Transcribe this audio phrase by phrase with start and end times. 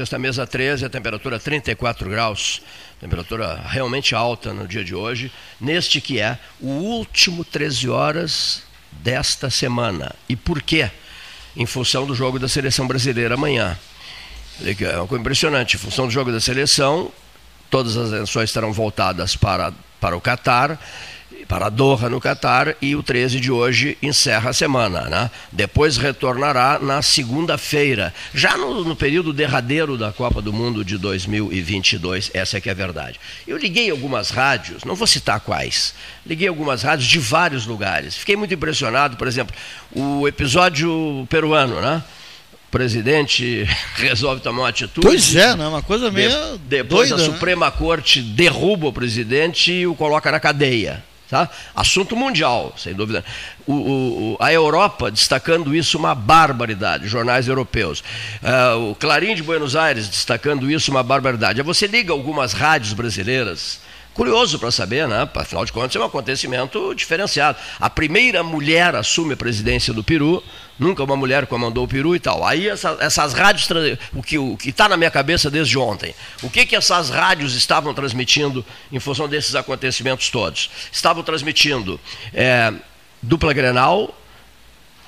[0.00, 0.02] tarde.
[0.02, 2.62] Esta mesa 13, a temperatura 34 graus,
[3.00, 5.30] temperatura realmente alta no dia de hoje,
[5.60, 10.14] neste que é o último 13 horas desta semana.
[10.28, 10.90] E por quê?
[11.56, 13.78] Em função do jogo da seleção brasileira amanhã.
[14.62, 15.76] É uma coisa impressionante.
[15.76, 17.10] Em função do jogo da seleção,
[17.70, 20.78] todas as atenções estarão voltadas para, para o Catar
[21.50, 25.00] para Doha, no Catar, e o 13 de hoje encerra a semana.
[25.08, 25.28] Né?
[25.50, 32.30] Depois retornará na segunda-feira, já no, no, período derradeiro da Copa do Mundo de 2022,
[32.32, 33.18] essa é que é a verdade.
[33.48, 35.92] Eu liguei algumas rádios, não vou citar quais,
[36.24, 38.16] liguei algumas rádios de vários lugares.
[38.16, 39.52] Fiquei muito impressionado, por exemplo,
[39.90, 42.00] o episódio peruano, né?
[42.68, 45.04] O presidente resolve tomar uma atitude.
[45.04, 45.66] Pois é, né?
[45.66, 46.30] uma coisa meio.
[46.30, 47.34] De, depois doida, a né?
[47.34, 47.72] Suprema né?
[47.76, 51.09] Corte derruba o presidente e o coloca na cadeia.
[51.30, 51.48] Tá?
[51.76, 53.24] Assunto mundial, sem dúvida.
[53.64, 58.02] O, o, a Europa destacando isso uma barbaridade, jornais europeus.
[58.42, 61.62] Uh, o Clarim de Buenos Aires destacando isso uma barbaridade.
[61.62, 63.80] Você liga algumas rádios brasileiras,
[64.12, 65.28] curioso para saber, né?
[65.32, 67.56] Afinal de contas, é um acontecimento diferenciado.
[67.78, 70.42] A primeira mulher assume a presidência do Peru,
[70.80, 72.44] nunca uma mulher comandou o Peru e tal.
[72.44, 73.68] Aí essa, essas rádios,
[74.14, 77.92] o que o está na minha cabeça desde ontem, o que, que essas rádios estavam
[77.92, 80.70] transmitindo em função desses acontecimentos todos?
[80.90, 82.00] Estavam transmitindo
[82.32, 82.72] é,
[83.22, 84.18] dupla Grenal,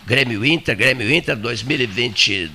[0.06, 2.50] Grêmio Inter, Grêmio Inter 2023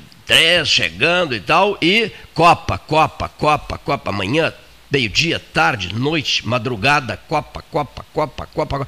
[0.66, 4.54] chegando e tal, e Copa, Copa, Copa, Copa, amanhã
[4.92, 8.78] meio-dia, tarde, noite, madrugada, Copa, Copa, Copa, Copa.
[8.80, 8.88] Copa.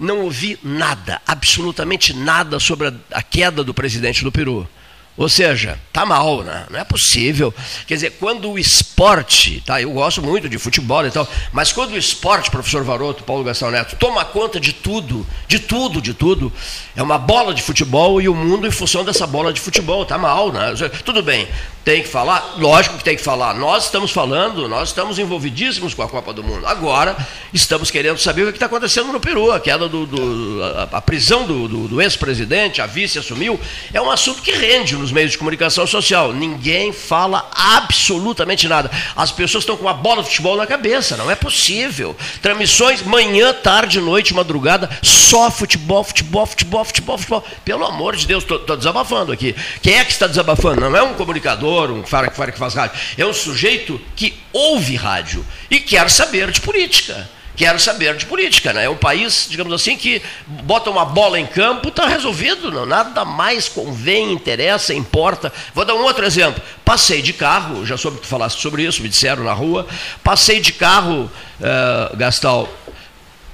[0.00, 4.66] Não ouvi nada, absolutamente nada sobre a, queda do presidente do Peru.
[5.16, 6.66] Ou seja, tá mal, né?
[6.70, 7.52] Não é possível.
[7.86, 9.80] Quer dizer, quando o esporte, tá?
[9.80, 13.70] Eu gosto muito de futebol e tal, mas quando o esporte, professor Varoto, Paulo Gastão
[13.70, 16.52] Neto, toma conta de tudo, de tudo, de tudo,
[16.96, 20.16] é uma bola de futebol e o mundo em função dessa bola de futebol, tá
[20.16, 20.72] mal, né?
[21.04, 21.48] Tudo bem,
[21.84, 23.54] tem que falar, lógico que tem que falar.
[23.54, 26.66] Nós estamos falando, nós estamos envolvidíssimos com a Copa do Mundo.
[26.66, 27.16] Agora,
[27.52, 30.60] estamos querendo saber o que está acontecendo no Peru, a queda do, do
[30.92, 33.58] a, prisão do, do, do ex-presidente, a vice assumiu,
[33.92, 36.32] é um assunto que rende nos meios de comunicação social.
[36.32, 38.90] Ninguém fala absolutamente nada.
[39.16, 42.16] As pessoas estão com uma bola de futebol na cabeça, não é possível.
[42.40, 47.44] Transmissões manhã, tarde, noite, madrugada, só futebol, futebol, futebol, futebol, futebol.
[47.64, 49.54] Pelo amor de Deus, estou desabafando aqui.
[49.82, 50.80] Quem é que está desabafando?
[50.80, 52.98] Não é um comunicador, um cara que faz rádio.
[53.16, 57.28] É um sujeito que ouve rádio e quer saber de política
[57.60, 58.72] quero saber de política.
[58.72, 58.86] Né?
[58.86, 62.72] É um país, digamos assim, que bota uma bola em campo, está resolvido.
[62.72, 65.52] Não, nada mais convém, interessa, importa.
[65.74, 66.62] Vou dar um outro exemplo.
[66.82, 69.86] Passei de carro, já soube que tu falaste sobre isso, me disseram na rua.
[70.24, 72.66] Passei de carro, uh, Gastal,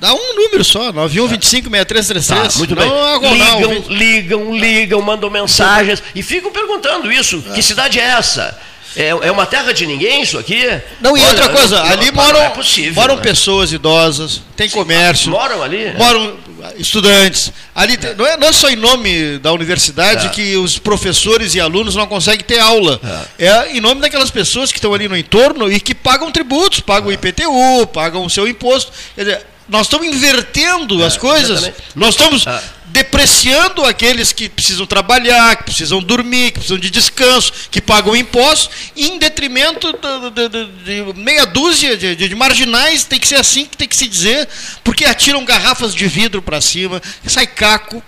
[0.00, 2.26] Dá um número só, 91256333.
[2.26, 2.90] Tá, muito bem.
[3.34, 7.44] ligam, ligam, ligam, mandam mensagens e ficam perguntando isso.
[7.50, 7.52] É.
[7.52, 8.58] Que cidade é essa?
[8.96, 10.64] É, é uma terra de ninguém isso aqui?
[11.00, 13.22] Não, e Olha, outra coisa, não, ali moram, é possível, moram né?
[13.22, 15.30] pessoas idosas, tem Sim, comércio.
[15.30, 15.92] Moram ali?
[15.96, 16.36] Moram
[16.76, 17.52] estudantes.
[17.74, 18.14] Ali é.
[18.14, 20.28] Não, é, não é só em nome da universidade é.
[20.30, 23.00] que os professores e alunos não conseguem ter aula.
[23.38, 23.46] É.
[23.46, 23.76] é.
[23.76, 27.14] em nome daquelas pessoas que estão ali no entorno e que pagam tributos, pagam é.
[27.14, 28.92] IPTU, pagam o seu imposto.
[29.14, 31.70] Quer dizer, nós estamos invertendo as coisas.
[31.94, 32.44] Nós estamos
[32.92, 38.70] depreciando aqueles que precisam trabalhar, que precisam dormir, que precisam de descanso, que pagam impostos,
[38.96, 43.76] em detrimento de, de, de meia dúzia de, de, marginais, tem que ser assim que
[43.76, 44.48] tem que se dizer,
[44.82, 48.02] porque atiram garrafas de vidro para cima, sai caco.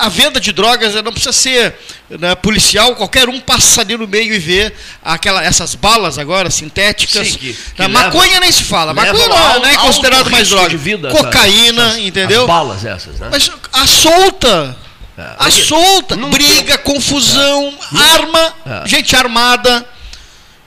[0.00, 1.74] A venda de drogas não precisa ser
[2.10, 4.72] né, policial, qualquer um passa ali no meio e vê
[5.02, 7.28] aquela, essas balas agora sintéticas.
[7.28, 10.76] Sim, que, que maconha leva, nem se fala, maconha não, não é considerado mais droga.
[10.76, 12.42] Vida, Cocaína, entendeu?
[12.42, 13.28] As balas essas, né?
[13.30, 14.76] Mas a solta.
[15.16, 18.88] É, a solta, briga, confusão, é, arma, é.
[18.88, 19.86] gente armada.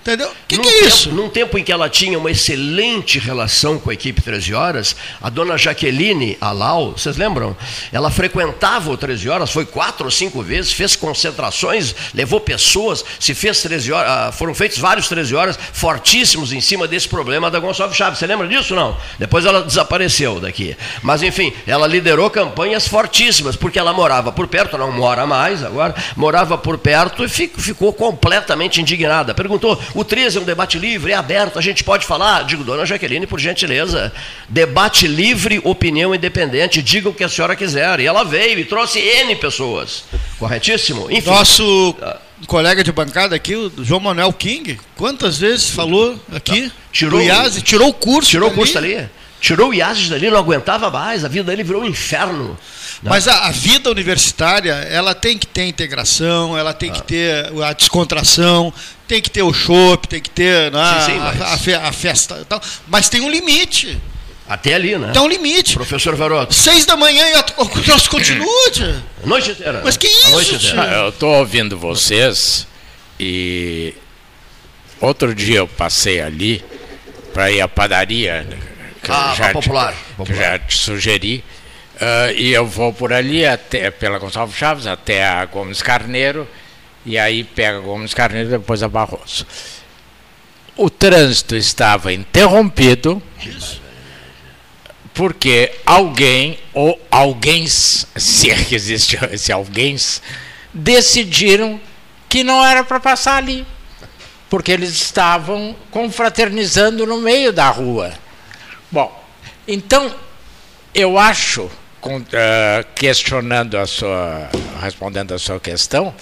[0.07, 0.29] Entendeu?
[0.29, 1.11] O que, que, é tempo, isso?
[1.11, 5.29] Num tempo em que ela tinha uma excelente relação com a equipe 13 Horas, a
[5.29, 7.57] dona Jaqueline Alau, vocês lembram?
[7.91, 13.33] Ela frequentava o 13 Horas, foi quatro ou cinco vezes, fez concentrações, levou pessoas, se
[13.33, 17.59] fez 13 Horas, ah, foram feitos vários 13 Horas fortíssimos em cima desse problema da
[17.59, 18.17] Gonçalves Chaves.
[18.17, 18.95] Você lembra disso não?
[19.19, 20.77] Depois ela desapareceu daqui.
[21.03, 25.93] Mas enfim, ela liderou campanhas fortíssimas, porque ela morava por perto, não mora mais agora,
[26.15, 29.33] morava por perto e ficou completamente indignada.
[29.33, 32.43] Perguntou o 13 é um debate livre, é aberto, a gente pode falar.
[32.43, 34.13] Digo, dona Jaqueline, por gentileza,
[34.47, 37.99] debate livre, opinião independente, diga o que a senhora quiser.
[37.99, 40.03] E ela veio e trouxe N pessoas.
[40.37, 41.09] Corretíssimo?
[41.09, 41.29] Enfim.
[41.29, 41.95] Nosso
[42.45, 46.71] colega de bancada aqui, o João Manuel King, quantas vezes falou aqui?
[46.91, 48.29] Tirou, IASE, tirou o curso.
[48.29, 49.09] Tirou o curso dali.
[49.39, 52.57] Tirou o IASES dali, não aguentava mais, a vida dele virou um inferno.
[53.03, 53.09] Né?
[53.09, 56.93] Mas a, a, vida universitária, ela tem que ter integração, ela tem ah.
[56.93, 58.73] que ter a descontração,
[59.07, 61.41] tem que ter o chopp, tem que ter né, sim, sim, mas...
[61.41, 63.97] a, a, a, festa tal, mas tem um limite.
[64.47, 65.11] Até ali, né?
[65.11, 65.73] Tem um limite.
[65.73, 66.53] Professor Varoto.
[66.53, 69.03] Seis da manhã e o troço continua, tia.
[69.25, 69.81] Noite inteira.
[69.83, 70.81] Mas que isso, noite tia?
[70.81, 72.65] Eu estou ouvindo vocês
[73.19, 73.93] e
[75.01, 76.63] outro dia eu passei ali
[77.33, 78.47] para ir à padaria,
[79.03, 80.37] que ah, já popular, te, popular.
[80.37, 81.43] Que já te sugeri.
[81.95, 86.47] Uh, e eu vou por ali até pela Gonçalves Chaves até a Gomes Carneiro
[87.07, 89.47] e aí pega Gomes Carneiro depois a Barroso.
[90.75, 93.23] O trânsito estava interrompido
[95.13, 99.95] porque alguém ou alguém, se é que existe esse alguém,
[100.73, 101.79] decidiram
[102.27, 103.65] que não era para passar ali,
[104.49, 108.13] porque eles estavam confraternizando no meio da rua.
[108.91, 109.25] Bom,
[109.65, 110.13] então
[110.93, 114.49] eu acho uh, questionando a sua,
[114.81, 116.13] respondendo a sua questão,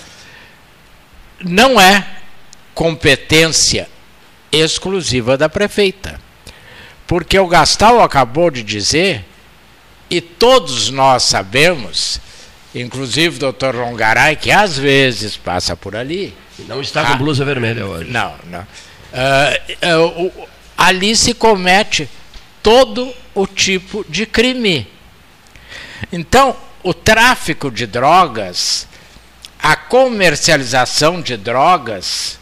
[1.43, 2.05] não é
[2.73, 3.87] competência
[4.51, 6.19] exclusiva da prefeita.
[7.07, 9.23] Porque o Gastal acabou de dizer,
[10.09, 12.19] e todos nós sabemos,
[12.73, 16.35] inclusive o doutor Rongaray, que às vezes passa por ali.
[16.67, 18.09] Não está com ah, blusa vermelha hoje.
[18.09, 18.61] Não, não.
[18.61, 20.47] Uh, uh, uh,
[20.77, 22.09] ali se comete
[22.63, 24.87] todo o tipo de crime.
[26.11, 28.87] Então, o tráfico de drogas,
[29.65, 32.37] a comercialização de drogas,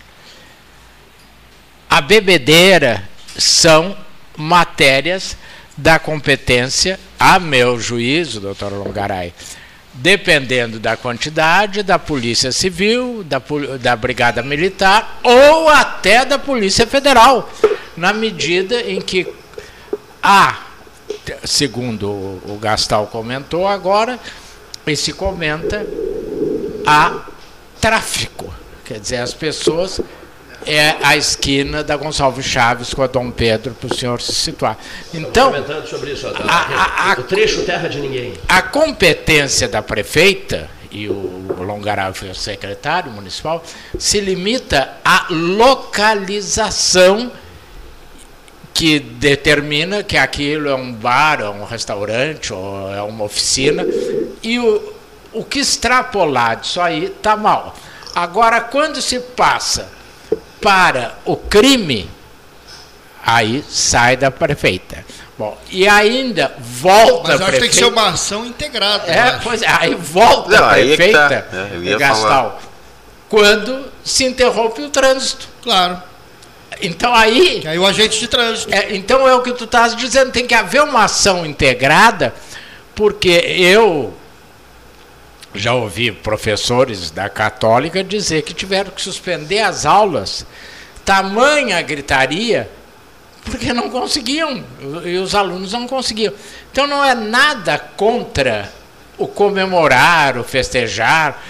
[1.89, 3.95] a bebedeira são
[4.35, 5.37] matérias
[5.77, 9.33] da competência, a meu juízo, doutor Longaray,
[9.93, 13.41] dependendo da quantidade, da Polícia Civil, da,
[13.79, 17.49] da Brigada Militar ou até da Polícia Federal,
[17.95, 19.33] na medida em que
[20.21, 20.59] há
[21.45, 24.19] segundo o Gastal comentou agora,
[24.85, 25.87] e se comenta
[26.85, 27.25] a
[27.79, 28.53] tráfico.
[28.85, 29.99] Quer dizer, as pessoas
[30.65, 34.77] é a esquina da Gonçalves Chaves com a Dom Pedro para o senhor se situar.
[35.13, 38.33] Então, comentando sobre isso, a, a, a, o trecho terra de ninguém.
[38.47, 43.63] A competência da prefeita e o Longaray foi o secretário municipal
[43.97, 47.31] se limita à localização
[48.73, 53.85] que determina que aquilo é um bar, é um restaurante, ou é uma oficina,
[54.41, 54.93] e o,
[55.33, 57.75] o que extrapolar disso aí está mal.
[58.15, 59.89] Agora, quando se passa
[60.61, 62.09] para o crime,
[63.25, 65.03] aí sai da prefeita.
[65.37, 69.11] Bom, e ainda volta Mas eu acho que tem que ser uma ação integrada.
[69.11, 71.97] É, pois é, aí volta Não, a é prefeita, é tá.
[71.97, 72.61] Gastal,
[73.27, 75.47] quando se interrompe o trânsito.
[75.63, 76.01] Claro.
[76.81, 77.61] Então aí.
[77.61, 78.71] Que aí o agente de trânsito.
[78.73, 82.33] É, então é o que tu estás dizendo, tem que haver uma ação integrada,
[82.93, 84.13] porque eu
[85.55, 90.45] já ouvi professores da Católica dizer que tiveram que suspender as aulas,
[91.05, 92.69] tamanha gritaria,
[93.43, 94.63] porque não conseguiam,
[95.05, 96.33] e os alunos não conseguiam.
[96.71, 98.71] Então não é nada contra
[99.17, 101.41] o comemorar, o festejar,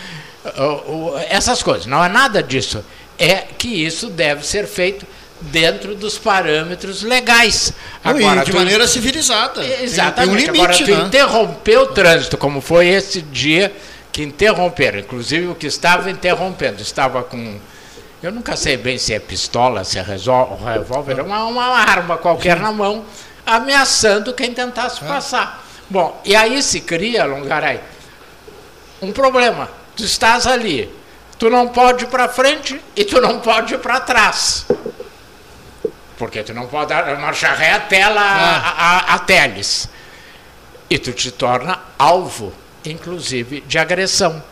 [1.30, 2.84] essas coisas, não é nada disso.
[3.18, 5.06] É que isso deve ser feito
[5.40, 7.74] dentro dos parâmetros legais.
[8.04, 8.58] Agora, e de tu...
[8.58, 9.64] maneira civilizada.
[9.82, 10.46] Exatamente.
[10.46, 11.08] Tem, tem um limite, Agora, tu né?
[11.08, 13.72] interrompeu o trânsito, como foi esse dia
[14.14, 15.00] que interromperam.
[15.00, 17.60] Inclusive, o que estava interrompendo estava com.
[18.22, 22.72] Eu nunca sei bem se é pistola, se é revólver, uma, uma arma qualquer na
[22.72, 23.04] mão,
[23.46, 25.08] ameaçando quem tentasse é.
[25.08, 25.66] passar.
[25.90, 27.82] Bom, e aí se cria, Longaray,
[29.02, 29.70] um problema.
[29.98, 30.90] Tu estás ali,
[31.38, 34.66] tu não pode ir para frente e tu não pode ir para trás.
[36.18, 38.74] Porque tu não pode marchar ré até lá, ah.
[38.78, 39.90] a, a, a teles.
[40.90, 42.54] E tu te torna alvo,
[42.86, 44.44] inclusive, de agressão.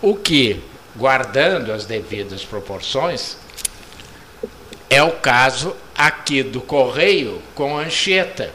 [0.00, 0.62] O que,
[0.96, 3.36] guardando as devidas proporções,
[4.90, 8.52] é o caso aqui do Correio com Anchieta.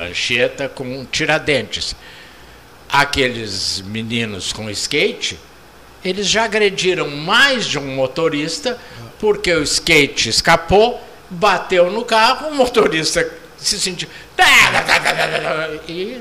[0.00, 1.94] Anchieta com Tiradentes.
[2.88, 5.38] Aqueles meninos com skate
[6.04, 8.78] eles já agrediram mais de um motorista,
[9.18, 13.26] porque o skate escapou, bateu no carro, o motorista
[13.56, 14.08] se sentiu.
[15.88, 16.20] E...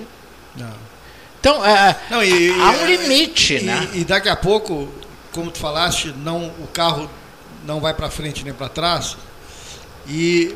[1.43, 3.89] Então, é, não, e, há um limite, e, né?
[3.91, 4.87] E daqui a pouco,
[5.33, 7.11] como tu falaste, não, o carro
[7.65, 9.17] não vai para frente nem para trás.
[10.07, 10.55] E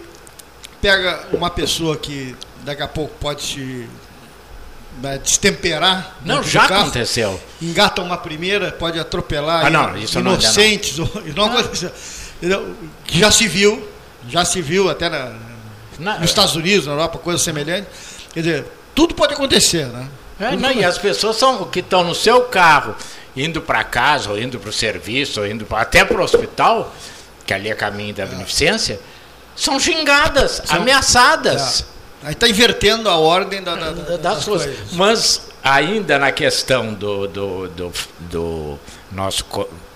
[0.82, 3.86] pega uma pessoa que daqui a pouco pode se
[5.01, 6.15] né, destemperar.
[6.24, 7.38] Não, já carro, aconteceu.
[7.62, 10.98] Engata uma primeira, pode atropelar ah, não, isso inocentes.
[10.98, 11.50] Não, não.
[12.41, 12.75] não.
[13.08, 13.86] Já se viu,
[14.29, 15.34] já se viu até na,
[16.20, 17.89] nos Estados Unidos, na Europa, coisa semelhante.
[18.34, 18.65] Quer dizer,
[18.96, 20.08] tudo pode acontecer, né?
[20.39, 22.96] É, não, e as pessoas são, que estão no seu carro,
[23.36, 26.94] indo para casa, ou indo para o serviço, ou indo pra, até para o hospital,
[27.46, 29.00] que ali é caminho da beneficência,
[29.56, 31.82] são xingadas, são, ameaçadas.
[32.24, 32.27] É.
[32.27, 34.75] Aí está invertendo a ordem da, da, das, das coisas.
[34.75, 34.94] coisas.
[34.94, 38.79] Mas ainda na questão do, do, do, do
[39.12, 39.46] nosso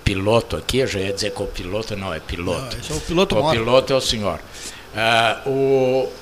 [0.04, 2.76] piloto aqui, eu já ia dizer copiloto, não, é piloto.
[2.88, 4.38] Não, é o piloto O piloto é o senhor.
[4.94, 6.12] Uh, o,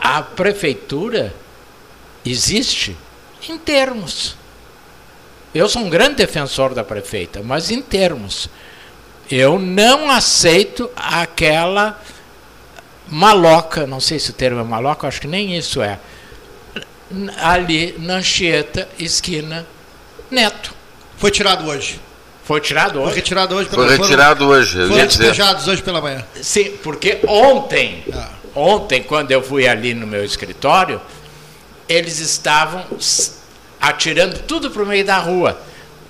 [0.00, 1.32] a prefeitura
[2.30, 2.96] existe
[3.48, 4.36] em termos.
[5.54, 8.48] Eu sou um grande defensor da prefeita, mas em termos.
[9.30, 12.00] Eu não aceito aquela
[13.08, 15.98] maloca, não sei se o termo é maloca, acho que nem isso é,
[17.38, 19.66] ali na Anchieta, esquina
[20.30, 20.74] Neto.
[21.16, 22.00] Foi tirado hoje.
[22.44, 23.06] Foi tirado hoje?
[23.06, 24.88] Foi retirado hoje pela Foi retirado foram, hoje.
[24.88, 26.24] Foram despejados hoje pela manhã.
[26.40, 28.28] Sim, porque ontem, ah.
[28.54, 31.00] ontem, quando eu fui ali no meu escritório,
[31.88, 32.84] eles estavam
[33.80, 35.60] atirando tudo para o meio da rua,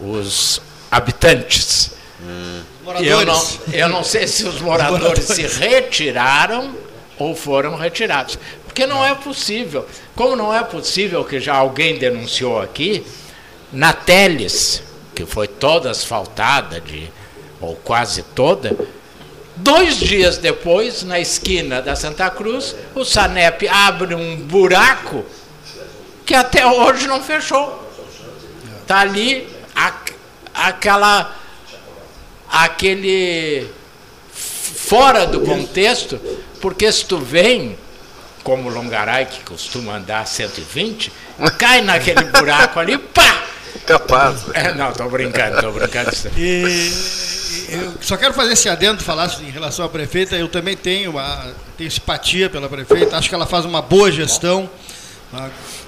[0.00, 1.90] os habitantes.
[2.20, 2.62] Hum.
[3.00, 6.74] Eu, não, eu não sei se os moradores, os moradores se retiraram
[7.18, 8.38] ou foram retirados.
[8.64, 9.86] Porque não é possível.
[10.14, 13.04] Como não é possível que já alguém denunciou aqui,
[13.72, 14.82] na Teles,
[15.14, 17.10] que foi toda asfaltada, de,
[17.60, 18.76] ou quase toda,
[19.56, 25.24] dois dias depois, na esquina da Santa Cruz, o Sanep abre um buraco
[26.26, 27.82] que até hoje não fechou.
[28.82, 29.94] Está ali a,
[30.52, 31.34] aquela
[32.50, 33.68] aquele
[34.32, 36.20] fora do contexto
[36.60, 37.78] porque se tu vem,
[38.42, 41.12] como o Longaray, que costuma andar 120,
[41.58, 43.42] cai naquele buraco ali, pá!
[43.86, 44.46] Capaz.
[44.54, 46.10] É, não, estou brincando, estou brincando.
[46.36, 46.90] E,
[47.68, 51.54] eu só quero fazer esse adendo, falasse em relação à prefeita, eu também tenho, uma,
[51.76, 54.68] tenho simpatia pela prefeita, acho que ela faz uma boa gestão,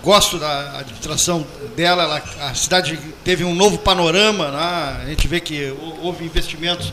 [0.09, 1.47] gosto da administração
[1.77, 5.03] dela, ela, a cidade teve um novo panorama, né?
[5.03, 6.91] a gente vê que houve investimentos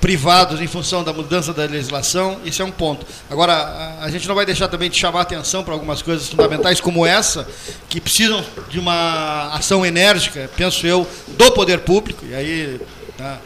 [0.00, 3.04] privados em função da mudança da legislação, isso é um ponto.
[3.28, 7.04] Agora, a, gente não vai deixar também de chamar atenção para algumas coisas fundamentais como
[7.04, 7.46] essa,
[7.86, 11.06] que precisam de uma ação enérgica, penso eu,
[11.36, 12.80] do poder público, e aí
[13.18, 13.40] tá,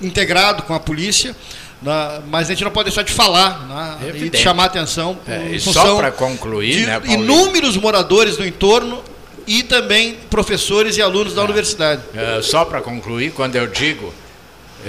[0.00, 1.34] integrado com a polícia.
[1.82, 5.18] Né, mas a gente não pode deixar de falar né, e de chamar atenção.
[5.26, 9.02] É, só para concluir, de né, inúmeros moradores do entorno
[9.46, 11.44] e também professores e alunos da é.
[11.44, 12.02] universidade.
[12.14, 14.14] É, só para concluir, quando eu digo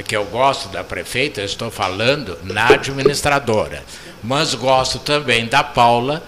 [0.05, 3.83] que eu gosto da prefeita, eu estou falando na administradora,
[4.23, 6.23] mas gosto também da Paula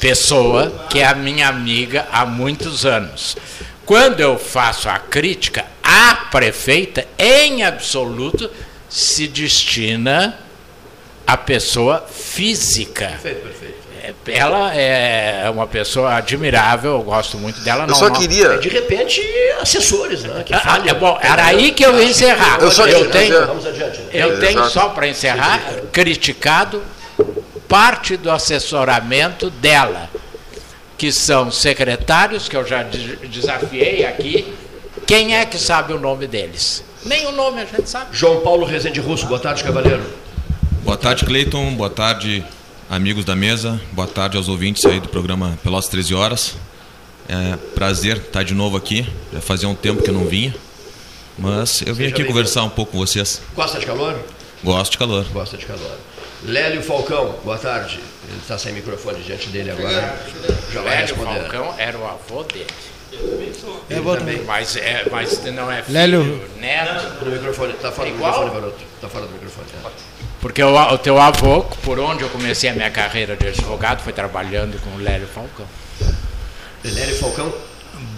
[0.00, 3.36] Pessoa, que é a minha amiga há muitos anos.
[3.84, 8.50] Quando eu faço a crítica, a prefeita, em absoluto,
[8.88, 10.38] se destina
[11.26, 13.06] à pessoa física.
[13.08, 13.88] Perfeito, perfeito
[14.26, 17.84] ela é uma pessoa admirável, eu gosto muito dela.
[17.84, 18.58] Eu não, só queria.
[18.58, 19.20] de repente,
[19.60, 20.42] assessores, né?
[20.44, 22.58] Que ah, é bom, era aí que eu ia encerrar.
[22.60, 24.00] Eu, só eu tenho, vamos adiante.
[24.12, 25.60] Eu é, tenho só para encerrar,
[25.92, 26.82] criticado
[27.68, 30.08] parte do assessoramento dela,
[30.96, 34.54] que são secretários, que eu já desafiei aqui.
[35.06, 36.84] Quem é que sabe o nome deles?
[37.04, 38.16] Nem o nome a gente sabe.
[38.16, 40.02] João Paulo Rezende Russo, boa tarde, cavaleiro.
[41.00, 41.74] tarde, Cleiton.
[41.74, 42.44] Boa tarde,
[42.90, 43.80] amigos da mesa.
[43.92, 46.54] Boa tarde aos ouvintes aí do programa Pelotas 13 Horas.
[47.28, 49.06] É prazer estar de novo aqui.
[49.32, 50.54] Já fazia um tempo que eu não vinha.
[51.38, 53.40] Mas eu vim Seja aqui conversar um pouco com vocês.
[53.54, 54.18] Gosta de calor?
[54.64, 55.24] Gosto de calor.
[55.32, 55.98] Gosta de calor.
[56.44, 58.00] Lélio Falcão, boa tarde.
[58.28, 60.20] Ele está sem microfone diante dele agora.
[60.72, 61.40] Já vai Lélio responder.
[61.40, 62.66] Falcão era o avô dele.
[63.90, 64.44] Ele também.
[64.44, 67.24] Mas, é, mas não é filho, Lélio- neto.
[67.24, 68.32] No microfone, está fora do Igual?
[68.32, 68.84] microfone, garoto.
[68.94, 69.66] Está fora do microfone.
[69.84, 69.90] é.
[70.40, 74.12] Porque o, o teu avô, por onde eu comecei a minha carreira de advogado, foi
[74.12, 75.66] trabalhando com o Lélio Falcão.
[76.84, 77.52] Lélio Falcão,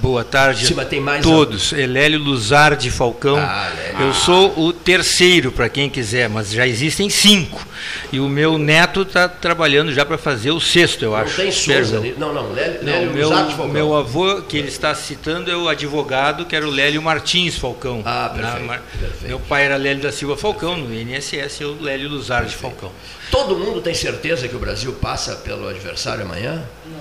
[0.02, 1.72] Boa tarde mais a todos.
[1.72, 3.36] Elélio Luzardi Falcão.
[3.38, 3.70] Ah.
[4.00, 7.66] Eu sou o terceiro, para quem quiser, mas já existem cinco.
[8.12, 11.36] E o meu neto está trabalhando já para fazer o sexto, eu não acho.
[11.36, 11.98] tem Souza.
[11.98, 12.14] Ali?
[12.18, 12.52] Não, não.
[12.52, 13.68] Lélio, Não, Lélio meu, Luzardi Falcão.
[13.72, 18.02] meu avô, que ele está citando, é o advogado, que era o Lélio Martins Falcão.
[18.04, 19.26] Ah, perfeito, Na- perfeito.
[19.28, 22.90] Meu pai era Lélio da Silva Falcão, no INSS, eu Lélio Luzardi Falcão.
[23.30, 26.62] Todo mundo tem certeza que o Brasil passa pelo adversário amanhã?
[26.86, 26.99] Não.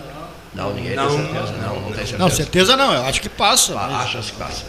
[0.74, 1.54] Ninguém Não, tem certeza.
[1.62, 2.18] Não, não, tem certeza.
[2.18, 3.74] Não, certeza não, eu acho que passa.
[3.74, 4.64] Ah, mas- Acha-se que passa.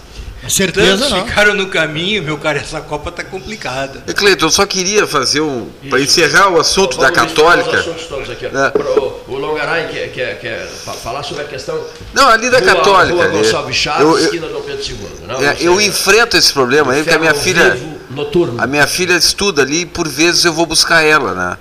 [0.48, 1.26] certeza Tantos não.
[1.26, 4.02] ficaram no caminho, meu cara, essa Copa tá complicada.
[4.06, 5.68] E Cleiton, eu só queria fazer um.
[5.88, 7.78] Para encerrar o assunto da Vamos Os Católica.
[7.78, 8.48] assuntos todos aqui.
[8.48, 8.70] Né?
[8.70, 11.78] Pro- o Longaray quer, quer, quer fa- falar sobre a questão
[12.14, 13.14] Não, ali da Rua- Católica.
[13.14, 13.36] Rua ali.
[13.38, 14.98] Gonçalves Chaves, Eu, eu, esquina Dom Pedro II.
[15.28, 17.70] Não, é, eu enfrento esse problema aí, porque a minha filha.
[17.74, 18.60] vivo Noturno.
[18.60, 21.56] A minha filha estuda ali e por vezes eu vou buscar ela, né?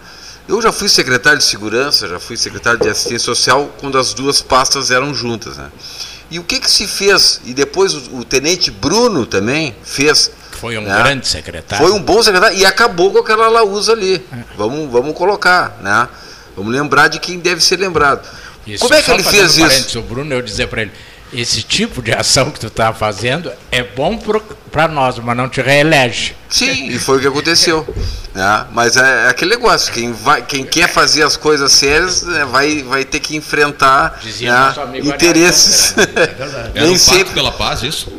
[0.50, 4.42] Eu já fui secretário de segurança, já fui secretário de assistência social quando as duas
[4.42, 5.70] pastas eram juntas, né?
[6.32, 7.40] E o que que se fez?
[7.46, 10.32] E depois o, o tenente Bruno também fez.
[10.54, 11.04] Foi um né?
[11.04, 11.86] grande secretário.
[11.86, 14.26] Foi um bom secretário e acabou com aquela laúza ali.
[14.58, 16.10] Vamos, vamos colocar, né?
[16.58, 18.28] Vamos lembrar de quem deve ser lembrado.
[18.66, 20.00] Isso, Como é que ele fez isso?
[20.00, 20.92] O Bruno, eu dizer para ele,
[21.32, 24.20] esse tipo de ação que tu está fazendo é bom
[24.72, 26.36] para nós, mas não te reelege.
[26.50, 27.88] Sim, e foi o que aconteceu.
[28.34, 28.66] né?
[28.72, 32.82] Mas é, é aquele negócio, quem, vai, quem quer fazer as coisas sérias né, vai,
[32.82, 35.92] vai ter que enfrentar Dizia né, interesses.
[35.96, 36.72] verdade.
[36.74, 38.12] Era Nem o Pacto sempre pela Paz, isso?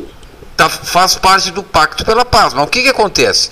[0.55, 2.53] tá- faz parte do Pacto pela Paz.
[2.53, 3.49] Mas o que, que acontece?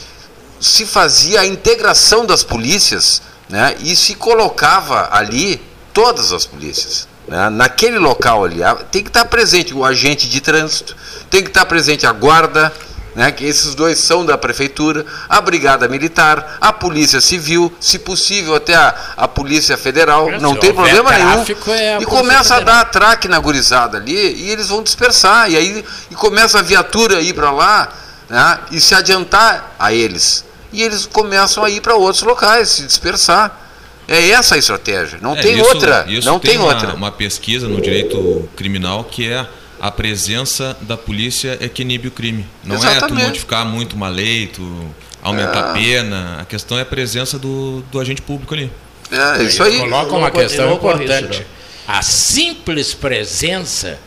[0.60, 5.62] Se fazia a integração das polícias né, e se colocava ali
[5.94, 7.09] todas as polícias.
[7.30, 8.58] Né, naquele local ali,
[8.92, 10.96] tem que estar presente o agente de trânsito,
[11.30, 12.74] tem que estar presente a guarda,
[13.16, 18.56] né, que esses dois são da prefeitura, a brigada militar, a polícia civil, se possível
[18.56, 21.46] até a, a polícia federal, não tem problema nenhum.
[21.72, 25.52] é e começa a dar atraque na gurizada ali e eles vão dispersar.
[25.52, 27.90] E aí e começa a viatura a ir para lá
[28.28, 30.46] né, e se adiantar a eles.
[30.72, 33.69] E eles começam a ir para outros locais, se dispersar.
[34.10, 35.20] É essa a estratégia.
[35.22, 36.06] Não É, tem isso- outra.
[36.08, 36.94] Isso não tem, uma, outra.
[36.96, 39.46] uma pesquisa no direito criminal que é
[39.80, 42.46] a presença da polícia é que inibe o crime.
[42.64, 43.26] Não é tu Exatamente.
[43.28, 44.86] modificar muito uma lei, tu
[45.22, 46.38] aumentar a pena.
[46.42, 48.72] A questão é a presença do, do agente público ali.
[49.12, 49.80] É isso aí.
[49.80, 51.46] Coloca uma questão importante.
[51.88, 53.98] A simples presença,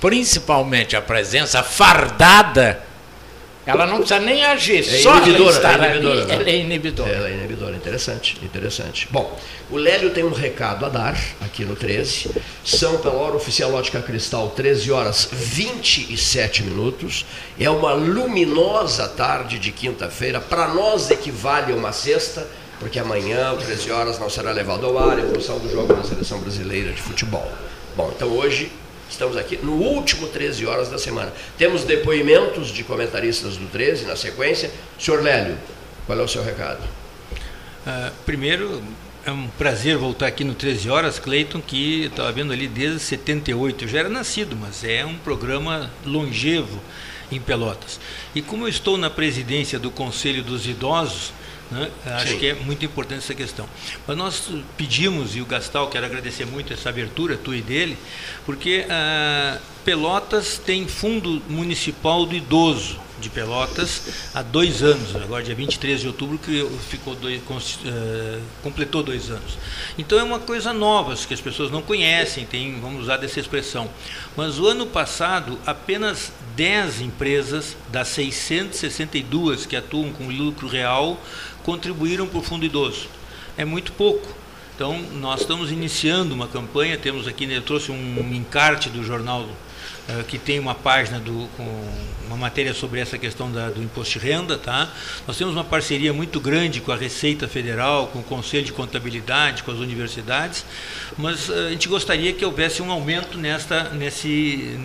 [0.00, 2.80] principalmente a presença fardada,
[3.66, 6.34] ela não precisa nem agir, É só inibidora, estar é inibidora, ali, né?
[6.34, 7.10] ela é inibidora.
[7.10, 9.06] Ela é inibidora, interessante, interessante.
[9.10, 9.38] Bom,
[9.70, 12.30] o Lélio tem um recado a dar aqui no 13.
[12.64, 17.26] São pela hora oficial Ótica Cristal, 13 horas 27 minutos.
[17.58, 20.40] É uma luminosa tarde de quinta-feira.
[20.40, 22.46] Para nós equivale a uma sexta,
[22.78, 26.40] porque amanhã, 13 horas, não será levado ao ar em função do jogo da seleção
[26.40, 27.46] brasileira de futebol.
[27.94, 28.72] Bom, então hoje
[29.10, 31.32] Estamos aqui no último 13 horas da semana.
[31.58, 34.70] Temos depoimentos de comentaristas do 13 na sequência.
[34.98, 35.58] Senhor Lélio,
[36.06, 36.80] qual é o seu recado?
[37.86, 38.82] Ah, primeiro,
[39.26, 43.84] é um prazer voltar aqui no 13 Horas, Cleiton, que estava vendo ali desde 78.
[43.84, 46.80] Eu já era nascido, mas é um programa longevo
[47.30, 48.00] em Pelotas.
[48.34, 51.32] E como eu estou na presidência do Conselho dos Idosos,
[51.70, 52.38] né, acho Sim.
[52.38, 53.68] que é muito importante essa questão.
[54.06, 57.96] Mas nós pedimos, e o Gastal, quero agradecer muito essa abertura, tua e dele,
[58.44, 64.02] porque ah, Pelotas tem Fundo Municipal do Idoso de Pelotas
[64.34, 67.40] há dois anos, agora dia 23 de outubro, que ficou dois,
[67.84, 69.58] eh, completou dois anos.
[69.98, 73.90] Então é uma coisa nova, que as pessoas não conhecem, tem, vamos usar dessa expressão.
[74.36, 81.20] Mas o ano passado, apenas 10 empresas das 662 que atuam com lucro real
[81.62, 83.08] contribuíram para o Fundo Idoso.
[83.56, 84.40] É muito pouco.
[84.74, 89.46] Então, nós estamos iniciando uma campanha, temos aqui, né, eu trouxe um encarte do jornal
[90.08, 91.84] eh, que tem uma página do, com
[92.26, 94.88] uma matéria sobre essa questão da- do imposto de renda, tá?
[95.26, 99.62] Nós temos uma parceria muito grande com a Receita Federal, com o Conselho de Contabilidade,
[99.62, 100.64] com as universidades,
[101.18, 104.78] mas eh, a gente gostaria que houvesse um aumento nesta, nesse,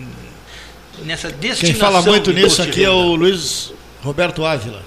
[1.04, 1.60] nessa destinação.
[1.70, 4.82] Quem fala muito nisso aqui é o Luiz Roberto Ávila.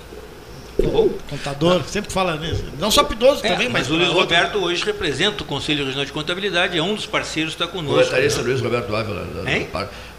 [1.29, 2.63] Contador, sempre fala nisso.
[2.79, 5.83] Não só pidoso É, também, mas mas o Luiz outro- Roberto hoje representa o Conselho
[5.85, 7.97] Regional de Contabilidade, é um dos parceiros que está conosco.
[7.97, 9.27] Comentarista Luiz Roberto Ávila.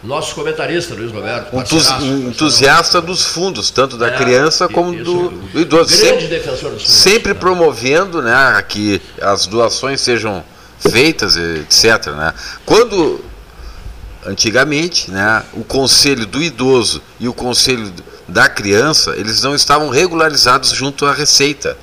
[0.03, 1.55] Nosso comentarista Luiz Roberto.
[1.55, 5.89] Um entusiasta dos fundos, tanto da É, criança como isso, do, o do idoso.
[5.89, 6.93] Grande Sempre, defensor dos fundos.
[6.93, 10.43] sempre promovendo né, que as doações sejam
[10.79, 12.07] feitas, etc.
[12.13, 12.33] Né?
[12.65, 13.23] Quando,
[14.25, 17.91] antigamente, né, o conselho do idoso e o conselho
[18.31, 21.77] da criança, eles não estavam regularizados junto à Receita.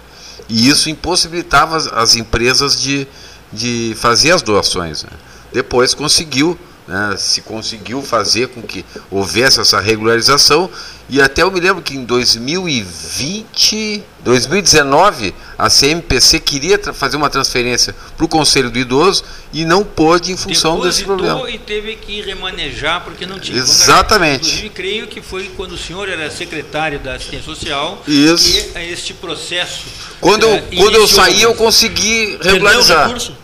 [0.48, 3.06] E isso impossibilitava as, as empresas de,
[3.52, 5.04] de fazer as doações.
[5.04, 5.10] né.
[5.52, 6.58] Depois conseguiu,
[6.88, 10.70] né, se conseguiu fazer com que houvesse essa regularização,
[11.10, 17.94] e até eu me lembro que em 2020, 2019, a CMPC queria fazer uma transferência
[18.16, 19.22] para o Conselho do Idoso
[19.52, 21.50] e não pôde em função desse Depositou problema.
[21.50, 23.58] e teve que remanejar porque não tinha.
[23.58, 24.48] Exatamente.
[24.48, 28.44] Inclusive, creio que foi quando o senhor era secretário da assistência social Isso.
[28.50, 29.84] que este processo.
[30.20, 33.06] Quando eu, eh, quando eu saí, eu consegui Perdeu o regularizar.
[33.06, 33.36] recurso?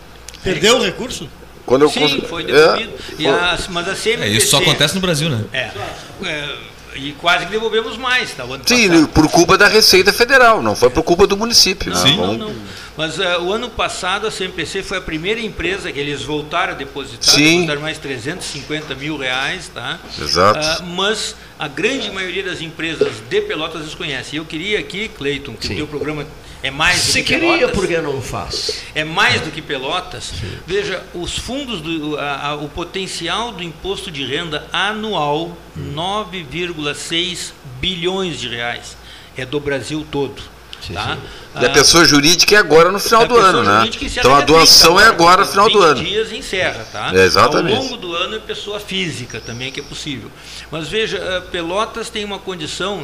[0.43, 1.29] Perdeu o recurso?
[1.65, 2.93] Quando eu Sim, foi É, devolvido.
[3.17, 3.27] E foi.
[3.27, 4.23] a- mas a CMPC.
[4.33, 5.43] É, isso só acontece no Brasil, né?
[5.51, 5.71] É,
[6.23, 6.55] é,
[6.95, 8.43] e quase que devolvemos mais, tá?
[8.65, 9.07] Sim, passado.
[9.09, 11.91] por culpa da Receita Federal, não foi por culpa do município.
[11.91, 12.09] Não, né?
[12.11, 12.55] não, Vamos- não.
[12.97, 16.75] Mas eh, o ano passado a CMPC foi a primeira empresa que eles voltaram a
[16.77, 17.43] depositar, Sim.
[17.51, 19.99] depositaram mais 350 mil reais, tá?
[20.17, 20.59] Exato.
[20.61, 24.35] Ah, mas a grande maioria das empresas de Pelotas desconhece.
[24.35, 25.73] E eu queria aqui, Cleiton, que Sim.
[25.73, 26.25] o teu programa
[26.67, 27.75] é mais do Se que queria, Pelotas.
[27.75, 28.81] por que não faz?
[28.93, 30.33] É mais do que Pelotas.
[30.65, 38.39] Veja, os fundos, do, a- a- o potencial do imposto de renda anual, 9,6 bilhões
[38.39, 38.97] de reais.
[39.37, 40.41] É do Brasil todo.
[40.93, 41.17] Tá?
[41.53, 43.89] Da Ah, pessoa jurídica é agora no final do ano, né?
[44.01, 46.03] Então a dia 30 doação é agora no final do 20 ano.
[46.03, 47.11] dias encerra, tá?
[47.13, 47.75] É, exatamente.
[47.77, 50.29] Ao longo do ano é pessoa física também que é possível.
[50.69, 53.01] Mas veja, eh, Pelotas tem uma condição,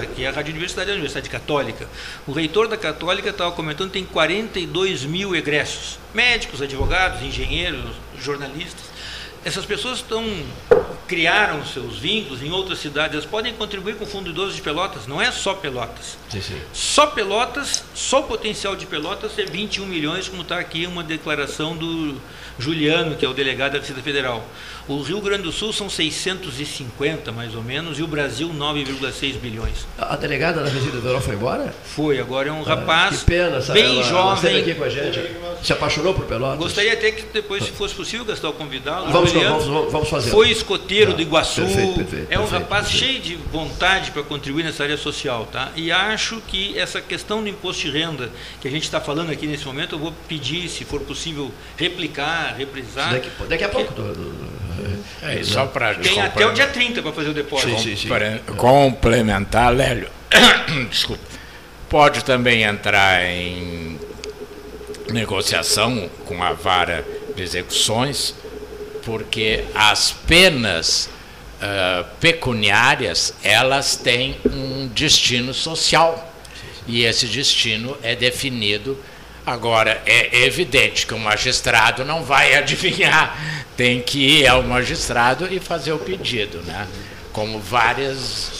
[0.00, 1.86] aqui é a Rádio Universidade, é a Universidade Católica.
[2.26, 5.98] O reitor da Católica estava comentando tem 42 mil egressos.
[6.14, 8.93] Médicos, advogados, engenheiros, jornalistas.
[9.44, 10.24] Essas pessoas estão
[11.06, 15.06] criaram seus vínculos em outras cidades, elas podem contribuir com o Fundo Idoso de Pelotas,
[15.06, 16.16] não é só Pelotas.
[16.30, 16.60] Sim, sim.
[16.72, 21.76] Só Pelotas, só o potencial de Pelotas é 21 milhões, como está aqui uma declaração
[21.76, 22.18] do
[22.58, 24.44] Juliano, que é o delegado da Receita Federal.
[24.86, 29.86] O Rio Grande do Sul são 650, mais ou menos, e o Brasil 9,6 bilhões.
[29.98, 31.74] A delegada da Receita Federal foi embora?
[31.84, 33.80] Foi, agora é um rapaz que pena, sabe?
[33.80, 34.60] bem ela, Ela jovem.
[34.60, 35.20] aqui com a gente.
[35.62, 36.58] Se apaixonou por Pelotas?
[36.58, 39.08] Gostaria até que depois, se fosse possível, gastar o convidado.
[39.08, 40.30] O Vamos, Vamos, vamos, fazer.
[40.30, 41.16] Foi escoteiro Tá.
[41.16, 41.62] do Iguaçu.
[41.62, 43.06] Perfeito, perfeito, é um perfeito, rapaz perfeito.
[43.06, 45.70] cheio de vontade para contribuir nessa área social, tá?
[45.76, 49.46] E acho que essa questão do imposto de renda que a gente está falando aqui
[49.46, 53.12] nesse momento, eu vou pedir, se for possível, replicar, reprisar.
[53.12, 53.92] Daqui, daqui a pouco.
[53.92, 54.54] do- do-
[55.22, 57.70] É, só para Tem até o dia 30 para fazer o depósito.
[57.70, 58.08] Sim, sim, sim.
[58.08, 60.08] Para complementar, Lélio,
[60.90, 61.22] desculpa,
[61.88, 63.98] pode também entrar em
[65.10, 67.04] negociação com a vara
[67.36, 68.34] de execuções,
[69.04, 71.08] porque as penas
[71.60, 76.32] ah, pecuniárias elas têm um destino social
[76.86, 78.98] e esse destino é definido.
[79.46, 85.60] Agora, é evidente que o magistrado não vai adivinhar, tem que ir ao magistrado e
[85.60, 86.86] fazer o pedido, né?
[87.32, 88.52] como várias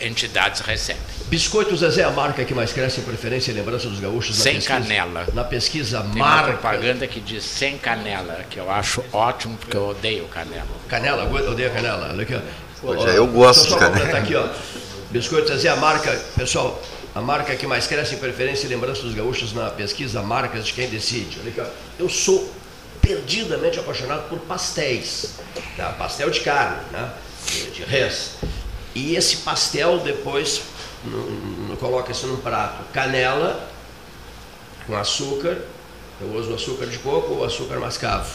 [0.00, 1.21] entidades recebem.
[1.32, 4.44] Biscoito Zezé é a marca que mais cresce em preferência e lembrança dos gaúchos na
[4.44, 4.78] Sem pesquisa.
[4.78, 5.26] canela.
[5.32, 6.52] Na pesquisa Tem uma marca.
[6.52, 10.66] propaganda que diz sem canela, que eu acho ótimo, porque eu odeio canela.
[10.88, 12.10] Canela, eu odeio canela.
[12.10, 13.08] Olha aqui, ó.
[13.08, 14.18] É, eu gosto de canela.
[14.18, 14.46] aqui, ó.
[15.10, 16.78] Biscoito Zezé é a marca, pessoal,
[17.14, 20.74] a marca que mais cresce em preferência e lembrança dos gaúchos na pesquisa Marcas de
[20.74, 21.38] Quem Decide.
[21.40, 21.66] Olha aqui, ó.
[21.98, 22.52] Eu sou
[23.00, 25.36] perdidamente apaixonado por pastéis.
[25.78, 25.92] Tá?
[25.92, 27.10] Pastel de carne, né?
[27.74, 28.32] de res.
[28.94, 30.60] E esse pastel depois
[31.04, 33.68] no- coloca-se num prato canela
[34.86, 35.58] com açúcar,
[36.20, 38.30] eu uso açúcar de coco ou açúcar mascavo.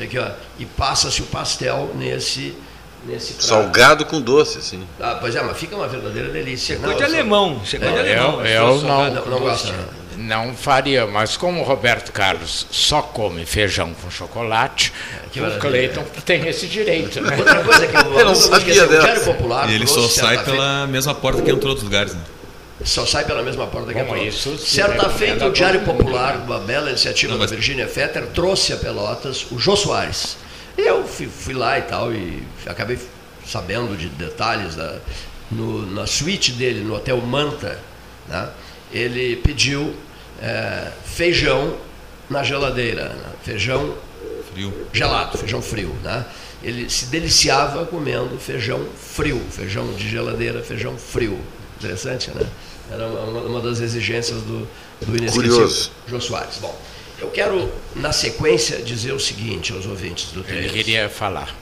[0.00, 2.54] Aqui, ó, e passa-se o pastel nesse,
[3.06, 3.46] nesse prato.
[3.46, 4.86] Salgado com doce, assim.
[5.00, 6.74] Ah, pois é, mas fica uma verdadeira delícia.
[6.74, 7.60] Isso é Não, coisa de alemão.
[7.64, 8.44] Isso é de É, alemão.
[8.46, 10.05] eu sou não- salgado Não, não.
[10.16, 10.54] Não.
[10.54, 14.92] Faria, mas como o Roberto Carlos só come feijão com chocolate,
[15.32, 15.58] que o.
[15.58, 17.36] Cleiton tem esse direito, né?
[17.36, 18.86] Outra coisa que eu, Eu não sabia.
[18.86, 22.20] Diário Popular E ele só sai feita- pela mesma porta que entrou outros lugares, né?
[22.84, 26.58] Só sai pela mesma porta que Bom, a isso Certa feita, o Diário Popular, uma
[26.58, 30.36] bela iniciativa Não, da mas- Virginia Fetter, trouxe a Pelotas o Jô Soares.
[30.76, 32.98] E eu fui, fui lá e tal, e acabei
[33.46, 34.96] sabendo de detalhes da,
[35.50, 37.78] no- na suíte dele, no Hotel Manta,
[38.28, 38.48] né?
[38.92, 39.94] ele pediu
[40.42, 41.76] eh, feijão
[42.28, 43.24] na geladeira, né?
[43.42, 43.94] feijão
[44.52, 44.72] Frio.
[44.92, 46.24] gelado, feijão frio, né?
[46.62, 51.38] Ele se deliciava comendo feijão frio, feijão de geladeira, feijão frio.
[51.78, 52.46] Interessante, né?
[52.90, 54.60] Era uma, uma das exigências do,
[55.00, 55.40] do Curioso.
[55.40, 56.56] inesquecível Jô Soares.
[56.58, 56.76] Bom,
[57.20, 60.72] eu quero, na sequência, dizer o seguinte aos ouvintes do Ele 3.
[60.72, 61.54] queria falar.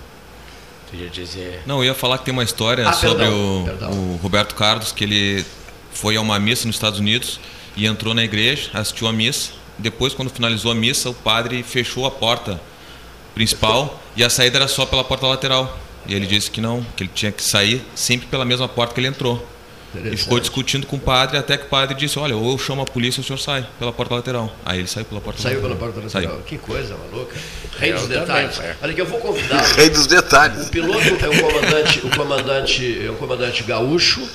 [0.90, 1.62] Queria dizer.
[1.66, 3.90] Não, eu ia falar que tem uma história Ah, sobre perdão, o, perdão.
[3.90, 5.44] o Roberto Carlos, que ele
[5.92, 7.40] foi a uma missa nos Estados Unidos
[7.76, 9.50] e entrou na igreja, assistiu a missa.
[9.78, 12.60] Depois, quando finalizou a missa, o padre fechou a porta
[13.34, 15.78] principal e a saída era só pela porta lateral.
[16.06, 19.00] E ele disse que não, que ele tinha que sair sempre pela mesma porta que
[19.00, 19.44] ele entrou.
[20.12, 22.82] E ficou discutindo com o padre até que o padre disse: Olha, ou eu chamo
[22.82, 24.52] a polícia ou o senhor sai pela porta lateral.
[24.64, 25.92] Aí ele saiu pela porta Saiu pela lateral.
[25.92, 26.24] porta Saiu.
[26.30, 26.44] lateral.
[26.46, 27.36] Que coisa maluca.
[27.78, 28.58] Rei Eu dos também, detalhes.
[28.60, 28.76] é.
[28.82, 29.62] Olha aqui, eu vou convidar.
[29.76, 30.66] Rei dos detalhes.
[30.66, 34.28] O piloto é o comandante, o comandante, é o comandante gaúcho,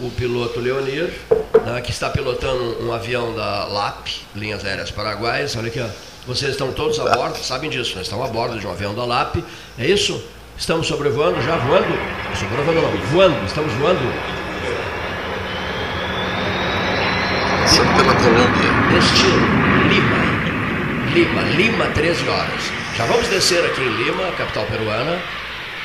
[0.00, 1.12] o piloto Leonir,
[1.64, 5.56] né, que está pilotando um avião da LAP, Linhas Aéreas Paraguaias.
[5.56, 5.88] Olha aqui, ó.
[6.26, 9.04] vocês estão todos a bordo, sabem disso, nós estamos a bordo de um avião da
[9.04, 9.36] LAP.
[9.78, 10.22] É isso?
[10.56, 11.86] Estamos sobrevoando, já voando?
[12.38, 14.00] Sobrevoando não, voando, estamos voando
[17.64, 18.92] Passando pela Colômbia.
[18.92, 21.12] destino Lima.
[21.12, 22.62] Lima, Lima, 13 horas.
[22.96, 25.18] Já vamos descer aqui em Lima, capital peruana,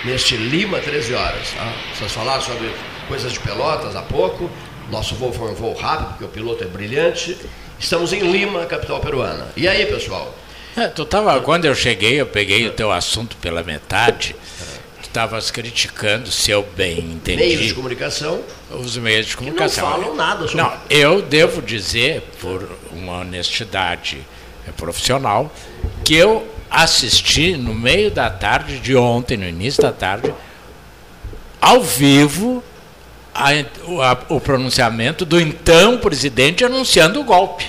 [0.03, 1.51] neste Lima, 13 horas.
[1.51, 1.71] Tá?
[1.95, 2.69] Vocês falaram sobre
[3.09, 4.49] coisas de pelotas há pouco.
[4.89, 7.35] Nosso voo foi um voo rápido, porque o piloto é brilhante.
[7.77, 9.47] Estamos em Lima, capital peruana.
[9.57, 10.33] E aí, pessoal?
[10.77, 14.35] É, tu tava, quando eu cheguei, eu peguei o teu assunto pela metade.
[15.01, 18.41] Tu estavas criticando, se eu bem entendi, Meios de comunicação
[18.71, 19.89] os meios de que não comunicação.
[19.89, 24.19] falam nada sobre Não, eu devo dizer, por uma honestidade
[24.77, 25.51] profissional,
[26.05, 30.31] que eu assisti no meio da tarde de ontem, no início da tarde,
[31.59, 32.63] ao vivo,
[33.39, 37.65] a- o, a- o pronunciamento do então presidente anunciando o golpe.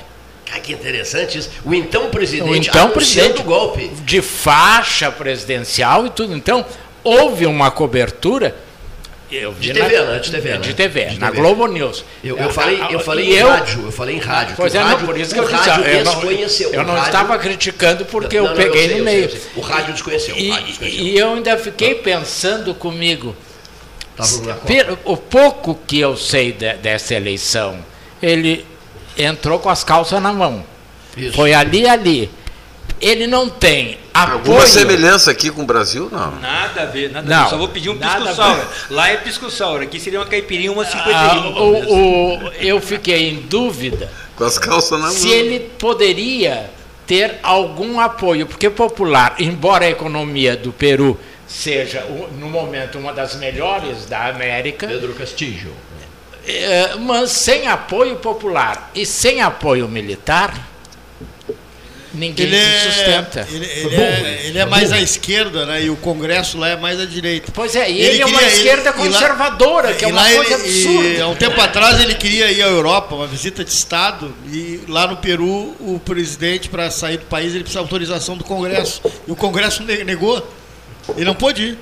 [0.46, 1.48] Cara, que interessante isso.
[1.64, 3.88] O então presidente O então anunciando presidente o golpe.
[4.04, 6.34] de faixa presidencial e tudo.
[6.34, 6.64] Então,
[7.04, 8.54] houve uma cobertura.
[9.60, 10.18] De TV, né?
[10.18, 10.56] De TV, né?
[10.58, 11.30] De TV, De na.
[11.30, 12.04] Globo News.
[12.24, 14.54] Eu, eu falei, eu falei em eu- rádio, eu falei em rádio.
[14.56, 15.68] Pois é, o não, rádio, por isso que eu disse.
[15.70, 16.70] rádio Eu não, desconheceu.
[16.72, 19.24] eu não rádio- estava criticando porque Não, eu não, peguei sei, no sei, meio.
[19.26, 19.40] eu sei.
[19.54, 20.36] O rádio desconheceu.
[20.36, 21.00] E, o rádio desconheceu.
[21.04, 23.36] e eu ainda fiquei pensando comigo, Tava na Copa.
[23.36, 23.99] pelo-
[25.04, 27.78] o pouco que eu sei de- dessa eleição,
[28.22, 28.66] ele
[29.16, 30.64] entrou com as calças na mão.
[31.16, 31.34] Isso.
[31.34, 32.30] Foi ali ali.
[33.00, 34.66] Ele não tem Alguma apoio.
[34.68, 36.10] semelhança aqui com o Brasil?
[36.12, 36.32] Não.
[36.38, 37.50] Nada a ver, nada a Não, ver.
[37.50, 38.58] Só vou pedir um pisco a sour.
[38.90, 41.54] Lá é pisco sour, aqui seria uma caipirinha, uma Ah, 51.
[41.54, 41.86] talvez.
[41.86, 45.14] o, o- eu fiquei em dúvida Com as calças na mão.
[45.16, 46.70] se ele poderia
[47.06, 51.18] ter algum apoio, porque popular, embora a economia do Peru
[51.50, 52.02] seja
[52.38, 55.72] no momento uma das melhores da América, Pedro Castillo.
[56.46, 60.68] eh, mas sem apoio popular e sem apoio militar,
[62.14, 63.48] ninguém Ele se é, sustenta.
[63.50, 65.82] ele, ele é, ele é mais à esquerda, né?
[65.82, 67.50] E o Congresso lá é mais à direita.
[67.52, 70.08] Pois é, e Ele ele, é uma queria- esquerda ele- e lá- conservadora, que é
[70.08, 71.24] uma coisa ele- e absurda.
[71.24, 75.06] há um tempo atrás ele queria ir à Europa, uma visita de Estado, e lá
[75.08, 79.02] no Peru, o presidente, para sair do país, ele precisa de autorização do Congresso.
[79.26, 80.46] E o Congresso ne- negou.
[81.16, 81.78] Ele não pôde ir.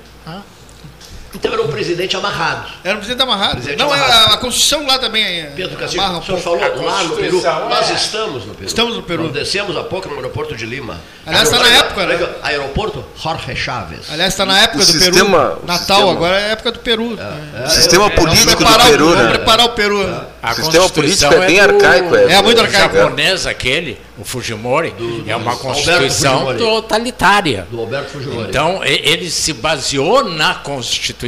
[1.38, 2.68] Então era um presidente amarrado.
[2.83, 3.53] Era um presidente amarrado.
[3.53, 4.31] Presidente não, é amarrado.
[4.31, 5.53] a, a Constituição lá também é.
[5.55, 5.85] Pedro um
[6.18, 6.68] o senhor falou lá
[7.05, 7.40] no Peru.
[7.40, 7.94] Constituição, Nós é.
[7.94, 8.66] estamos no Peru.
[8.66, 9.22] Estamos no Peru.
[9.24, 10.98] Nós descemos há pouco no aeroporto de Lima.
[11.24, 12.29] Aliás, tá na época, né?
[12.42, 14.11] Aeroporto- Jorge Chaves.
[14.11, 15.61] Aliás, está na época O do sistema- Peru.
[15.62, 17.18] o Natal, sistema- agora é a época do Peru.
[17.66, 19.29] O sistema político do o- Peru, vamos né?
[19.31, 20.29] preparar o Peru.
[20.42, 22.33] A O sistema político é bem arcaico, é.
[22.33, 22.96] É muito O arcaico.
[22.96, 24.94] japonês aquele, o Fujimori,
[25.27, 27.66] é uma constituição totalitária.
[27.70, 28.48] Do Alberto Fujimori.
[28.48, 31.28] Então, ele se baseou na Constituição,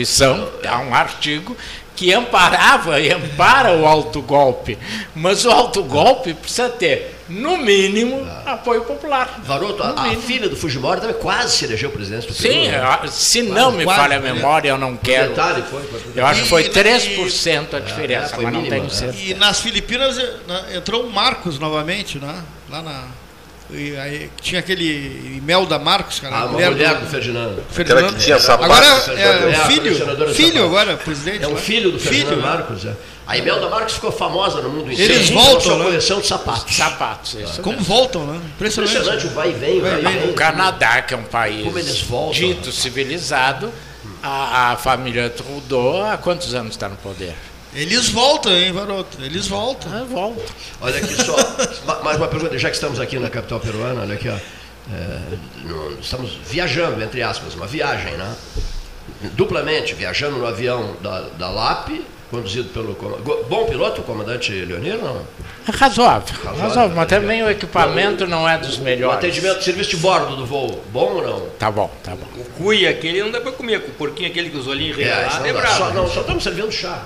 [0.69, 1.57] há um artigo
[1.97, 4.79] que amparava e ampara o autogolpe.
[5.15, 9.41] Mas o autogolpe precisa ter, no mínimo, apoio popular.
[9.45, 10.23] Varoto, a, a mínimo.
[10.23, 12.53] filha do Fujimori também quase se elegeu presidente do Peru.
[12.55, 12.81] Sim, né?
[13.09, 14.33] se não me quase, falha a né?
[14.33, 15.29] memória, eu não quero.
[15.31, 15.83] Detalhe foi.
[15.83, 18.89] foi- Eu acho que foi E- 3% a é, diferença, foi mas não mínima, tenho
[18.89, 18.95] né?
[18.97, 19.23] certeza.
[19.23, 22.43] E nas Filipinas eh, entrou o Marcos novamente, né?
[22.71, 23.05] Lá na.
[23.73, 26.35] E aí tinha aquele Imelda Marcos, cara.
[26.37, 27.63] A a mulher, mulher do Ferdinando.
[27.71, 28.05] Ferdinando.
[28.07, 28.73] Aquela que tinha sapato.
[28.73, 28.87] Agora
[29.21, 29.95] É, é, o filho.
[29.95, 30.61] Filho sapatos.
[30.63, 31.45] agora, presidente.
[31.45, 31.59] É um lá.
[31.59, 32.49] filho do Ferdinando Filho, né?
[32.49, 32.85] Marcos.
[32.85, 32.95] é.
[33.27, 35.13] A Imelda Marcos ficou famosa no mundo inteiro.
[35.15, 35.85] Eles voltam, sua né?
[35.85, 36.75] coleção de sapatos.
[36.77, 37.95] Sapatos, isso Como mesmo.
[37.95, 38.41] voltam, né?
[38.57, 38.91] Impressionante.
[38.93, 40.31] Impressionante o vai e vem, vai Vai e vem.
[40.31, 42.33] O Canadá, que é um país Como eles voltam.
[42.41, 43.73] dito civilizado,
[44.21, 47.35] a, a família Trudeau há quantos anos está no poder?
[47.75, 49.17] Eles voltam, hein, Varoto?
[49.23, 49.93] Eles voltam.
[49.93, 50.43] Ah, volta.
[50.81, 51.37] Olha aqui só,
[51.87, 54.37] ma- mais uma pergunta, já que estamos aqui na capital peruana, olha aqui, ó.
[54.93, 55.21] É,
[55.69, 58.35] no- estamos viajando, entre aspas, uma viagem, né?
[59.35, 61.91] Duplamente, viajando no avião da, da LAP,
[62.31, 62.95] conduzido pelo.
[63.49, 65.23] Bom piloto, o comandante Leonir, não?
[65.69, 69.17] É razoável, razoável, mas também o equipamento não é dos O melhores.
[69.19, 71.41] atendimento, serviço de bordo do voo, bom ou não?
[71.59, 72.27] Tá bom, tá bom.
[72.41, 75.03] O cuia aquele não dá para comer, com o porquinho aquele com os olhinhos É,
[75.05, 75.77] regalados não é, bravo.
[75.77, 77.03] Só, não, só estamos servindo chá.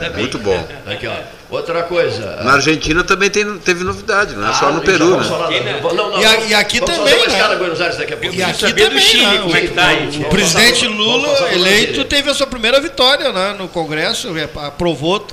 [0.00, 0.10] Bem.
[0.20, 0.66] Muito bom.
[0.86, 1.14] Aqui, ó.
[1.50, 2.36] Outra coisa.
[2.44, 5.60] Na Argentina também tem, teve novidade, não é só Ah, no já Peru, né?
[5.60, 5.80] né?
[5.82, 7.26] Não, não, E a- e aqui também, né?
[7.26, 8.36] escala em Buenos Aires daqui a pouco.
[8.36, 9.38] E aqui do também, Chile, né?
[9.42, 10.08] como é que tá aí.
[10.24, 15.26] O presidente Lula, eleito, teve a sua primeira vitória né, no Congresso, é, aprovou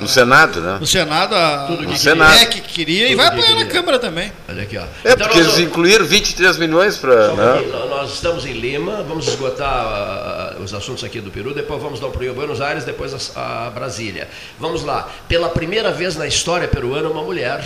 [0.00, 0.78] No Senado, né?
[0.80, 1.98] no Senado a, Tudo que
[2.46, 3.66] que queria e Tudo vai que apoiar na.
[3.66, 4.32] Câmara também.
[4.48, 4.82] Olha aqui, ó.
[5.04, 7.34] É, Então porque nós eles incluíram 23 milhões para.
[7.34, 7.64] Né?
[7.88, 12.08] Nós estamos em Lima, vamos esgotar ah, os assuntos aqui do Peru, depois vamos dar
[12.08, 14.28] a Buenos Aires, depois a, a Brasília.
[14.58, 15.08] Vamos lá.
[15.28, 17.64] Pela primeira vez na história peruana, uma mulher,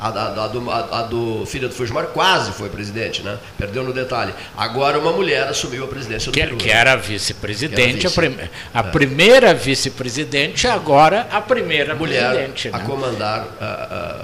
[0.00, 3.38] a, da- a do, a- a do filho do Fujimori, quase foi presidente, né?
[3.58, 4.32] Perdeu no detalhe.
[4.56, 6.56] Agora uma mulher assumiu a presidência do Que, Peru.
[6.56, 8.36] que era vice-presidente, a, prim-
[8.72, 12.68] a primeira vice-presidente, agora a primeira mulher presidente.
[12.72, 12.84] a né?
[12.86, 13.46] comandar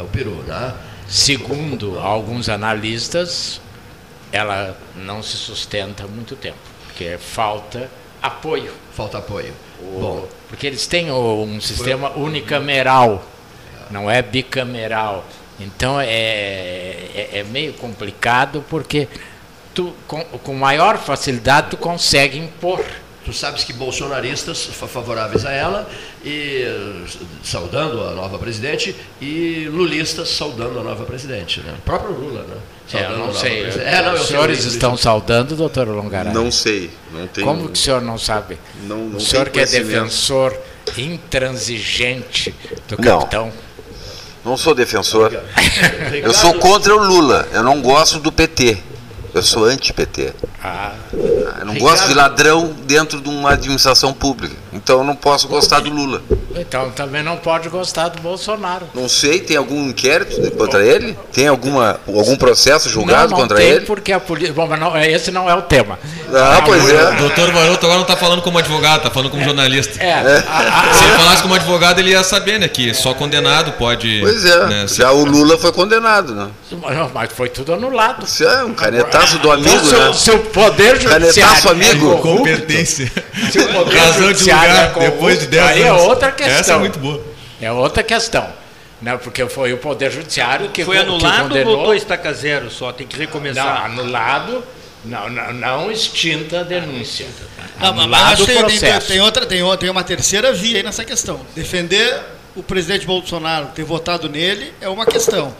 [0.01, 0.73] o Peru, né?
[1.07, 3.61] Segundo alguns analistas,
[4.33, 7.91] ela não se sustenta há muito tempo, porque falta
[8.23, 8.73] apoio.
[8.93, 9.53] Falta apoio.
[10.01, 13.23] Bom, Porque eles têm o- um sistema unicameral,
[13.91, 15.25] não é bicameral.
[15.59, 19.09] Então é, é, é meio complicado porque
[19.75, 22.85] tu, com, com maior facilidade tu consegue impor.
[23.25, 25.91] Tu sabes que bolsonaristas fa- favoráveis a ela
[26.25, 27.05] e eh,
[27.43, 31.75] saudando a nova presidente e lulistas saudando a nova presidente, né?
[31.77, 32.55] O próprio Lula, né?
[32.87, 33.63] É, Saudando eu a não sei.
[33.65, 36.33] É, não, eu Os sei, senhores eu- estão saudando, doutor Longaray?
[36.33, 36.89] Não sei.
[37.13, 38.59] Não tenho, Como que o senhor não sabe?
[38.85, 40.57] Não- não o senhor que é defensor
[40.97, 42.55] intransigente
[42.89, 43.19] do Não.
[43.19, 43.53] capitão.
[44.47, 45.33] Não sou defensor.
[46.23, 47.49] Eu sou contra o Lula.
[47.53, 48.79] Eu não gosto do PT.
[49.37, 50.33] Eu sou anti-PT.
[50.65, 54.57] Ah, Eu não gosto de ladrão dentro de uma administração pública.
[54.73, 56.23] Então eu não posso gostar do Lula.
[56.55, 58.87] então também não pode gostar do Bolsonaro.
[58.95, 61.17] Não sei, tem algum inquérito contra ele?
[61.33, 63.87] Tem alguma, algum processo julgado não, não contra tem ele?
[63.87, 64.53] porque a polícia.
[64.55, 65.99] Bom, mas não, esse não é o tema.
[66.33, 67.17] Ah, pois O é.
[67.17, 70.03] doutor Varoto agora não está falando como advogado, está falando como jornalista.
[70.03, 72.69] É, a- a- Se ele falasse como advogado, ele ia saber, né?
[72.69, 74.21] Que só condenado pode.
[74.21, 74.67] Pois é.
[74.67, 76.49] né, ser- Já o Lula foi condenado, né?
[77.13, 78.25] Mas- foi tudo anulado.
[78.25, 78.73] Isso é um
[79.27, 80.13] canetaço do amigo, Então, se, o- né?
[80.13, 81.71] se o poder judiciário.
[81.71, 82.15] amigo.
[82.15, 83.13] é Competência.
[83.51, 86.03] Se o poder Razão de judiciário lugar é depois de 10 aí anos.
[86.03, 86.57] é outra questão.
[86.57, 87.23] Essa é muito boa.
[87.61, 88.47] É outra questão.
[89.01, 89.17] Né?
[89.23, 91.75] Porque foi o poder judiciário que Foi que anulado ou condenou.
[91.77, 92.93] voltou a estaca zero só?
[92.93, 93.85] Tem que Não, recomeçar.
[93.85, 94.65] anulado,
[95.05, 97.27] não, não, não extinta a denúncia.
[97.79, 99.07] Ah, mas Anulado acho o que tem, tem, processo.
[99.09, 101.41] tem outra, tem, outra- tem uma terceira via aí nessa questão.
[101.55, 102.21] Defender
[102.55, 105.55] o presidente Bolsonaro, ter votado nele, é uma questão.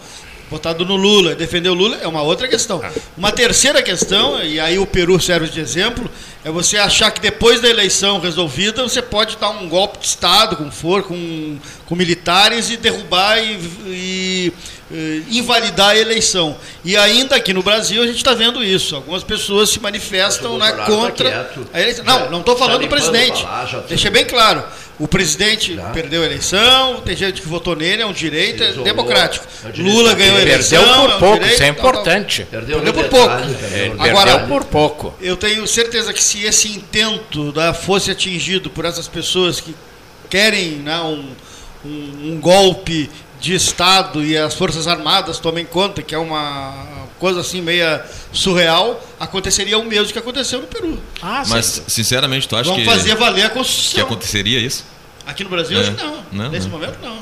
[0.49, 2.81] Votado no Lula, defender o Lula é uma outra questão.
[3.17, 6.09] Uma terceira questão, e aí o Peru serve de exemplo,
[6.45, 10.55] é você achar que depois da eleição resolvida, você pode dar um golpe de Estado,
[10.55, 14.53] com for, com, com militares e derrubar e, e,
[14.93, 16.57] eh, invalidar a eleição.
[16.85, 18.95] E ainda aqui no Brasil a gente está vendo isso.
[18.95, 21.69] Algumas pessoas se manifestam né, Bolsonaro tá contra quieto.
[21.73, 22.05] a eleição.
[22.05, 23.43] Não, não estou Já falando do presidente.
[23.43, 24.63] lá, Deixa bem claro.
[24.99, 25.91] O presidente Já.
[25.91, 29.47] perdeu a eleição, tem gente que votou nele, é um direito é democrático.
[29.65, 30.83] É Lula ganhou a Perdeu eleição.
[30.83, 31.91] Perdeu por é um pouco, direito, isso é tal, tal.
[31.93, 32.47] importante.
[32.51, 33.35] Perdeu, Perdeu por pouco.
[33.75, 35.15] Ele Agora- perdeu por pouco.
[35.21, 39.75] Eu tenho certeza que se esse intento da, fosse atingido por essas pessoas que
[40.31, 41.29] querem né, um,
[41.85, 43.11] um- um golpe
[43.47, 46.75] de Estado e as Forças Armadas tomem conta, que é uma
[47.19, 50.99] coisa assim meia surreal, aconteceria o mesmo que aconteceu no Peru.
[51.23, 51.51] Ah, sim.
[51.53, 54.05] Mas, sinceramente, tu acha Vamos que, fazer valer a que Constituição.
[54.05, 54.85] aconteceria isso?
[55.27, 55.81] Aqui no Brasil, É.
[55.81, 56.25] acho que não.
[56.33, 56.79] Não, Nesse não.
[56.79, 57.19] momento, não.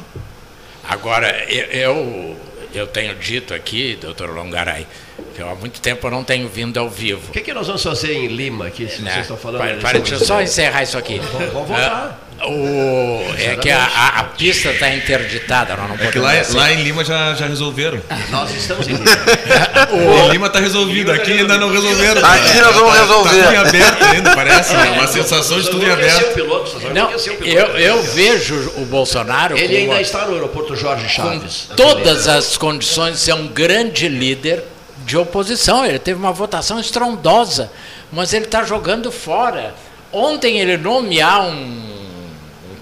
[0.87, 2.37] Agora, eu, eu,
[2.75, 4.87] eu tenho dito aqui, doutor Longaray,
[5.35, 7.29] que eu há muito tempo eu não tenho vindo ao vivo.
[7.29, 9.11] O que, que nós vamos fazer em Lima aqui, se né?
[9.13, 9.61] vocês estão falando?
[9.63, 11.19] Para, para, deixa eu só encerrar isso aqui.
[11.19, 12.24] Vamos- vamos voltar.
[12.41, 16.33] Ah, o, é que a, a- a pista está interditada, nós não É que lá,
[16.33, 16.57] assim.
[16.57, 18.01] lá em Lima já, já resolveram.
[18.31, 19.11] Nós estamos em Lima.
[20.27, 22.25] Em Lima tá resolvido, aqui ainda não resolveram.
[22.25, 23.31] Aqui nós vamos Tá resolver.
[23.31, 24.75] tudo em aberto ainda, parece.
[24.75, 24.91] né?
[24.91, 26.31] Uma sensação de tudo em aberto.
[26.31, 27.45] o piloto, Não, o piloto.
[27.47, 31.69] eu, eu vejo o Bolsonaro Ele com ainda uma- está no aeroporto Jorge com Chaves.
[31.77, 34.65] todas as condições de ser um grande líder
[34.99, 35.87] de oposição.
[35.87, 37.71] Ele teve uma votação estrondosa,
[38.13, 39.75] mas ele está jogando fora.
[40.13, 41.94] Ontem ele nomear um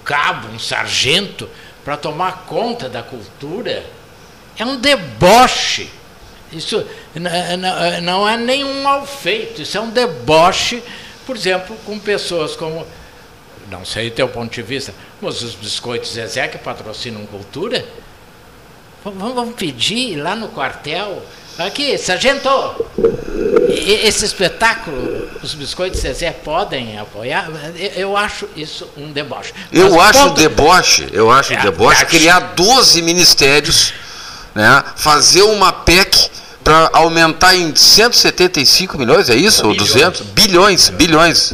[0.03, 1.49] cabo, um sargento,
[1.83, 3.85] para tomar conta da cultura,
[4.57, 5.89] é um deboche.
[6.51, 6.85] Isso
[8.01, 10.83] não é nenhum mal feito, isso é um deboche,
[11.25, 12.85] por exemplo, com pessoas como
[13.69, 17.83] não sei o teu ponto de vista, mas os biscoitos Zezé que patrocinam cultura,
[19.03, 21.23] vamos pedir lá no quartel,
[21.57, 22.49] aqui, sargento,
[23.69, 27.49] esse espetáculo os biscoitos Zezé podem apoiar?
[27.95, 29.53] Eu, acho isso um deboche.
[29.71, 32.05] Eu Mas acho um ponto- deboche, eu acho um É, deboche é.
[32.05, 33.93] criar 12 ministérios,
[34.55, 36.29] né, fazer uma PEC
[36.63, 39.67] para aumentar em 175 milhões, é isso?
[39.67, 40.21] Ou 200?
[40.27, 41.53] Bilhões, bilhões.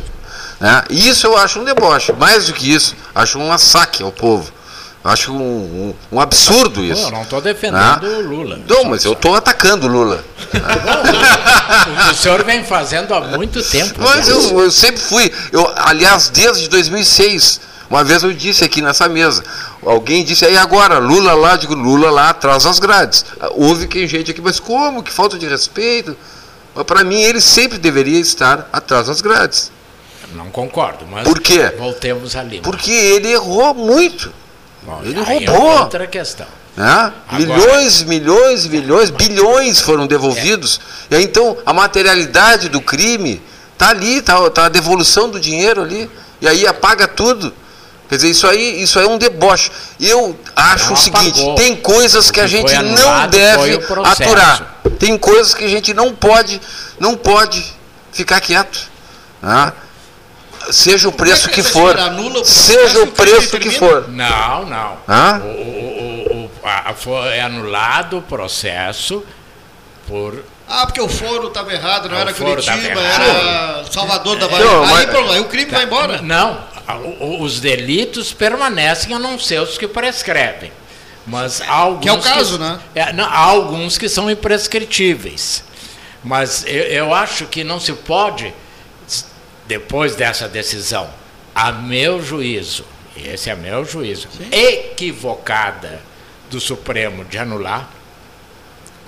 [0.60, 0.84] Né?
[0.90, 2.12] Isso eu acho um deboche.
[2.14, 4.52] Mais do que isso, acho um assaque ao povo.
[5.04, 7.04] Acho um, um- um absurdo isso.
[7.04, 8.00] Eu não estou defendendo Ah.
[8.04, 8.60] o Lula.
[8.68, 10.24] Não, mas eu estou atacando o Lula.
[12.12, 13.96] O senhor vem fazendo há muito tempo.
[14.02, 14.52] Mas aliás.
[14.52, 15.32] eu, eu sempre fui.
[15.52, 19.44] Eu, aliás, desde 2006, uma vez eu disse aqui nessa mesa,
[19.86, 23.26] alguém disse, aí agora, Lula lá, digo, Lula lá atrás das grades.
[23.52, 25.02] Houve quem gente aqui, mas como?
[25.02, 26.16] Que falta de respeito.
[26.76, 29.72] Mas para mim, ele sempre deveria estar atrás das grades.
[30.36, 31.74] Não concordo, mas Por quê?
[31.78, 32.60] voltemos ali.
[32.62, 34.32] Porque ele errou muito.
[34.84, 35.80] Bom, ele aí é roubou.
[35.82, 36.48] outra questão.
[36.76, 36.86] Né?
[37.28, 40.80] Agora- Milhões, milhões, milhões, bilhões foram devolvidos.
[41.12, 43.42] E aí, então, a materialidade do crime
[43.74, 46.10] está ali, está tá a devolução do dinheiro ali.
[46.42, 47.54] E aí apaga tudo.
[48.08, 49.72] Quer dizer, isso aí, isso aí é um deboche.
[50.00, 51.56] Eu acho Não o seguinte, apagou.
[51.56, 54.82] tem coisas que a gente não deve aturar.
[54.98, 56.60] Tem coisas que a gente não pode,
[57.00, 57.64] não pode
[58.12, 58.80] ficar quieto.
[59.42, 59.72] né?
[60.72, 61.96] Seja o preço é que que for.
[62.46, 64.08] Seja o preço que for.
[64.10, 64.98] Não, não.
[65.08, 65.42] Hã?
[65.44, 69.24] O, o- o- o- a- foi anulado o processo
[70.08, 70.44] por.
[70.68, 73.24] Ah, porque o foro estava errado, não Ah, era o foro tava Curitiba, errado.
[73.24, 74.66] era Salvador da Bahia.
[74.66, 76.22] Não, aí, mas- pronto, aí o crime vai embora.
[76.22, 76.64] Não,
[77.42, 80.72] os delitos permanecem a não ser os que prescrevem.
[81.26, 82.80] Mas alguns Que é o caso, né?
[82.96, 85.64] É, não, há alguns que são imprescritíveis.
[86.24, 88.54] Mas eu, eu acho que não se pode,
[89.70, 91.08] depois dessa decisão,
[91.54, 92.84] a meu juízo,
[93.16, 96.02] e esse é meu juízo, equivocada
[96.50, 97.88] do Supremo de anular,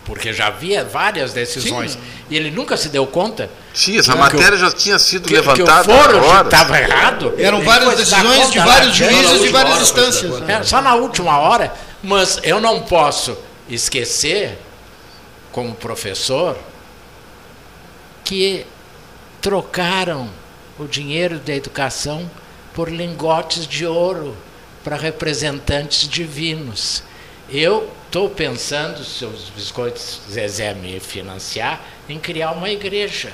[0.05, 1.97] porque já havia várias decisões
[2.30, 5.43] e ele nunca se deu conta Sim, essa matéria já tinha sido que, que o
[5.43, 7.34] levantada foro estava errado.
[7.39, 10.39] Eram várias decisões de vários juízes de várias hora, instâncias.
[10.41, 10.53] né?
[10.55, 13.36] é, só na última hora, mas eu não posso
[13.68, 14.59] esquecer,
[15.51, 16.55] como professor,
[18.24, 18.66] que
[19.41, 20.41] trocaram
[20.82, 22.29] o dinheiro da educação
[22.73, 24.36] por lingotes de ouro
[24.84, 27.03] para representantes divinos.
[27.49, 31.79] Eu estou pensando, se os biscoitos Zezé me financiar,
[32.09, 33.32] em criar uma igreja.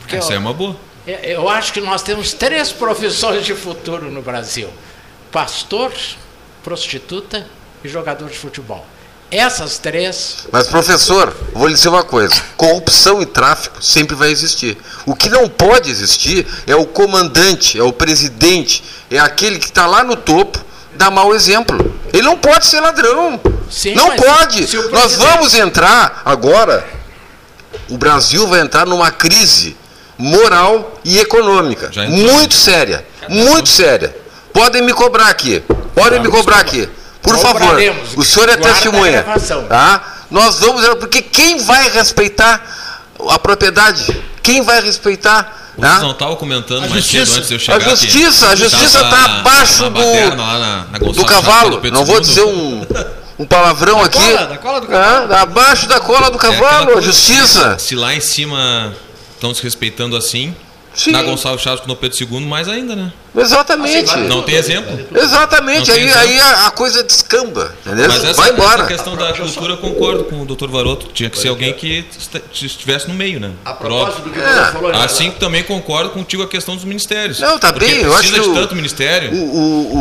[0.00, 0.76] Porque Essa eu- é uma boa.
[1.06, 4.70] é, Eu acho que nós temos três profissões de futuro no Brasil:
[5.30, 5.92] pastor,
[6.64, 7.46] prostituta
[7.84, 8.84] e jogador de futebol.
[9.30, 10.46] Essas três.
[10.50, 14.76] Mas, professor, vou lhe dizer uma coisa: corrupção e tráfico sempre vai existir.
[15.06, 19.86] O que não pode existir é o comandante, é o presidente, é aquele que está
[19.86, 20.58] lá no topo,
[20.96, 21.94] dar mau exemplo.
[22.12, 23.40] Ele não pode ser ladrão.
[23.70, 24.64] Sim, não pode.
[24.76, 26.84] o Nós presidente- vamos entrar agora.
[27.88, 29.76] O Brasil vai entrar numa crise
[30.18, 34.14] moral e econômica muito séria, muito séria.
[34.52, 35.62] Podem me cobrar aqui,
[35.94, 36.88] podem me cobrar aqui,
[37.22, 37.76] por favor.
[38.16, 39.24] O senhor é a testemunha.
[39.68, 40.02] Tá?
[40.30, 42.62] Nós vamos, porque quem vai respeitar
[43.28, 44.22] a propriedade?
[44.42, 45.58] Quem vai respeitar?
[45.80, 45.98] Tá?
[46.00, 47.26] não estavam comentando A mais justiça.
[47.26, 48.06] cedo antes de eu A chegar aqui.
[48.06, 51.80] justiça, a justiça está abaixo na do, baderna lá na- na do cavalo.
[51.90, 52.20] Não vou II.
[52.20, 52.86] dizer um,
[53.38, 54.18] um palavrão aqui.
[54.18, 55.32] cola, da cola do cavalo.
[55.32, 57.78] Ah, abaixo da cola do É cavalo, a coisa, justiça.
[57.78, 58.94] Se lá em cima
[59.34, 60.54] estão se respeitando assim,
[60.94, 61.12] Sim.
[61.12, 63.12] na Gonçalves Chaves com o Pedro II, mais ainda, né?
[63.36, 64.16] Exatamente.
[64.28, 64.98] Não tem exemplo.
[65.14, 65.86] Exatamente.
[65.90, 66.20] Tem Aí, exemplo.
[66.28, 67.74] aí a, a coisa descamba.
[67.86, 68.08] Entendeu?
[68.08, 68.80] Mas essa, vai embora.
[68.82, 70.68] essa questão da cultura, eu concordo com o Dr.
[70.68, 71.06] Varoto.
[71.12, 73.52] Tinha que ser alguém que est- estivesse no meio, né?
[73.64, 74.72] A propósito do que o É.
[74.72, 75.04] Falou, né?
[75.04, 77.38] Assim que também concordo contigo a questão dos ministérios.
[77.38, 78.00] Não, tá bem.
[78.02, 79.32] Eu acho precisa que de o- tanto ministério.
[79.32, 79.96] O, o,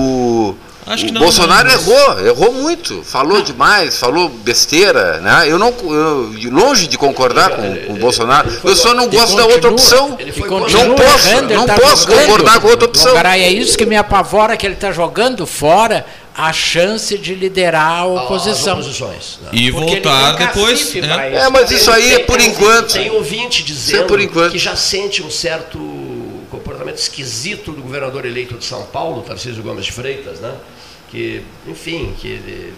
[0.50, 0.58] o,
[0.90, 5.44] Acho que o não, Bolsonaro não, mas- errou, errou muito, falou demais, falou besteira, né?
[5.48, 9.46] Eu não, eu, longe de concordar com, com o Bolsonaro, eu só não gosto da
[9.46, 10.16] outra opção.
[10.20, 12.22] Ele foi continua Não posso, errando, não tá posso jogando.
[12.26, 13.14] concordar com outra opção.
[13.14, 18.00] Garay, é isso que me apavora, que ele está jogando fora a chance de liderar
[18.00, 18.78] a oposição.
[18.78, 18.90] né?
[19.52, 20.80] E Porque voltar tem depois.
[20.80, 21.36] cacife é.
[21.36, 22.94] É, mas isso aí é por enquanto.
[22.94, 24.52] Tem ouvinte dizendo por enquanto.
[24.54, 25.78] que já sente um certo
[27.02, 30.56] esquisito do governador eleito de São Paulo, Tarcísio Gomes de Freitas, né?
[31.10, 32.74] Que, enfim, que ele.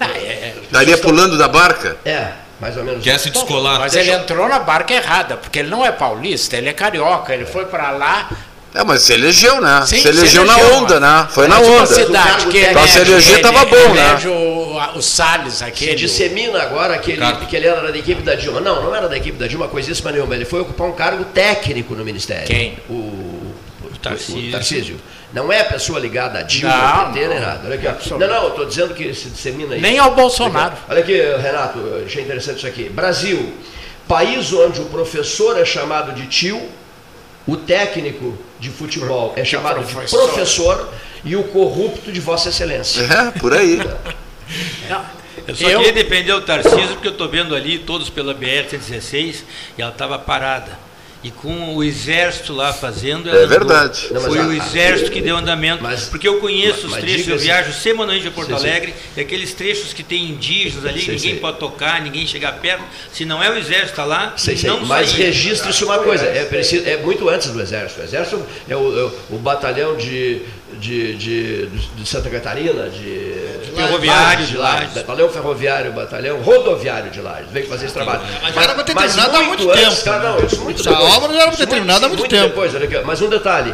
[0.00, 0.54] Ah, é, é.
[0.62, 1.98] Estaria pulando da barca?
[2.04, 3.02] É, mais ou menos.
[3.02, 3.78] Quer se descolar.
[3.78, 7.44] Mas ele entrou na barca errada, porque ele não é paulista, ele é carioca, ele
[7.44, 8.30] foi para lá.
[8.74, 9.84] É, mas se elegeu, né?
[9.86, 11.28] Sim, se elegeu se na elegeu, onda, mas- né?
[11.30, 11.86] Foi na mas uma onda.
[11.86, 14.18] cidade que Pra elege, se eleger tava bom, né?
[14.26, 15.94] o, o Salles, Se aquele.
[15.94, 18.60] dissemina agora que ele, que ele era da equipe da Dilma.
[18.60, 20.34] Não, não era da equipe da Dilma, coisíssima nenhuma.
[20.34, 22.46] Ele foi ocupar um cargo técnico no Ministério.
[22.46, 22.78] Quem?
[22.88, 23.52] O, o,
[23.92, 24.50] o Tarcísio.
[24.52, 24.96] Tarcísio.
[25.34, 27.60] Não é pessoa ligada a Dilma, Não, PT, nem nada.
[27.66, 28.10] Olha aqui.
[28.10, 29.82] Não, não, eu estou dizendo que se dissemina isso.
[29.82, 30.74] Nem ao Bolsonaro.
[30.88, 31.12] Olha aqui,
[31.42, 32.88] Renato, achei interessante isso aqui.
[32.88, 33.52] Brasil,
[34.08, 36.60] país onde o professor é chamado de tio
[37.46, 40.92] O técnico de futebol é chamado de professor
[41.24, 43.02] e o corrupto de Vossa Excelência.
[43.02, 43.78] É, por aí.
[45.46, 49.42] Eu só queria defender o Tarcísio porque eu estou vendo ali todos pela BR-116
[49.76, 50.78] e ela estava parada.
[51.24, 53.30] E com o exército lá fazendo.
[53.30, 54.08] É verdade.
[54.10, 55.80] Não, Foi a- o exército que deu andamento.
[55.80, 58.68] Mas- porque eu conheço mas- os trechos, eu viajo semanalmente a Porto Sim, sim.
[58.68, 61.40] Alegre, e aqueles trechos que tem indígenas ali, Sim, ninguém sim.
[61.40, 62.82] pode tocar, ninguém chegar perto.
[63.12, 66.96] Se não é o exército está lá, não Mas registre-se uma coisa, é, preciso, é
[66.96, 68.00] muito antes do Exército.
[68.00, 70.42] O Exército é o, é o batalhão de,
[70.82, 73.34] de, de, de Santa Catarina, de
[73.74, 78.20] Ferroviário de Lages, batalhão ferroviário, batalhão rodoviário de Lages, veio fazer esse trabalho.
[78.42, 81.14] Mas já era pra ter terminado há muito antes, tempo, Cara, não, isso muito depois.
[81.14, 82.48] obra já era pra ter terminado há muito tempo.
[82.48, 83.72] depois, olha aqui, mas um detalhe.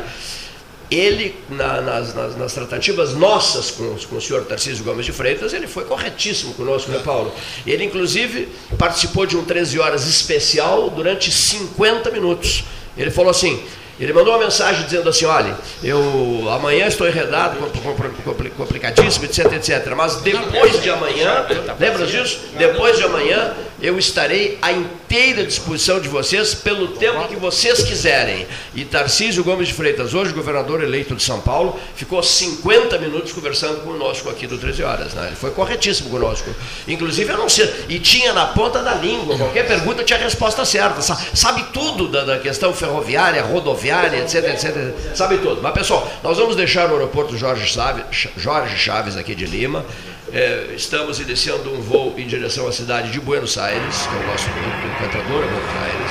[0.91, 5.53] Ele, na- nas, nas- nas tratativas nossas com, com o senhor Tarcísio Gomes de Freitas,
[5.53, 7.31] ele foi corretíssimo conosco, né, Paulo?
[7.67, 8.49] Ele, inclusive,
[8.79, 12.65] participou de um 13 horas especial durante 50 minutos.
[12.97, 13.63] Ele falou assim,
[14.01, 19.25] ele mandou uma mensagem dizendo assim, olha, eu amanhã estou enredado, com- com- com- complicadíssimo,
[19.25, 19.93] etc, etc.
[19.97, 21.47] Mas depois de amanhã,
[21.79, 22.41] lembra disso?
[22.57, 28.47] Depois de amanhã, eu estarei à inteira disposição de vocês pelo tempo que vocês quiserem.
[28.75, 33.81] E Tarcísio Gomes de Freitas, hoje governador eleito de São Paulo, ficou 50 minutos conversando
[33.83, 35.15] conosco aqui do 13 Horas.
[35.15, 35.29] Né?
[35.29, 36.51] Ele foi corretíssimo conosco.
[36.89, 40.65] Inclusive, eu não sei, e tinha na ponta da língua, qualquer pergunta tinha a resposta
[40.65, 41.01] certa.
[41.01, 45.15] Sa- Sabe tudo da, da questão ferroviária, rodoviária, etc, etc.
[45.15, 45.61] Sabe tudo.
[45.63, 49.85] Mas, pessoal, nós vamos deixar o aeroporto Jorge Chaves, Jorge Chaves aqui de Lima.
[50.33, 54.27] É, estamos iniciando um voo em direção à cidade de Buenos Aires, que é o
[54.27, 56.11] nosso encantador Buenos Aires.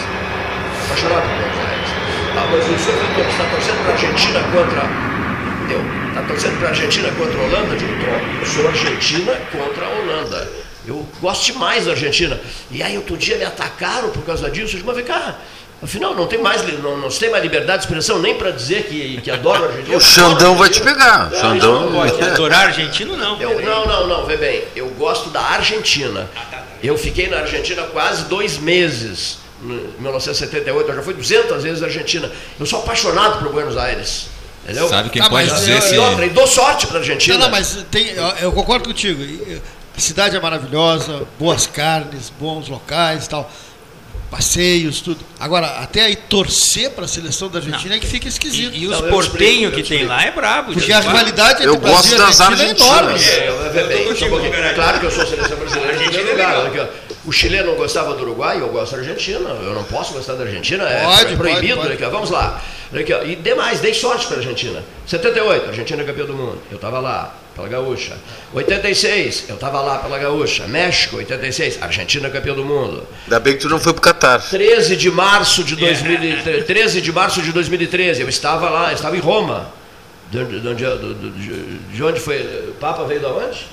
[0.85, 1.89] Apaixonado por Buenos Aires.
[2.35, 5.07] Ah, mas o senhor está torcendo para a Argentina contra.
[5.67, 6.07] Deu.
[6.09, 7.75] Está torcendo para a Argentina contra a Holanda?
[7.75, 7.93] Digo.
[8.39, 10.49] Eu sou Argentina contra a Holanda.
[10.87, 12.39] Eu gosto demais da Argentina.
[12.71, 14.75] E aí outro dia me atacaram por causa disso.
[14.75, 15.37] Eu digo, mas vem cá.
[15.81, 18.83] Afinal, não tem mais, não, não se tem mais liberdade de expressão nem para dizer
[18.85, 19.97] que, que adoro a Argentina.
[19.97, 21.29] O Xandão vai te pegar.
[21.29, 21.55] Não, Xandão.
[21.57, 22.21] isso não pode.
[22.23, 23.39] Adorar argentino, não.
[23.39, 24.63] Eu, não, não, não, vê bem.
[24.75, 26.27] Eu gosto da Argentina.
[26.81, 29.37] Eu fiquei na Argentina quase dois meses.
[29.63, 29.67] Em
[29.99, 32.31] 1978, eu já fui 200 vezes na Argentina.
[32.59, 34.27] Eu sou apaixonado por Buenos Aires.
[34.63, 34.87] Entendeu?
[34.89, 35.95] Sabe quem Ah, pode dizer eu- se.
[35.95, 37.37] E outra, e dou sorte para a Argentina.
[37.37, 39.21] Não, não, mas tem, eu- eu concordo contigo.
[39.95, 43.49] A cidade é maravilhosa, boas carnes, bons locais e tal,
[44.29, 45.19] passeios, tudo.
[45.39, 48.73] Agora, até aí torcer para a seleção da Argentina é que fica esquisito.
[48.75, 50.73] E, e os Não, portenhos que tem lá é brabo.
[50.73, 53.23] Porque a rivalidade entre Eu Brasil e das Argentina é enorme.
[53.23, 56.51] É, eu- bem, Eu um contigo, Claro que eu sou seleção brasileira em Argentina primeiro
[56.51, 56.89] é lugar.
[57.25, 59.49] O chileno não gostava do Uruguai, eu gosto da Argentina.
[59.49, 61.75] Eu não posso gostar da Argentina, é Pode, proibido.
[61.81, 62.09] pode, ó.
[62.09, 62.61] Vamos lá.
[62.91, 63.23] Olha aqui, ó.
[63.23, 64.83] E demais, dei sorte para a Argentina.
[65.05, 66.59] 78, a Argentina é campeã do mundo.
[66.71, 68.17] Eu estava lá, pela Gaúcha.
[68.53, 70.67] 86, eu estava lá pela Gaúcha.
[70.67, 73.05] México, 86, Argentina é campeã do mundo.
[73.25, 74.39] Ainda bem que tu não foi pro Catar.
[74.39, 79.17] 13 de março de 2013, 13 de março de 2013, eu estava lá, eu estava
[79.17, 79.69] em Roma.
[80.31, 80.85] De onde, de onde,
[81.93, 82.37] de onde foi?
[82.69, 83.65] O Papa veio da onde?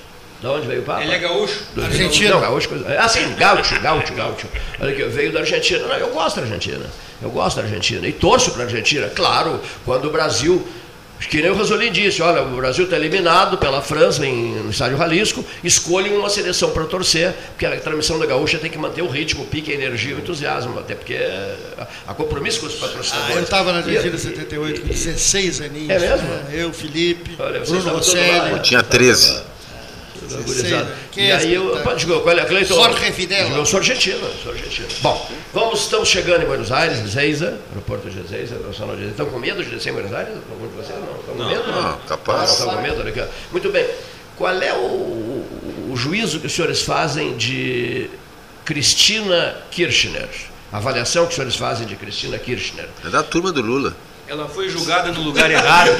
[0.43, 1.03] Da onde veio o Papa?
[1.03, 1.63] Ele é gaúcho.
[1.75, 2.31] Do- Argentina.
[2.35, 2.69] Não, gaúcho.
[2.69, 4.47] coisa- Ah, sim, gaúcho, gaúcho, gaúcho.
[4.81, 5.87] Olha aqui, veio da Argentina.
[5.87, 6.85] Não, eu gosto da Argentina.
[7.23, 8.07] Eu gosto da Argentina.
[8.07, 9.09] E torço para a Argentina.
[9.09, 10.67] Claro, quando o Brasil.
[11.31, 14.99] Que nem o Rosolin disse, olha, o Brasil está eliminado pela França em, no estádio
[14.99, 19.07] Jalisco, escolhem uma seleção para torcer, porque a transmissão da gaúcha tem que manter o
[19.09, 21.55] ritmo, o pique, a energia e o entusiasmo, até porque é,
[22.07, 23.37] há compromisso com os Ah, patrocinadores.
[23.37, 25.89] eu estava na E- Argentina em 78 com 16 aninhos.
[25.91, 26.29] É mesmo?
[26.29, 26.45] né?
[26.53, 28.31] Eu, Felipe, Olha, vocês Bruno Rosselli.
[28.41, 28.53] né?
[28.53, 29.41] Eu tinha 13.
[30.29, 30.85] Sei, gurizada.
[30.85, 30.97] né?
[31.17, 31.65] E é aí eu.
[31.69, 31.97] espetáculo.
[31.97, 32.75] Digo, qual é, Cleiton?
[32.75, 33.57] Jorge Videla.
[33.57, 34.89] Eu sou argentino, sou argentino.
[35.01, 39.11] Bom, vamos, estamos chegando em Buenos Aires, Ezeiza, aeroporto de Ezeiza, Nacional de Ezeiza.
[39.11, 40.35] Estão com medo de descer em Buenos Aires?
[40.51, 41.17] Algum de vocês não?
[41.21, 41.73] Estão com medo?
[41.73, 42.39] Não, capaz.
[42.39, 43.05] Não, estão com medo?
[43.23, 43.27] Ó.
[43.53, 43.87] Muito bem.
[44.37, 48.11] Qual é o, o- o juízo que os senhores fazem de
[48.65, 50.29] Cristina Kirchner?
[50.73, 52.89] A avaliação que os senhores fazem de Cristina Kirchner?
[53.05, 53.95] É da turma do Lula.
[54.27, 55.91] Ela foi julgada no lugar errado.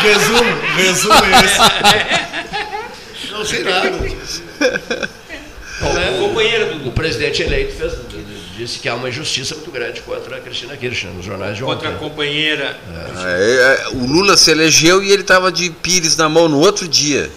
[0.00, 1.14] Resumo, resumo
[1.44, 2.81] esse.
[3.32, 3.90] Não sei nada.
[5.80, 7.92] É companheira do O presidente eleito fez-
[8.56, 11.88] disse que há uma injustiça muito grande contra a Cristina Kirchner nos jornais de Contra
[11.88, 11.98] a ontem.
[12.08, 12.78] companheira.
[13.24, 16.86] É, é, o Lula se elegeu e ele estava de pires na mão no outro
[16.86, 17.30] dia.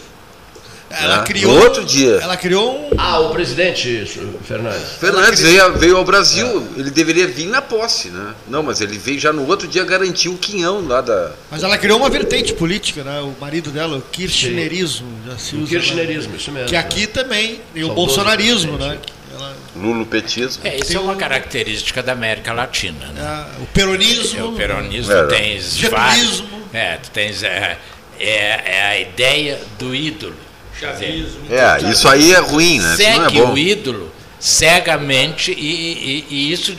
[1.04, 1.24] Ela né?
[1.24, 1.54] criou.
[1.54, 2.20] No outro dia.
[2.22, 2.90] Ela criou um.
[2.98, 4.06] Ah, o presidente
[4.46, 4.94] Fernandes.
[5.00, 8.34] Fernandes veio, veio ao Brasil, ele deveria vir na posse, né?
[8.48, 11.32] Não, mas ele veio já no outro dia garantir o quinhão lá da.
[11.52, 13.20] Mas ela criou uma vertente política, né?
[13.22, 15.70] O marido dela, o kirchnerismo, já se O usa.
[15.70, 16.70] kirchnerismo, isso mesmo.
[16.70, 18.98] Que aqui também tem o bolsonarismo, né?
[19.34, 20.62] Ela- Lulopetismo.
[20.66, 23.08] É, isso é uma característica da América Latina.
[23.14, 23.22] Né?
[23.22, 24.40] a- o peronismo.
[24.40, 25.26] É, o peronismo É.
[25.28, 25.98] tens Getulismo.
[25.98, 26.44] vários.
[26.74, 27.78] É, tu tens é,
[28.18, 28.28] é,
[28.78, 30.36] é a ideia do ídolo.
[30.80, 31.46] Chavismo.
[31.50, 32.94] É, isso aí é ruim, né?
[32.94, 33.54] Isso não é segue bom.
[33.54, 36.76] o ídolo cegamente e, e- e isso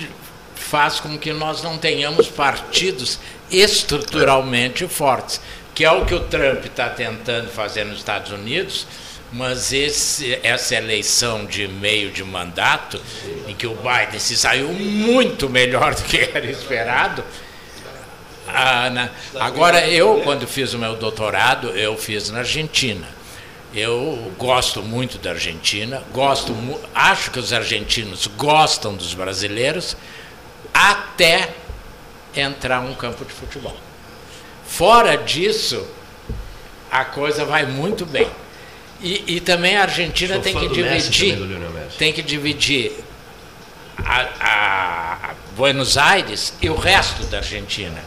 [0.55, 3.19] faz com que nós não tenhamos partidos
[3.51, 5.41] estruturalmente fortes,
[5.75, 8.87] que é o que o Trump está tentando fazer nos Estados Unidos,
[9.33, 13.01] mas esse, essa eleição de meio de mandato,
[13.47, 17.25] em que o Biden se saiu muito melhor do que era esperado.
[18.49, 19.09] Ah, na,
[19.41, 23.07] agora, eu, quando fiz o meu doutorado, eu fiz na Argentina.
[23.75, 26.55] Eu gosto muito da Argentina, gosto,
[26.95, 29.97] acho que os argentinos gostam dos brasileiros,
[30.73, 31.51] até
[32.35, 33.77] entrar um campo de futebol.
[34.67, 35.87] Fora disso,
[36.91, 38.29] a coisa vai muito bem.
[39.01, 41.39] E, e também a Argentina tem que dividir,
[41.99, 42.93] tem que dividir
[43.99, 48.03] a, a, Buenos Aires e o resto da Argentina,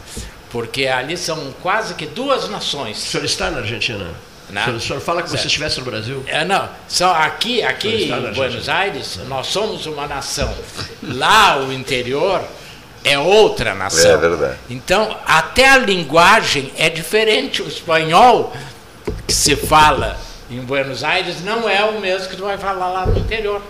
[0.51, 2.97] porque ali são quase que duas nações.
[2.97, 4.09] O senhor está na Argentina?
[4.49, 4.61] Não.
[4.61, 6.23] O, senhor, o senhor fala que você estivesse no Brasil?
[6.27, 6.69] É, não.
[6.87, 10.53] Só aqui, aqui em Buenos Aires, nós somos uma nação.
[11.03, 12.43] Lá o interior
[13.03, 14.11] é outra nação.
[14.11, 14.57] É verdade.
[14.69, 17.61] Então, até a linguagem é diferente.
[17.61, 18.53] O espanhol
[19.27, 20.17] que se fala
[20.49, 23.61] em Buenos Aires não é o mesmo que tu vai falar lá no interior.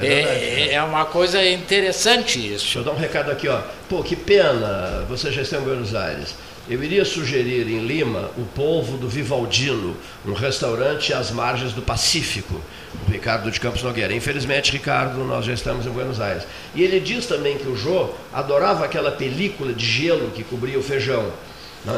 [0.00, 2.64] É, é, é, é uma coisa interessante isso.
[2.64, 3.60] Deixa eu dar um recado aqui, ó.
[3.88, 6.36] Pô, que pena, você já está em Buenos Aires.
[6.70, 9.96] Eu iria sugerir em Lima o Polvo do Vivaldino,
[10.26, 12.60] um restaurante às margens do Pacífico,
[13.06, 14.12] o Ricardo de Campos Nogueira.
[14.12, 16.46] Infelizmente, Ricardo, nós já estamos em Buenos Aires.
[16.74, 20.82] E ele diz também que o Jô adorava aquela película de gelo que cobria o
[20.82, 21.32] feijão.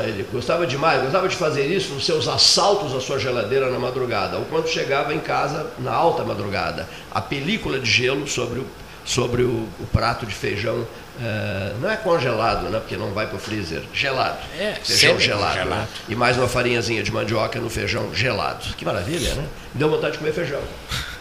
[0.04, 4.36] Ele gostava demais, gostava de fazer isso nos seus assaltos à sua geladeira na madrugada,
[4.36, 6.88] ou quando chegava em casa na alta madrugada.
[7.10, 8.66] A película de gelo sobre o,
[9.04, 10.86] sobre o, o prato de feijão
[11.22, 12.78] é, não é congelado, né?
[12.78, 13.82] Porque não vai para o freezer.
[13.92, 14.38] Gelado.
[14.58, 15.54] É, feijão gelado.
[15.54, 15.80] gelado.
[15.82, 15.88] Né?
[16.08, 18.74] E mais uma farinhazinha de mandioca no feijão gelado.
[18.74, 19.42] Que maravilha, né?
[19.74, 20.60] Me deu vontade de comer feijão.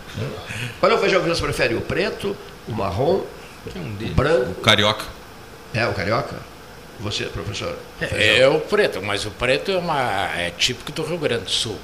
[0.79, 1.75] Qual é o feijão que você prefere?
[1.75, 2.35] O preto,
[2.67, 3.23] o marrom,
[3.75, 4.51] o branco?
[4.51, 5.05] O carioca.
[5.73, 6.37] É, o carioca?
[6.99, 7.77] Você, professor?
[8.01, 11.51] É, é, o preto, mas o preto é, uma, é típico do Rio Grande do
[11.51, 11.77] Sul.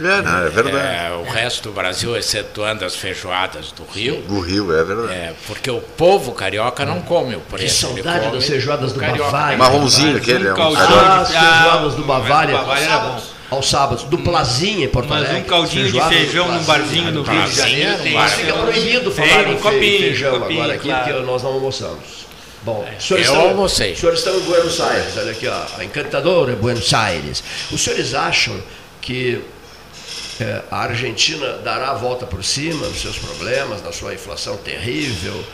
[0.00, 0.76] É, não, é verdade.
[0.76, 4.22] É, o resto do Brasil, excetuando as feijoadas do Rio.
[4.22, 5.12] Do Rio, é verdade.
[5.12, 7.64] É, porque o povo carioca não come o preto.
[7.64, 9.30] Que saudade das feijoadas do carioca.
[9.30, 9.58] Bavária.
[9.58, 10.50] Marronzinho aquele.
[10.50, 12.56] Um é um ah, as feijoadas do Bavária.
[12.56, 13.20] Bavária era bom
[13.50, 15.34] aos sábados, do Plazinha em Porto Alegre.
[15.34, 17.98] Mas um caldinho de feijão num barzinho no Rio de Janeiro.
[18.12, 22.20] Mas fica proibido falar em feijão agora aqui, porque nós não almoçamos.
[22.62, 23.92] Bom, é, eu estão, almocei.
[23.92, 27.42] Os senhores estão em Buenos Aires, olha aqui, ó, a encantadora Buenos Aires.
[27.72, 28.54] Os senhores acham
[29.00, 29.42] que
[30.40, 35.44] é, a Argentina dará a volta por cima dos seus problemas, da sua inflação terrível,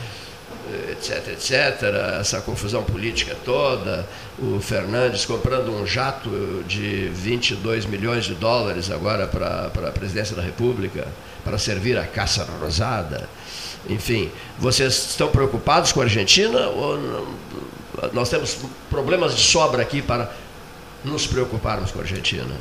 [0.91, 1.83] etc, etc,
[2.21, 4.07] essa confusão política toda,
[4.39, 6.31] o Fernandes comprando um jato
[6.67, 11.07] de 22 milhões de dólares agora para, para a presidência da República,
[11.45, 13.29] para servir a caça rosada.
[13.89, 17.47] Enfim, vocês estão preocupados com a Argentina ou não?
[18.13, 18.59] nós temos
[18.91, 20.31] problemas de sobra aqui para
[21.05, 22.55] nos preocuparmos com a Argentina?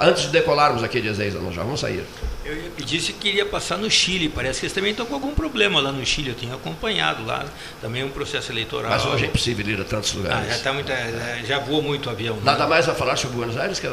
[0.00, 2.04] Antes de decolarmos aqui de Ezeiza, nós já vamos sair.
[2.44, 5.80] Eu disse que queria passar no Chile, parece que eles também estão com algum problema
[5.80, 7.44] lá no Chile, eu tinha acompanhado lá,
[7.80, 8.90] também é um processo eleitoral.
[8.90, 10.46] Mas hoje é impossível ir a tantos lugares.
[10.46, 12.36] Ah, já, tá muito, é, já voou muito avião.
[12.36, 12.42] Né?
[12.44, 13.88] Nada mais a falar sobre Buenos Aires que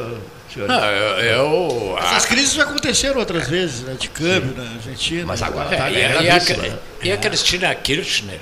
[0.52, 0.68] senhor?
[0.68, 5.24] Não, eu, eu Essas crises já aconteceram outras vezes, né, de câmbio na Argentina.
[5.26, 6.78] Mas agora está é, e, a, né?
[7.04, 8.38] e a Cristina Kirchner,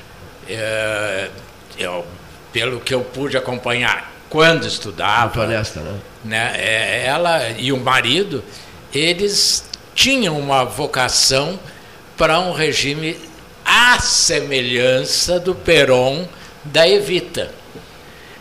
[0.48, 1.30] é,
[1.78, 2.05] eu,
[2.53, 5.43] pelo que eu pude acompanhar quando estudava.
[5.43, 5.99] Honesta, né?
[6.24, 6.53] né?
[6.57, 8.43] É, ela e o marido,
[8.95, 9.64] eles
[9.95, 11.59] tinham uma vocação
[12.16, 13.18] para um regime
[13.64, 16.26] à semelhança do Peron
[16.64, 17.51] da Evita.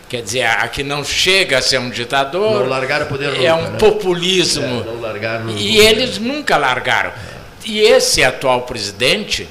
[0.08, 2.60] Quer dizer, a que não chega a ser um ditador.
[2.60, 3.78] Não largaram o poder É nunca, um né?
[3.78, 4.64] populismo.
[4.64, 7.10] É, não largaram e eles nunca largaram.
[7.10, 7.40] É.
[7.64, 9.48] E esse atual presidente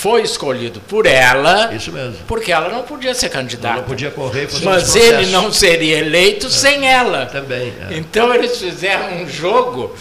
[0.00, 1.74] foi escolhido por ela.
[1.74, 2.16] Isso mesmo.
[2.26, 3.76] Porque ela não podia ser candidata.
[3.76, 6.50] Não, podia correr fazer Mas ele não seria eleito é.
[6.50, 7.26] sem ela.
[7.26, 7.72] Também.
[7.90, 7.98] É.
[7.98, 9.94] Então eles fizeram um jogo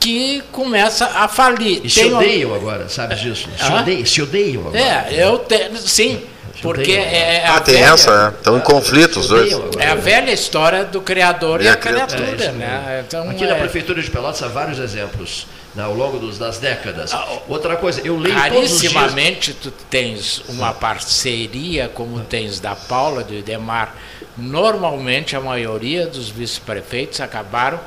[0.00, 1.80] que começa a falir.
[1.84, 3.48] E se odeiam agora, sabe disso?
[3.56, 3.80] Se, ah?
[3.80, 4.80] odeiam, se odeiam agora.
[4.80, 5.70] É, eu te...
[5.78, 6.20] sim.
[6.60, 8.38] Porque é ah, tem velha, essa, é.
[8.38, 9.52] estão em conflito os dois.
[9.78, 12.20] É a velha história do criador e, e a criatura.
[12.20, 13.04] criatura é né?
[13.06, 17.12] então, Aqui na Prefeitura de Pelotas há vários exemplos né, ao longo dos, das décadas.
[17.12, 23.34] Ah, Outra coisa, eu leio Rarissimamente tu tens uma parceria como tens da Paula, do
[23.34, 23.94] Idemar.
[24.36, 27.80] Normalmente a maioria dos vice-prefeitos acabaram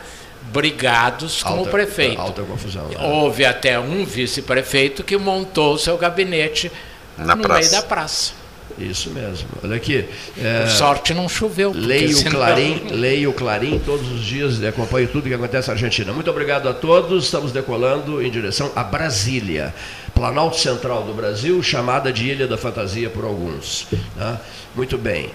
[0.51, 2.21] brigados alta, com o prefeito.
[2.21, 2.87] Alta confusão.
[2.87, 2.97] Né?
[2.99, 6.71] Houve até um vice-prefeito que montou o seu gabinete
[7.17, 7.59] Na no praça.
[7.59, 8.33] meio da praça.
[8.77, 9.47] Isso mesmo.
[9.63, 10.05] Olha aqui.
[10.37, 11.71] É, sorte não choveu.
[11.73, 15.73] Leio o Clarim, leio o Clarim todos os dias e acompanho tudo que acontece na
[15.73, 16.11] Argentina.
[16.11, 17.25] Muito obrigado a todos.
[17.25, 19.73] Estamos decolando em direção a Brasília
[20.13, 23.87] Planalto Central do Brasil, chamada de Ilha da Fantasia por alguns.
[24.17, 24.39] Tá?
[24.75, 25.29] Muito bem.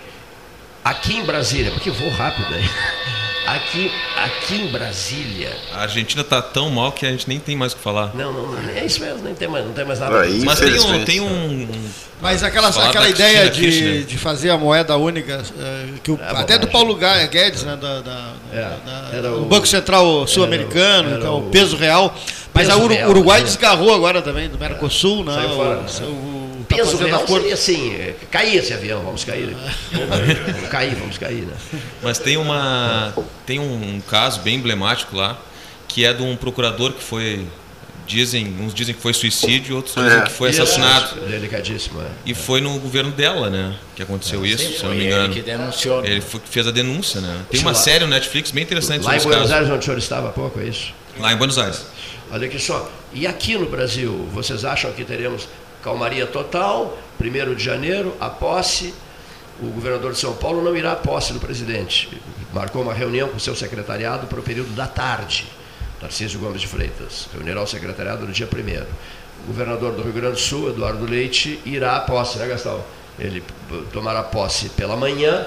[0.85, 2.65] Aqui em Brasília, porque vou rápido aí.
[3.47, 5.51] Aqui, aqui em Brasília.
[5.73, 8.15] A Argentina está tão mal que a gente nem tem mais o que falar.
[8.15, 10.21] Não, não, é isso mesmo, nem tem mais, não tem mais nada.
[10.21, 11.69] Aí, Mas tem um, tem um.
[12.21, 16.31] Mas aquela, aquela ideia Cristina de, de fazer a moeda única, eh, que o- É
[16.37, 16.69] até do.
[16.69, 18.33] Paulo Ga- Guedes, né, da, da-
[19.13, 22.15] É, da- o- Banco Central Sul-Americano, era o- é o peso real.
[22.55, 23.45] Mas Peso a Uru- real, Uruguai é.
[23.45, 25.33] desgarrou agora também, do Mercosul, né?
[25.35, 26.40] Saiu o- fora, o-
[26.71, 27.41] tá peso fazendo real acordo.
[27.43, 29.57] seria assim, é, cair esse avião, vamos cair.
[29.93, 31.55] Vamos cair, vamos cair, né?
[32.03, 33.13] Mas tem uma.
[33.47, 35.39] Tem um caso bem emblemático lá,
[35.89, 37.45] que é de um procurador que foi.
[38.07, 40.23] Dizem, uns dizem que foi suicídio, outros dizem É.
[40.23, 41.21] que foi assassinado.
[41.29, 42.07] Delicadíssimo, é.
[42.27, 43.77] E foi no governo dela, né?
[43.95, 45.35] Que aconteceu isso, se eu não me Foi ele engano.
[45.35, 46.05] que denunciou.
[46.05, 47.43] Ele foi- fez a denúncia, né?
[47.49, 47.77] Tem uma lá.
[47.77, 49.55] série no Netflix bem interessante Lá em Buenos caso.
[49.55, 50.93] Aires, onde o senhor estava há pouco, é isso?
[51.21, 51.87] Lá em Buenos Aires.
[52.33, 52.91] Olha aqui só.
[53.13, 55.49] E aqui no Brasil, vocês acham que teremos
[55.83, 56.99] calmaria total?
[57.19, 58.95] Primeiro de janeiro, a posse.
[59.63, 62.09] O governador de São Paulo não irá à posse do presidente.
[62.53, 65.47] Marcou uma reunião com o seu secretariado para o período da tarde.
[66.01, 67.29] Tarcísio Gomes de Freitas.
[67.33, 71.61] Reunirá o secretariado no dia 1 O governador do Rio Grande do Sul, Eduardo Leite,
[71.67, 72.83] irá à posse, né, Gastão?
[73.19, 73.45] Ele
[73.93, 75.47] tomará posse pela manhã,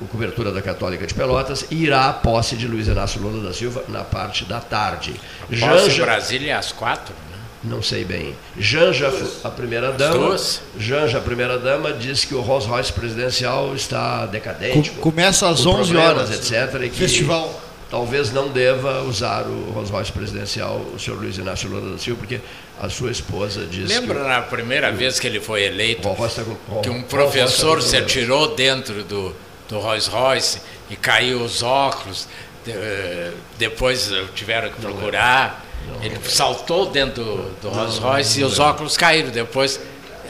[0.00, 3.54] com cobertura da Católica de Pelotas, e irá à posse de Luiz Inácio Lula da
[3.54, 5.12] Silva na parte da tarde.
[5.12, 7.14] Posse em Janja, Brasília às quatro?
[7.62, 8.34] Não sei bem.
[8.58, 9.12] Janja,
[9.44, 10.36] a primeira dama?
[10.78, 15.60] Janja, a primeira dama, diz que o Rolls Royce presidencial está decadente, Co- começa às
[15.60, 16.50] com 11 problemas, horas.
[16.52, 16.82] etc.
[16.84, 17.60] E que Festival.
[17.90, 22.20] talvez não deva usar o Rolls Royce presidencial, o senhor Luiz Inácio Lula da Silva,
[22.20, 22.40] porque
[22.80, 26.36] a sua esposa diz Lembra na primeira vez que ele foi que eleito, o Rolls
[26.36, 29.34] Royce está com que um Rolls Royce professor se atirou dentro do,
[29.68, 32.26] do Rolls Royce e caiu os óculos,
[32.64, 35.66] de- eh, depois tiveram que procurar,
[36.02, 39.80] ele saltou dentro do, do Rolls Royce e os óculos caíram, depois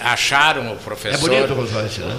[0.00, 1.28] acharam o É professor.
[1.28, 2.16] bonito o Rolls Royce, né?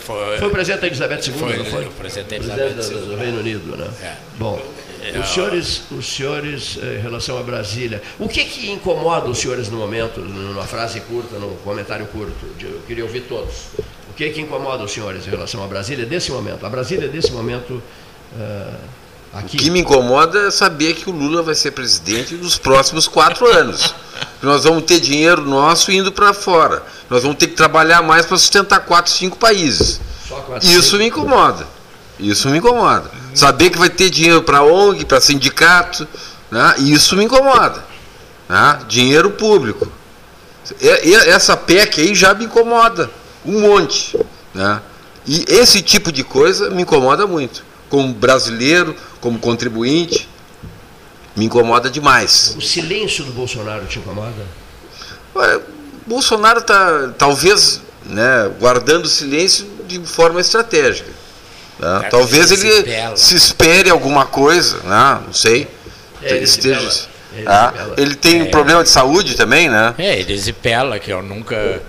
[0.00, 1.86] Foi, Foi o presidente da Elizabeth II, Foi não foi?
[1.86, 3.88] o presidente da Elizabeth do, do Reino Unido, né?
[4.02, 4.14] É.
[4.38, 4.60] Bom,
[5.20, 9.68] os senhores, os senhores, eh, em relação a Brasília, o que que incomoda os senhores
[9.68, 12.32] no momento, numa frase curta, num comentário curto?
[12.60, 13.54] Eu queria ouvir todos.
[14.10, 16.64] O que que incomoda os senhores em relação a Brasília desse momento?
[16.64, 17.82] A Brasília desse momento
[18.38, 18.74] eh,
[19.32, 19.56] aqui.
[19.56, 23.46] O que me incomoda é saber que o Lula vai ser presidente nos próximos quatro
[23.46, 23.94] anos.
[24.42, 26.82] Nós vamos ter dinheiro nosso indo para fora.
[27.08, 30.00] Nós vamos ter que trabalhar mais para sustentar quatro, cinco países.
[30.62, 31.66] Isso me incomoda.
[32.18, 33.10] Isso me incomoda.
[33.34, 36.06] Saber que vai ter dinheiro para ONG, para sindicato,
[36.50, 36.74] né?
[36.78, 37.84] isso me incomoda.
[38.48, 38.80] né?
[38.88, 39.90] Dinheiro público.
[40.80, 43.10] Essa PEC aí já me incomoda.
[43.44, 44.16] Um monte.
[44.54, 44.80] Né?
[45.26, 47.64] E esse tipo de coisa me incomoda muito.
[47.92, 50.26] Como brasileiro, como contribuinte,
[51.36, 52.54] me incomoda demais.
[52.56, 54.46] O silêncio do Bolsonaro te incomoda?
[55.34, 55.60] Olha,
[56.06, 61.10] Bolsonaro está talvez né, guardando silêncio de forma estratégica.
[61.78, 62.08] né?
[62.10, 62.62] Talvez ele
[63.14, 65.20] se ele espere alguma coisa, né?
[65.26, 65.68] não sei.
[66.22, 67.08] É, ele Esteja-.
[67.34, 69.94] Ele Ah, ele tem problema de saúde também, né?
[69.98, 71.82] É, erisipela, que eu nunca.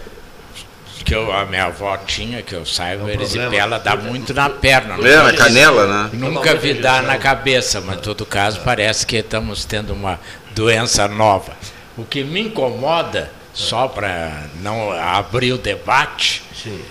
[1.04, 4.96] Que eu, a minha avó tinha, que eu saiba, É erisipela dá muito na perna.
[5.08, 6.10] É, na canela, né?
[6.14, 10.20] Nunca vi dar na cabeça, mas em todo caso parece que estamos tendo uma
[10.56, 11.54] doença nova.
[11.98, 16.82] O que me incomoda, só para não abrir o debate, Sim.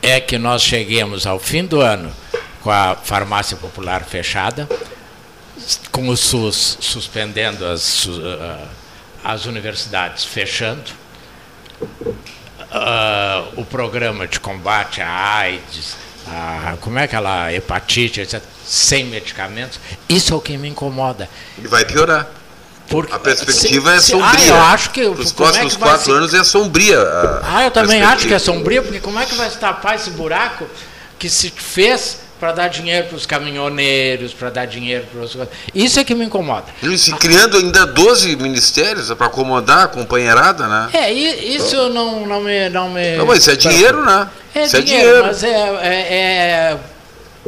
[0.00, 2.12] é que nós cheguemos ao fim do ano
[2.62, 4.68] com a farmácia popular fechada,
[5.90, 8.08] com o SUS suspendendo as,
[9.22, 10.90] as universidades fechando,
[12.72, 15.08] ah, o programa de combate à
[15.38, 15.96] AIDS,
[16.26, 21.28] a, como é aquela hepatite, etc., sem medicamentos, isso é o que me incomoda.
[21.58, 22.26] E vai piorar.
[22.88, 24.30] Porque, A perspectiva é se- sombria.
[24.44, 27.00] Ah, eu acho que Os é próximos que vai quatro se- anos é sombria.
[27.00, 29.94] a ah, eu também acho que é sombrio, porque como é que vai se tapar
[29.94, 30.66] esse buraco
[31.18, 35.38] que se fez para dar dinheiro para os caminhoneiros, para dar dinheiro para os.
[35.72, 36.66] Isso é que me incomoda.
[37.20, 40.90] Criando ainda 12 ministérios para acomodar a companheirada, né?
[40.92, 42.68] É, isso não, não me.
[42.68, 44.28] Não, me Não, mas isso é dinheiro, né?
[44.56, 45.26] É isso dinheiro, é dinheiro.
[45.26, 45.50] mas é,
[45.84, 46.14] é-
[46.72, 46.78] é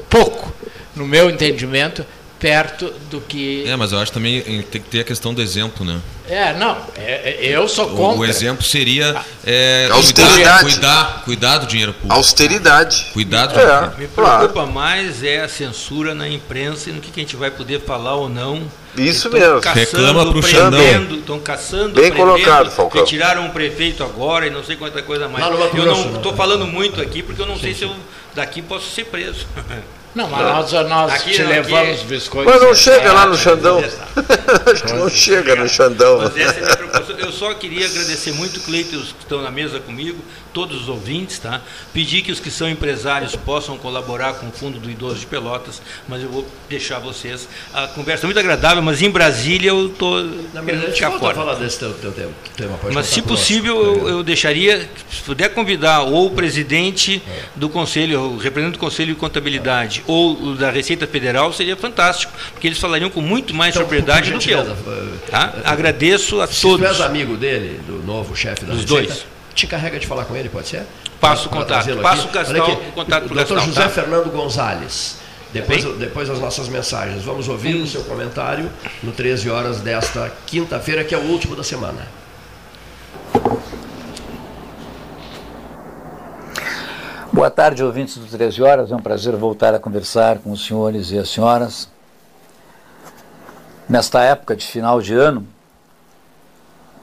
[0.09, 0.55] pouco,
[0.95, 2.07] no meu entendimento,
[2.45, 3.65] perto do que.
[3.67, 5.99] É, mas eu acho também que tem que ter a questão do exemplo, né?
[6.29, 8.21] É, não, é- é- eu sou O, contra.
[8.21, 9.17] o exemplo seria
[9.47, 10.37] é, Austeridade.
[10.37, 12.15] cuidar, cuidar, cuidar do dinheiro público.
[12.15, 13.07] Austeridade.
[13.15, 14.01] Cuidar do dinheiro É, público.
[14.03, 14.39] Me claro.
[14.49, 17.81] preocupa mais é a censura na imprensa e no que, que a gente vai poder
[17.81, 18.63] falar ou não.
[18.95, 19.61] Isso Estão mesmo.
[19.63, 23.01] caçando, Reclama pro prendendo, Estão caçando, Bem colocado, Falcão.
[23.01, 25.43] Retiraram um prefeito agora e não sei quanta coisa mais.
[25.51, 27.97] No Mato eu não estou falando muito aqui porque eu não sei se eu
[28.35, 29.47] daqui posso ser preso.
[30.15, 32.53] Não, mas nós, nós Aqui te não, levamos aqui- biscoitos.
[32.55, 33.79] Mas não chega lá no Xandão.
[34.73, 36.19] Acho que não chega no Xandão.
[36.19, 37.17] Mas essa é a minha preocupação.
[37.19, 40.23] Eu só queria agradecer muito, Cleiton, os que estão na mesa comigo,
[40.55, 41.61] todos os ouvintes, tá?
[41.93, 45.83] Pedir que os que são empresários possam colaborar com o Fundo do Idoso de Pelotas,
[46.09, 47.49] mas eu vou deixar vocês.
[47.75, 50.25] A conversa é muito agradável, mas em Brasília eu estou
[50.65, 51.35] querendo ficar fora.
[51.35, 52.33] falar desse teu, teu tema.
[52.93, 57.43] mas se possível, eu, eu, deixaria, se puder convidar ou o presidente é.
[57.57, 60.03] do Conselho, o representante do Conselho de Contabilidade, é.
[60.07, 64.39] ou da Receita Federal, seria fantástico, porque eles falariam com muito mais então, propriedade do
[64.39, 64.65] que eu.
[65.29, 65.55] Tá?
[65.65, 66.87] Agradeço a se todos.
[66.87, 69.27] Se tu és amigo dele, do novo chefe da Dos Receita, dois.
[69.55, 70.85] Te carrega de falar com ele, pode ser?
[71.21, 71.97] Passo o contato.
[71.99, 73.89] Passo o Gastal, o contato para o Doutor José tá?
[73.89, 75.19] Fernando Gonzalez.
[75.53, 77.23] Depois, depois das nossas mensagens.
[77.23, 77.85] Vamos ouvir hum.
[77.85, 78.69] o seu comentário
[79.03, 82.07] no 13 horas desta quinta-feira, que é o último da semana.
[87.33, 88.93] Boa tarde, ouvintes do 13 Horas.
[88.93, 91.89] É um prazer voltar a conversar com os senhores e as senhoras.
[93.89, 95.47] Nesta época de final de ano,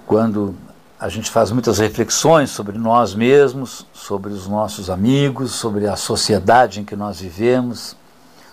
[0.07, 0.55] quando
[1.01, 6.79] a gente faz muitas reflexões sobre nós mesmos, sobre os nossos amigos, sobre a sociedade
[6.79, 7.95] em que nós vivemos,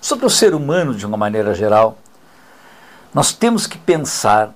[0.01, 1.99] sobre o ser humano de uma maneira geral,
[3.13, 4.55] nós temos que pensar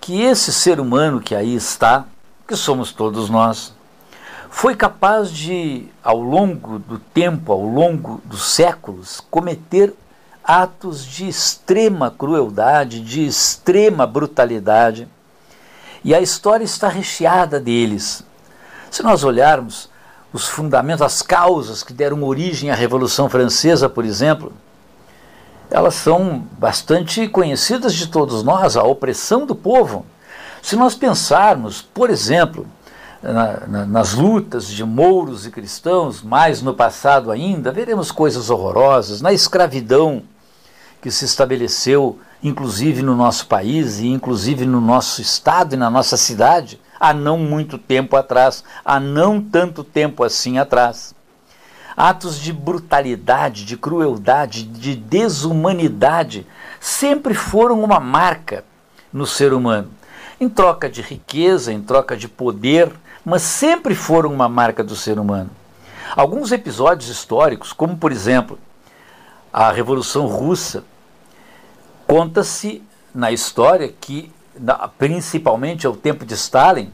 [0.00, 2.04] que esse ser humano que aí está,
[2.48, 3.72] que somos todos nós,
[4.50, 9.94] foi capaz de, ao longo do tempo, ao longo dos séculos, cometer
[10.42, 15.08] atos de extrema crueldade, de extrema brutalidade.
[16.04, 18.22] E a história está recheada deles.
[18.90, 19.88] Se nós olharmos
[20.32, 24.52] os fundamentos, as causas que deram origem à Revolução Francesa, por exemplo,
[25.70, 30.04] elas são bastante conhecidas de todos nós, a opressão do povo.
[30.62, 32.66] Se nós pensarmos, por exemplo,
[33.22, 39.22] na, na, nas lutas de mouros e cristãos, mais no passado ainda, veremos coisas horrorosas,
[39.22, 40.22] na escravidão
[41.00, 46.18] que se estabeleceu, inclusive no nosso país e inclusive no nosso estado e na nossa
[46.18, 51.14] cidade, há não muito tempo atrás, há não tanto tempo assim atrás.
[51.96, 56.46] Atos de brutalidade, de crueldade, de desumanidade
[56.78, 58.62] sempre foram uma marca
[59.10, 59.90] no ser humano.
[60.38, 62.92] Em troca de riqueza, em troca de poder,
[63.24, 65.50] mas sempre foram uma marca do ser humano.
[66.14, 68.58] Alguns episódios históricos, como por exemplo
[69.52, 70.84] a Revolução Russa,
[72.06, 72.82] Conta-se
[73.14, 74.30] na história que,
[74.98, 76.92] principalmente ao tempo de Stalin,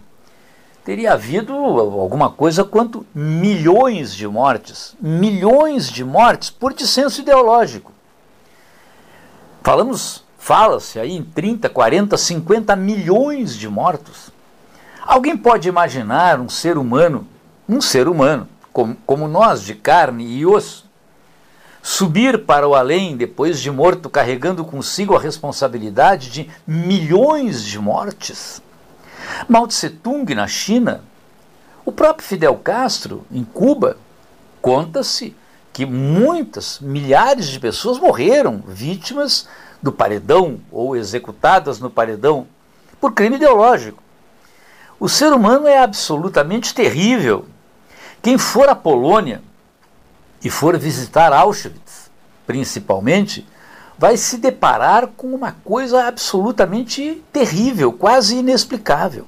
[0.85, 7.93] teria havido alguma coisa quanto milhões de mortes, milhões de mortes por dissenso ideológico.
[9.63, 14.33] Falamos, fala-se aí em 30, 40, 50 milhões de mortos.
[15.03, 17.27] Alguém pode imaginar um ser humano,
[17.69, 20.90] um ser humano, como, como nós, de carne e osso,
[21.91, 28.63] subir para o além depois de morto, carregando consigo a responsabilidade de milhões de mortes.
[29.49, 31.03] Mao Tse Tung na China,
[31.85, 33.97] o próprio Fidel Castro em Cuba,
[34.63, 35.35] conta-se
[35.73, 39.49] que muitas, milhares de pessoas morreram vítimas
[39.83, 42.47] do paredão ou executadas no paredão
[43.01, 44.01] por crime ideológico.
[45.01, 47.47] O ser humano é absolutamente terrível.
[48.23, 49.43] Quem for à Polônia
[50.43, 52.11] e for visitar Auschwitz,
[52.47, 53.47] principalmente,
[53.99, 59.27] vai se deparar com uma coisa absolutamente terrível, quase inexplicável.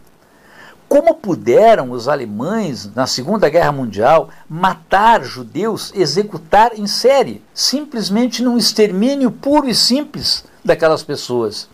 [0.88, 8.58] Como puderam os alemães, na Segunda Guerra Mundial, matar judeus, executar em série, simplesmente num
[8.58, 11.68] extermínio puro e simples daquelas pessoas?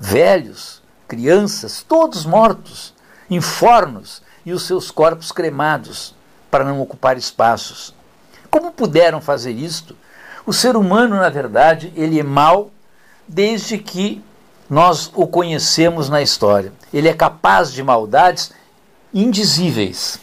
[0.00, 2.94] Velhos, crianças, todos mortos,
[3.28, 6.14] em fornos e os seus corpos cremados
[6.50, 7.94] para não ocupar espaços.
[8.54, 9.96] Como puderam fazer isto?
[10.46, 12.70] O ser humano, na verdade, ele é mau
[13.26, 14.22] desde que
[14.70, 16.72] nós o conhecemos na história.
[16.92, 18.52] Ele é capaz de maldades
[19.12, 20.20] indizíveis.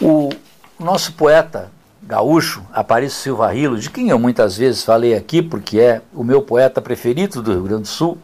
[0.00, 0.30] O
[0.78, 1.70] nosso poeta
[2.02, 6.40] gaúcho, Aparício Silva Rilo, de quem eu muitas vezes falei aqui, porque é o meu
[6.40, 8.16] poeta preferido do Rio Grande do Sul,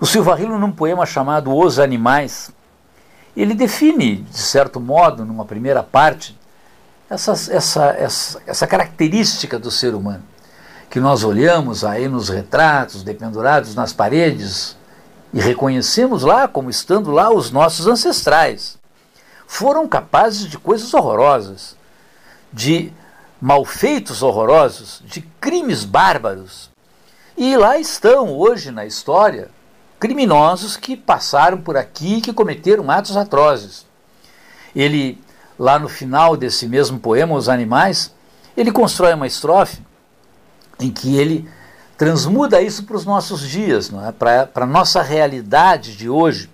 [0.00, 2.52] o Silva Rilo, num poema chamado Os Animais,
[3.36, 6.38] ele define, de certo modo, numa primeira parte,
[7.10, 10.22] essa, essa, essa, característica do ser humano,
[10.88, 14.76] que nós olhamos aí nos retratos dependurados nas paredes
[15.34, 18.78] e reconhecemos lá como estando lá os nossos ancestrais.
[19.44, 21.76] Foram capazes de coisas horrorosas,
[22.52, 22.92] de
[23.40, 26.70] malfeitos horrorosos, de crimes bárbaros.
[27.36, 29.50] E lá estão hoje na história
[29.98, 33.84] criminosos que passaram por aqui e que cometeram atos atrozes.
[34.74, 35.20] Ele
[35.60, 38.14] lá no final desse mesmo poema, Os Animais,
[38.56, 39.82] ele constrói uma estrofe
[40.80, 41.46] em que ele
[41.98, 44.10] transmuda isso para os nossos dias, é?
[44.10, 46.48] para a nossa realidade de hoje.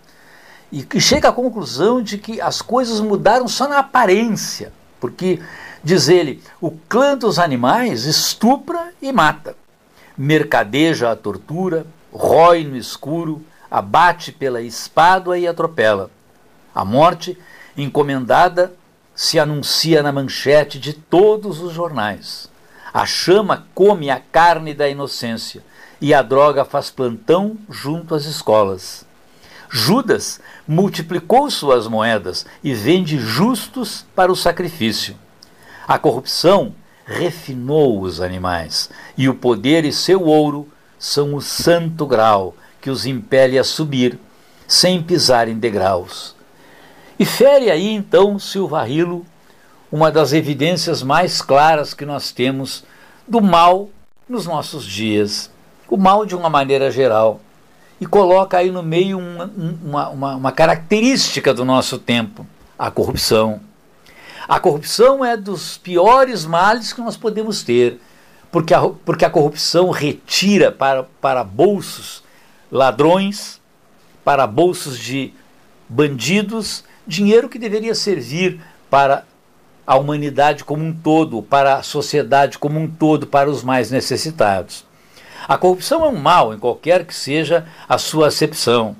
[0.72, 5.40] e chega à conclusão de que as coisas mudaram só na aparência, porque,
[5.84, 9.54] diz ele, o clã dos animais estupra e mata,
[10.18, 13.40] mercadeja a tortura, rói no escuro,
[13.70, 16.11] abate pela espada e atropela.
[16.74, 17.38] A morte,
[17.76, 18.72] encomendada,
[19.16, 22.48] se anuncia na manchete de todos os jornais.
[22.92, 25.64] A chama come a carne da inocência
[26.00, 29.06] e a droga faz plantão junto às escolas.
[29.70, 30.38] Judas
[30.68, 35.16] multiplicou suas moedas e vende justos para o sacrifício.
[35.88, 36.74] A corrupção
[37.06, 43.06] refinou os animais, e o poder e seu ouro são o santo grau que os
[43.06, 44.18] impele a subir,
[44.66, 46.36] sem pisar em degraus.
[47.18, 49.24] E fere aí então Silvarrilo
[49.90, 52.84] uma das evidências mais claras que nós temos
[53.26, 53.88] do mal
[54.28, 55.50] nos nossos dias,
[55.88, 57.40] o mal de uma maneira geral
[58.00, 59.50] e coloca aí no meio uma,
[59.82, 62.46] uma, uma, uma característica do nosso tempo:
[62.78, 63.60] a corrupção.
[64.48, 68.00] A corrupção é dos piores males que nós podemos ter,
[68.52, 72.22] porque a, porque a corrupção retira para, para bolsos
[72.70, 73.60] ladrões,
[74.24, 75.32] para bolsos de
[75.88, 79.24] bandidos, dinheiro que deveria servir para
[79.86, 84.84] a humanidade como um todo, para a sociedade como um todo, para os mais necessitados.
[85.46, 88.96] A corrupção é um mal, em qualquer que seja a sua acepção.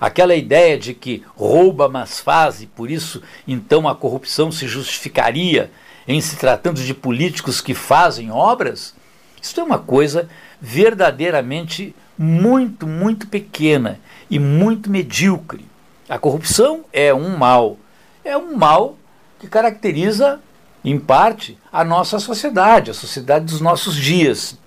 [0.00, 5.70] Aquela ideia de que rouba, mas faz, e por isso então a corrupção se justificaria
[6.06, 8.94] em se tratando de políticos que fazem obras,
[9.40, 10.28] isso é uma coisa
[10.60, 13.98] verdadeiramente muito, muito pequena
[14.30, 15.71] e muito medíocre.
[16.12, 17.78] A corrupção é um mal,
[18.22, 18.98] é um mal
[19.40, 20.40] que caracteriza,
[20.84, 24.58] em parte, a nossa sociedade, a sociedade dos nossos dias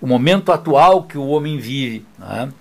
[0.00, 2.04] o momento atual que o homem vive.
[2.18, 2.52] Né?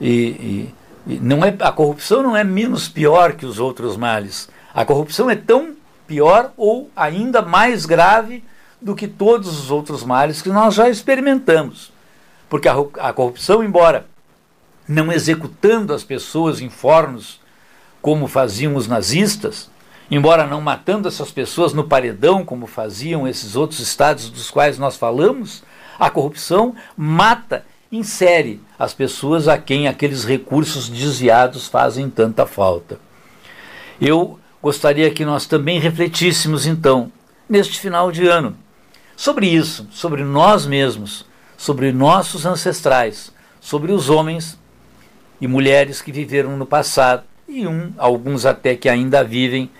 [0.00, 0.74] E, e,
[1.06, 4.48] e, não é, a corrupção não é menos pior que os outros males.
[4.74, 5.76] A corrupção é tão
[6.08, 8.42] pior ou ainda mais grave
[8.80, 11.92] do que todos os outros males que nós já experimentamos.
[12.48, 14.06] Porque a, a corrupção, embora
[14.88, 17.39] não executando as pessoas em fornos
[18.00, 19.70] como faziam os nazistas,
[20.10, 24.96] embora não matando essas pessoas no paredão como faziam esses outros estados dos quais nós
[24.96, 25.62] falamos,
[25.98, 27.64] a corrupção mata
[28.04, 33.00] série as pessoas a quem aqueles recursos desviados fazem tanta falta.
[34.00, 37.10] Eu gostaria que nós também refletíssemos, então,
[37.48, 38.56] neste final de ano,
[39.16, 41.26] sobre isso, sobre nós mesmos,
[41.56, 44.56] sobre nossos ancestrais, sobre os homens
[45.40, 49.70] e mulheres que viveram no passado e um, alguns até que ainda vivem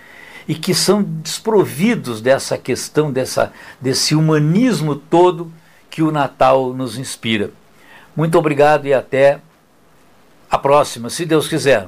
[0.47, 5.51] e que são desprovidos dessa questão, dessa, desse humanismo todo
[5.89, 7.51] que o Natal nos inspira.
[8.15, 9.39] Muito obrigado e até
[10.49, 11.87] a próxima, se Deus quiser.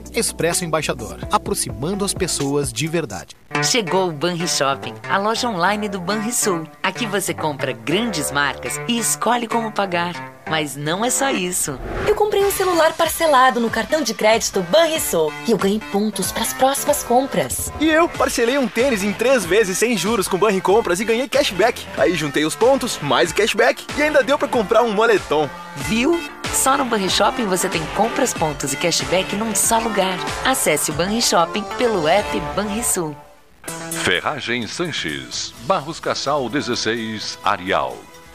[0.13, 3.35] Expresso Embaixador, aproximando as pessoas de verdade.
[3.63, 6.67] Chegou o Banri Shopping, a loja online do Banrisul.
[6.83, 10.40] Aqui você compra grandes marcas e escolhe como pagar.
[10.49, 11.79] Mas não é só isso.
[12.07, 16.43] Eu comprei um celular parcelado no cartão de crédito Banrisul e eu ganhei pontos para
[16.43, 17.71] as próximas compras.
[17.79, 21.27] E eu parcelei um tênis em três vezes sem juros com Banri Compras e ganhei
[21.27, 21.85] cashback.
[21.97, 25.49] Aí juntei os pontos, mais o cashback e ainda deu para comprar um moletom.
[25.75, 26.19] Viu?
[26.53, 30.17] Só no Banri Shopping você tem compras, pontos e cashback num só lugar.
[30.45, 33.15] Acesse o Banri Shopping pelo app Banrisul.
[34.03, 37.97] Ferragem Sanches, Barros Cassal 16, Arial.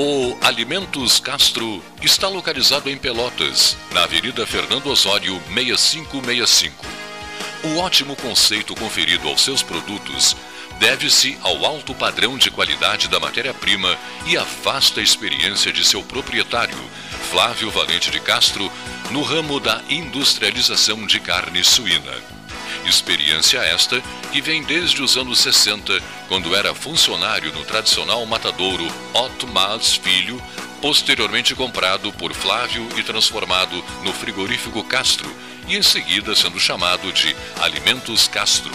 [0.00, 6.86] O Alimentos Castro está localizado em Pelotas, na Avenida Fernando Osório 6565.
[7.64, 10.36] O ótimo conceito conferido aos seus produtos
[10.78, 16.78] deve-se ao alto padrão de qualidade da matéria-prima e à vasta experiência de seu proprietário,
[17.28, 18.70] Flávio Valente de Castro
[19.10, 22.37] no ramo da industrialização de carne suína.
[22.88, 24.00] Experiência esta
[24.32, 30.42] que vem desde os anos 60, quando era funcionário no tradicional matadouro Otto Mas Filho,
[30.80, 35.30] posteriormente comprado por Flávio e transformado no frigorífico Castro,
[35.68, 38.72] e em seguida sendo chamado de Alimentos Castro.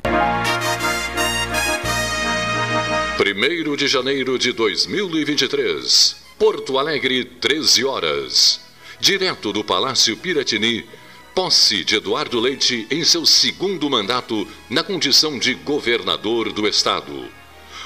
[3.19, 6.23] 1 de janeiro de 2023.
[6.37, 8.61] Porto Alegre, 13 horas.
[8.99, 10.85] Direto do Palácio Piratini,
[11.33, 17.27] posse de Eduardo Leite em seu segundo mandato na condição de governador do estado.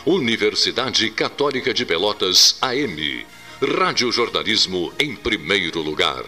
[0.06, 3.26] Universidade Católica de Pelotas, AM.
[3.78, 6.24] Rádio Jornalismo em primeiro lugar.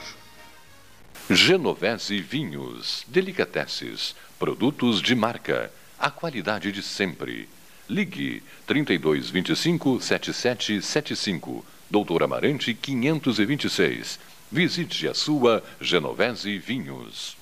[1.29, 7.49] Genovese Vinhos, Delicateces, produtos de marca, a qualidade de sempre.
[7.89, 14.19] Ligue 3225 7775, Doutor Amarante 526.
[14.51, 17.35] Visite a sua Genovese Vinhos.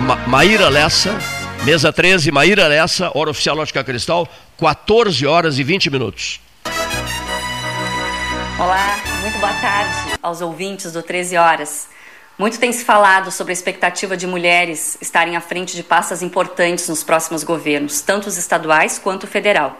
[0.00, 1.18] Ma Maíra Lessa,
[1.64, 6.40] mesa 13, Maíra Lessa, hora oficial Lógica Cristal, 14 horas e 20 minutos.
[8.56, 11.97] Olá, muito boa tarde aos ouvintes do 13 Horas.
[12.38, 16.88] Muito tem se falado sobre a expectativa de mulheres estarem à frente de pastas importantes
[16.88, 19.76] nos próximos governos, tanto os estaduais quanto o federal.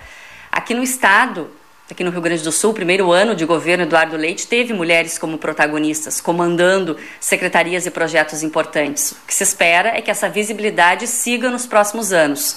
[0.50, 1.52] Aqui no estado,
[1.88, 5.38] aqui no Rio Grande do Sul, primeiro ano de governo Eduardo Leite, teve mulheres como
[5.38, 9.12] protagonistas, comandando secretarias e projetos importantes.
[9.12, 12.56] O que se espera é que essa visibilidade siga nos próximos anos.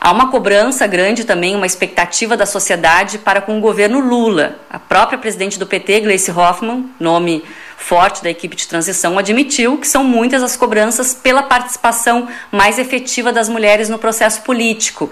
[0.00, 4.58] Há uma cobrança grande também, uma expectativa da sociedade para com o governo Lula.
[4.70, 7.44] A própria presidente do PT, Gleice Hoffmann, nome
[7.86, 13.32] forte da equipe de transição, admitiu que são muitas as cobranças pela participação mais efetiva
[13.32, 15.08] das mulheres no processo político.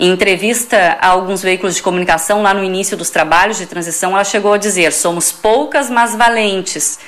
[0.00, 4.24] Em entrevista a alguns veículos de comunicação, lá no início dos trabalhos de transição, ela
[4.24, 6.98] chegou a dizer: somos poucas, mas valentes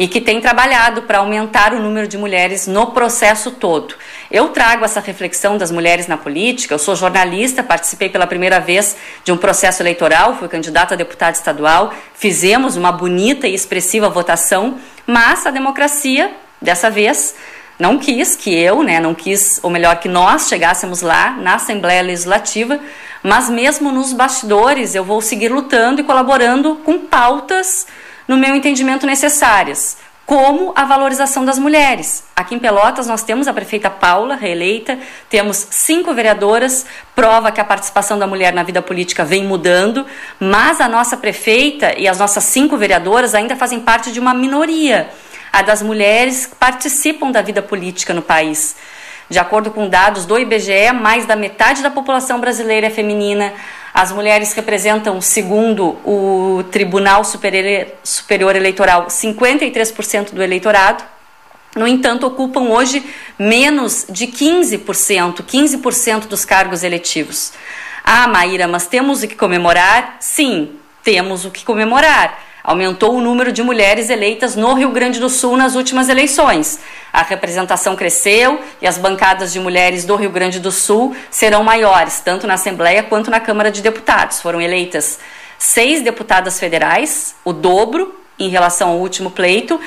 [0.00, 3.94] e que tem trabalhado para aumentar o número de mulheres no processo todo.
[4.30, 8.96] Eu trago essa reflexão das mulheres na política, eu sou jornalista, participei pela primeira vez
[9.22, 14.78] de um processo eleitoral, fui candidata a deputada estadual, fizemos uma bonita e expressiva votação,
[15.06, 16.30] mas a democracia,
[16.62, 17.34] dessa vez,
[17.78, 22.00] não quis que eu, né, não quis, ou melhor, que nós chegássemos lá na Assembleia
[22.00, 22.80] Legislativa,
[23.22, 27.86] mas mesmo nos bastidores eu vou seguir lutando e colaborando com pautas
[28.30, 32.22] no meu entendimento, necessárias, como a valorização das mulheres.
[32.36, 34.96] Aqui em Pelotas nós temos a prefeita Paula, reeleita,
[35.28, 40.06] temos cinco vereadoras, prova que a participação da mulher na vida política vem mudando,
[40.38, 45.10] mas a nossa prefeita e as nossas cinco vereadoras ainda fazem parte de uma minoria,
[45.52, 48.76] a das mulheres que participam da vida política no país.
[49.30, 53.52] De acordo com dados do IBGE, mais da metade da população brasileira é feminina.
[53.94, 61.04] As mulheres representam, segundo o Tribunal Superior Eleitoral, 53% do eleitorado.
[61.76, 63.04] No entanto, ocupam hoje
[63.38, 67.52] menos de 15%, 15% dos cargos eletivos.
[68.02, 70.16] Ah, Maíra, mas temos o que comemorar?
[70.18, 70.72] Sim,
[71.04, 75.56] temos o que comemorar Aumentou o número de mulheres eleitas no Rio Grande do Sul
[75.56, 76.78] nas últimas eleições.
[77.12, 82.20] A representação cresceu e as bancadas de mulheres do Rio Grande do Sul serão maiores,
[82.20, 84.40] tanto na Assembleia quanto na Câmara de Deputados.
[84.40, 85.18] Foram eleitas
[85.58, 89.78] seis deputadas federais, o dobro em relação ao último pleito,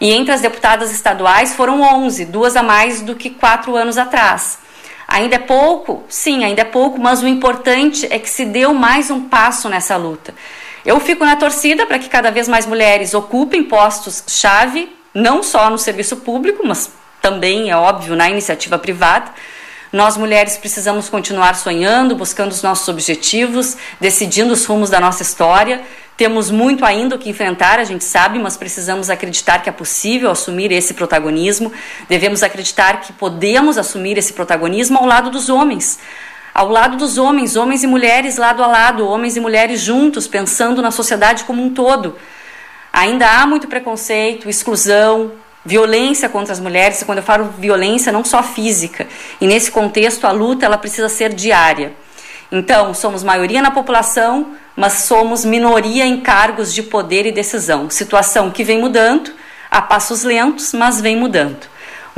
[0.00, 4.58] e entre as deputadas estaduais foram 11, duas a mais do que quatro anos atrás.
[5.06, 6.04] Ainda é pouco?
[6.08, 9.96] Sim, ainda é pouco, mas o importante é que se deu mais um passo nessa
[9.96, 10.34] luta.
[10.84, 15.78] Eu fico na torcida para que cada vez mais mulheres ocupem postos-chave, não só no
[15.78, 16.90] serviço público, mas
[17.20, 19.30] também, é óbvio, na iniciativa privada.
[19.92, 25.82] Nós mulheres precisamos continuar sonhando, buscando os nossos objetivos, decidindo os rumos da nossa história.
[26.16, 30.30] Temos muito ainda o que enfrentar, a gente sabe, mas precisamos acreditar que é possível
[30.30, 31.72] assumir esse protagonismo.
[32.08, 35.98] Devemos acreditar que podemos assumir esse protagonismo ao lado dos homens
[36.58, 40.82] ao lado dos homens, homens e mulheres lado a lado, homens e mulheres juntos, pensando
[40.82, 42.16] na sociedade como um todo.
[42.92, 45.30] Ainda há muito preconceito, exclusão,
[45.64, 49.06] violência contra as mulheres, e quando eu falo violência, não só física.
[49.40, 51.92] E nesse contexto, a luta ela precisa ser diária.
[52.50, 57.88] Então, somos maioria na população, mas somos minoria em cargos de poder e decisão.
[57.88, 59.30] Situação que vem mudando,
[59.70, 61.68] a passos lentos, mas vem mudando.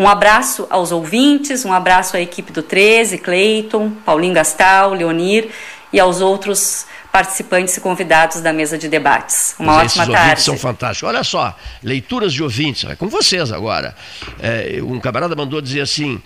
[0.01, 5.51] Um abraço aos ouvintes, um abraço à equipe do 13, Cleiton, Paulinho Gastal, Leonir
[5.93, 9.55] e aos outros participantes e convidados da mesa de debates.
[9.59, 10.21] Uma Mas ótima esses tarde.
[10.21, 11.07] ouvintes são fantásticos.
[11.07, 13.95] Olha só, leituras de ouvintes, é com vocês agora.
[14.41, 16.19] É, um camarada mandou dizer assim.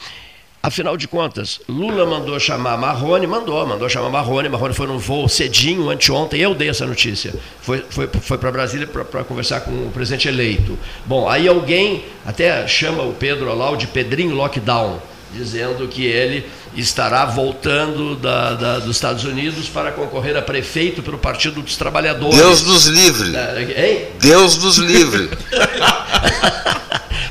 [0.65, 4.49] Afinal de contas, Lula mandou chamar Marrone, mandou, mandou chamar Marrone.
[4.49, 7.35] Marrone foi num voo cedinho, anteontem, eu dei essa notícia.
[7.61, 10.79] Foi, foi, foi para Brasília para conversar com o presidente eleito.
[11.05, 15.03] Bom, aí alguém até chama o Pedro Olau de Pedrinho Lockdown,
[15.35, 21.19] dizendo que ele estará voltando da, da, dos Estados Unidos para concorrer a prefeito pelo
[21.19, 22.39] Partido dos Trabalhadores.
[22.39, 23.37] Deus nos livre.
[23.37, 24.07] É, Hein?
[24.19, 25.29] Deus nos livre.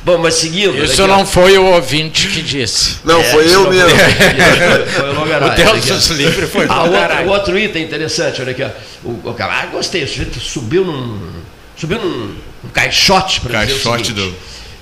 [0.05, 0.84] Bom, mas seguindo.
[0.84, 2.97] Isso não foi o ouvinte que disse.
[3.05, 3.89] Não, É, foi eu não mesmo.
[3.89, 5.49] Foi, foi o Longaray.
[5.49, 7.17] O Deus nos livre foi o ah, Longaray.
[7.19, 8.63] outro, outro item interessante, olha aqui.
[8.63, 8.69] Ó.
[9.03, 11.31] O, o cara, ah, gostei, o sujeito subiu num.
[11.77, 14.30] Subiu num, num caixote para dizer o Caixote seguinte.
[14.30, 14.35] do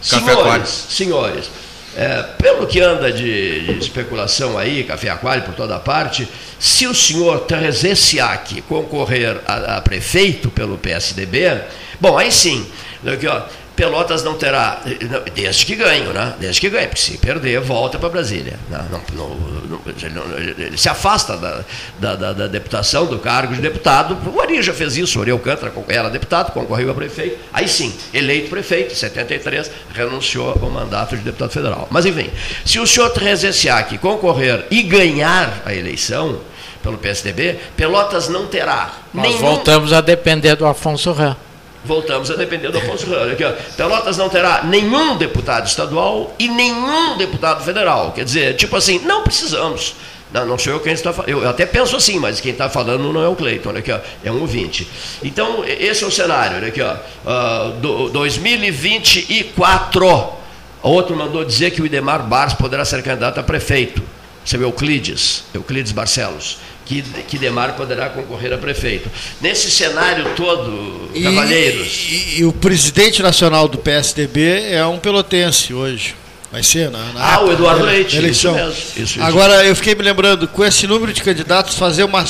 [0.10, 0.66] Café senhores, Aquário.
[0.68, 1.52] senhores,
[1.96, 6.28] é, pelo que anda de, de especulação aí, café aquário por toda parte,
[6.60, 11.62] se o senhor Terezê Siak concorrer a, a prefeito pelo PSDB,
[12.00, 12.66] bom, aí sim,
[13.06, 13.42] aqui, ó,
[13.82, 14.80] Pelotas não terá,
[15.34, 16.36] desde que ganhe, né?
[16.40, 18.60] Desde que ganhe, porque se perder, volta para Brasília.
[18.70, 19.30] Não, não, não,
[19.76, 21.62] não- ele, ele se afasta da,
[21.98, 24.16] da, da- da deputação, do cargo de deputado.
[24.32, 27.40] O Ari já fez isso, o Ari Alcântara era deputado, concorreu a prefeito.
[27.52, 31.88] Aí sim, eleito prefeito, em 73, renunciou ao mandato de deputado federal.
[31.90, 32.30] Mas enfim,
[32.64, 36.40] se o senhor Trezenciak concorrer e ganhar a eleição
[36.84, 41.36] pelo PSDB, Pelotas não terá Nós nenhum voltamos a depender do Afonso Rã.
[41.84, 43.12] Voltamos a depender do Afonso.
[43.12, 43.52] Olha Aqui, ó.
[43.76, 48.12] Pelotas não terá nenhum deputado estadual e nenhum deputado federal.
[48.12, 49.96] Quer dizer, tipo assim, não precisamos.
[50.32, 51.30] Não, não sou eu quem está falando.
[51.32, 54.00] Eu até penso assim, mas quem está falando não é o Cleiton, olha aqui, ó,
[54.24, 54.88] é um ouvinte.
[55.24, 56.96] Então, esse é o cenário, olha aqui, ó.
[57.26, 60.40] Ah, do- 2024.
[60.84, 64.02] Outro mandou dizer que o Idemar Barros poderá ser candidato a prefeito.
[64.44, 66.58] Seu Euclides, Euclides Barcelos.
[66.86, 69.10] Que, que Idemar poderá concorrer a prefeito.
[69.40, 72.08] Nesse cenário todo, E- Cavalheiros.
[72.10, 76.16] E, e o presidente nacional do PSDB é um pelotense hoje.
[76.52, 78.52] Vai ser, na, na Ah, o Eduardo Leite, eleição.
[78.54, 79.22] isso mesmo, isso, isso.
[79.24, 82.26] Agora, eu fiquei me lembrando, com esse número de candidatos, fazer uma.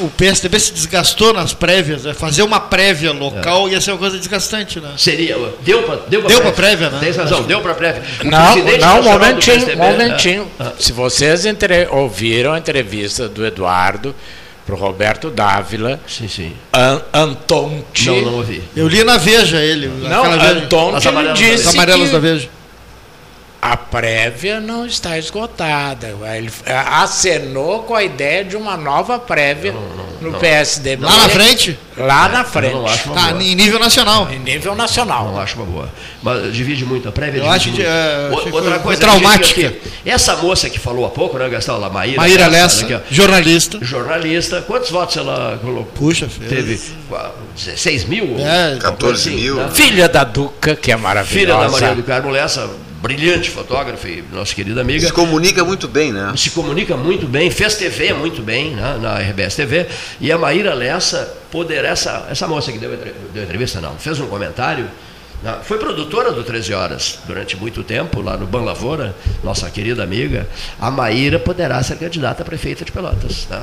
[0.00, 2.14] O PSDB se desgastou nas prévias, né?
[2.14, 4.92] fazer uma prévia local ia ser uma coisa desgastante, né?
[4.96, 5.36] Seria.
[5.62, 6.98] Deu para deu pra Deu pra prévia, né?
[7.00, 8.02] Tem razão, deu para prévia.
[8.20, 10.50] O Não, não, um momentinho, PSDB, um momentinho.
[10.58, 10.72] é, é.
[10.78, 14.14] Se vocês entre- ouviram a entrevista do Eduardo
[14.66, 16.52] para o Roberto Dávila, sim, sim.
[16.72, 18.06] An Antonti.
[18.10, 18.62] Não, não ouvi.
[18.74, 19.88] Eu li na Veja ele.
[19.88, 20.50] Não, Veja.
[20.52, 21.76] Antonti As amarelas, disse
[22.12, 22.48] da Veja.
[23.66, 26.14] A prévia não está esgotada.
[26.36, 26.50] Ele
[26.92, 29.72] acenou com a ideia de uma nova prévia
[30.20, 30.38] no não.
[30.38, 31.02] PSDB.
[31.02, 31.78] Lá na frente?
[31.96, 32.74] Lá na Eu frente.
[32.74, 33.42] não acho uma Tá, boa.
[33.42, 34.28] em nível nacional.
[34.30, 35.28] Em nível nacional.
[35.32, 35.88] Não acho uma boa.
[36.22, 37.40] Mas divide muito a prévia.
[37.40, 37.86] Eu acho que, muito.
[37.86, 39.70] é, Outra foi- coisa foi traumática.
[39.70, 41.82] que Essa moça que falou há pouco, né, Gastão?
[41.82, 43.00] A Maíra, Maíra Lessa, Lessa, aqui, ó.
[43.10, 43.78] jornalista.
[43.80, 44.60] Jornalista.
[44.62, 45.84] Quantos votos ela colocou?
[45.94, 46.50] Puxa, fez.
[46.50, 48.36] Teve qua- 16 mil?
[48.38, 49.54] É, Uma 14 coisa assim, mil.
[49.56, 49.70] né?
[49.72, 51.40] Filha da Duca, que é maravilhosa.
[51.40, 52.68] Filha da Maria do Carmo Lessa,
[53.04, 55.06] brilhante fotógrafa e nossa querida amiga.
[55.06, 56.32] Se comunica muito bem, né?
[56.34, 59.86] se comunica muito bem, fez TV muito bem né, na RBS TV,
[60.18, 62.96] e a Maíra Lessa poderá, essa, essa moça que deu,
[63.34, 64.88] deu entrevista, não, fez um comentário,
[65.42, 70.02] né, foi produtora do 13 Horas durante muito tempo, lá no Ban Lavoura, nossa querida
[70.02, 70.48] amiga,
[70.80, 73.46] a Maíra poderá ser candidata a prefeita de Pelotas.
[73.50, 73.62] né,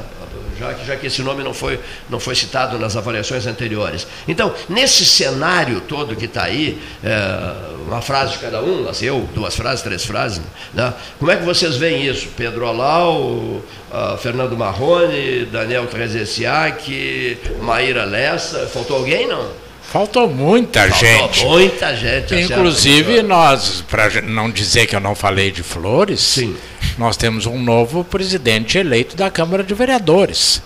[0.62, 1.80] já que, já que esse nome não foi,
[2.10, 4.06] não foi citado nas avaliações anteriores.
[4.28, 7.54] Então, nesse cenário todo que está aí, é,
[7.88, 10.42] uma frase de cada um, nasceu duas frases, três frases,
[10.74, 10.94] né?
[11.18, 12.30] como é que vocês veem isso?
[12.38, 13.62] Pedro Alau,
[13.92, 19.50] ah, Fernando Marrone, Daniel Trezessiak, Maíra Lessa, faltou alguém, não?
[19.92, 21.46] Faltou muita Faltou gente.
[21.46, 22.30] muita gente.
[22.30, 26.56] tá Inclusive, nós, para não dizer que eu não falei de flores, Sim.
[27.02, 30.62] Nós temos um novo presidente eleito da Câmara de Vereadores,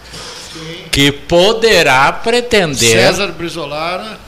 [0.91, 4.19] que poderá pretender César Brizolara.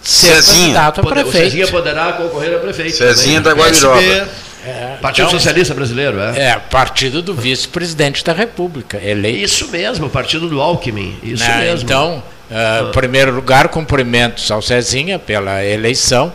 [0.00, 0.58] ser Cezinha.
[0.60, 1.70] candidato a Pode- o Cezinha prefeito.
[1.72, 2.96] poderá concorrer a prefeito.
[2.96, 3.56] Cezinha também.
[3.64, 4.28] da Guabiroba.
[4.64, 6.50] É, Partido então, Socialista Brasileiro, é?
[6.50, 9.38] É, partido do vice-presidente da República, eleito.
[9.44, 11.18] Isso mesmo, partido do Alckmin.
[11.24, 11.58] Isso né?
[11.58, 11.82] mesmo.
[11.82, 16.32] Então, ah, em primeiro lugar, cumprimentos ao Cezinha pela eleição.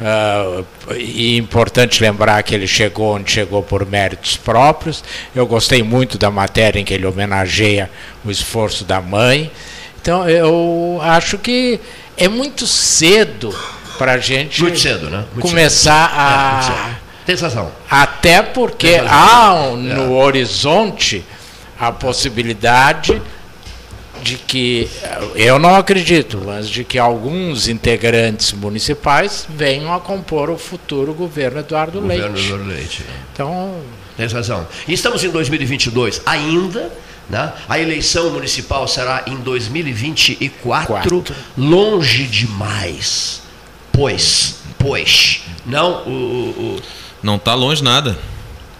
[0.00, 0.62] Ah,
[0.96, 5.04] e importante lembrar que ele chegou onde chegou por méritos próprios.
[5.34, 7.90] Eu gostei muito da matéria em que ele homenageia
[8.24, 9.50] o esforço da mãe.
[10.00, 11.80] Então, eu acho que
[12.16, 13.54] é muito cedo
[13.96, 15.24] para a gente cedo, né?
[15.32, 16.18] Muito começar cedo.
[16.18, 16.62] É, a.
[16.62, 16.96] cedo.
[17.24, 17.72] Tem razão.
[17.90, 19.12] Até porque razão.
[19.14, 21.24] há um- no horizonte
[21.80, 23.20] a possibilidade
[24.24, 24.88] de que,
[25.34, 31.60] eu não acredito, mas de que alguns integrantes municipais venham a compor o futuro governo
[31.60, 32.46] Eduardo Governo Leite.
[32.46, 33.04] Eduardo Leite.
[33.32, 33.82] Então,
[34.16, 34.66] Tem razão.
[34.88, 36.90] E estamos em 2022 ainda.
[37.28, 37.52] Né?
[37.68, 41.24] A eleição municipal será em 2024,
[41.56, 43.42] longe demais.
[43.92, 45.42] Pois, pois.
[45.64, 46.10] Não, o.
[46.10, 46.82] o, o
[47.22, 48.18] Não está longe nada.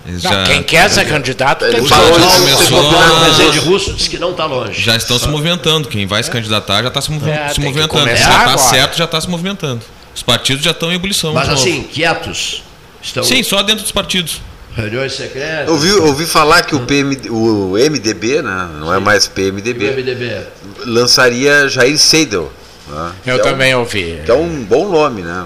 [0.07, 4.45] Eles Não, quem quer ser candidato tem que o presidente russo disse que não está
[4.45, 4.81] longe.
[4.83, 5.89] Já estão se movimentando.
[5.89, 8.01] Quem vai se candidatar já está se, movi- É, se movimentando.
[8.01, 9.81] começar Já está certo, já está se movimentando.
[10.15, 11.33] Os partidos já estão em ebulição.
[11.33, 11.63] Mas de novo.
[11.63, 12.63] assim, quietos.
[13.03, 14.41] Estão Sim, só dentro dos partidos.
[14.77, 15.69] reuniões secretas.
[15.69, 20.41] Ouvi, ouvi falar que o, PMD, o MDB, né, não é mais PMDB, O MDB.
[20.87, 22.53] lançaria Jair Seidel.
[22.89, 24.21] né, Eu é um- também ouvi.
[24.25, 25.45] que é um bom nome, né?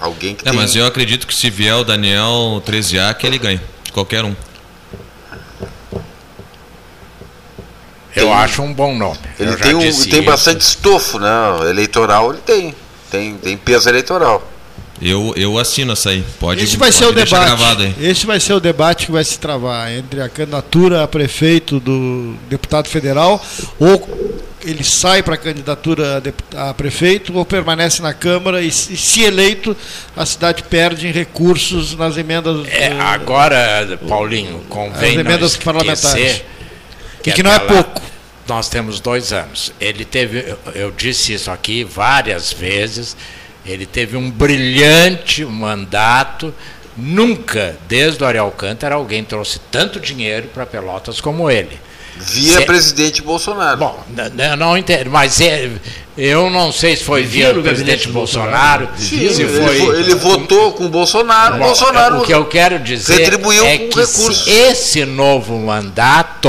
[0.00, 0.58] Alguém que É, tem...
[0.58, 3.62] mas eu acredito que se vier o Daniel 13A, que ele ganha.
[3.84, 4.34] De qualquer um.
[8.14, 9.18] Eu acho um bom nome.
[9.38, 10.22] Ele Eu tem, um, tem isso.
[10.22, 11.28] bastante estofo, né?
[11.68, 12.74] Eleitoral ele tem.
[13.10, 14.46] Tem, tem peso eleitoral.
[15.00, 16.22] Eu, eu assino essa aí.
[16.38, 17.58] Pode, Esse vai ser pode o deixar debate.
[17.58, 17.94] gravado aí.
[18.00, 22.34] Esse vai ser o debate que vai se travar entre a candidatura a prefeito do
[22.50, 23.42] deputado federal
[23.78, 26.22] ou ele sai para a candidatura
[26.56, 29.76] a prefeito ou permanece na Câmara e, se eleito
[30.16, 36.42] a cidade perde em recursos nas emendas É, agora, Paulinho, convém As emendas parlamentares.
[37.22, 38.00] que E que não é pouco.
[38.48, 39.72] Nós temos dois anos.
[39.80, 43.16] Ele teve, eu- eu disse isso aqui várias vezes,
[43.64, 46.52] ele teve um brilhante mandato.
[46.96, 51.78] Nunca, desde o Ariel Alcântara, alguém trouxe tanto dinheiro para Pelotas como ele.
[52.18, 53.78] Via Se- presidente Bolsonaro.
[53.78, 55.70] Bom, n- n- eu não entendo, mas é-
[56.18, 60.14] eu não sei se foi via o presidente gabinete Bolsonaro, Sim, se ele, foi ele
[60.14, 64.50] votou com o Bolsonaro, Bom, Bolsonaro O que eu quero dizer retribuiu é com que
[64.50, 66.48] esse novo mandato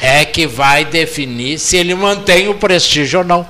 [0.00, 3.46] é que vai definir se ele mantém o prestígio ou não.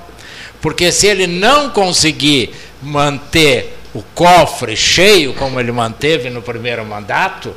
[0.60, 7.54] Porque se ele não conseguir manter o cofre cheio, como ele manteve no primeiro mandato,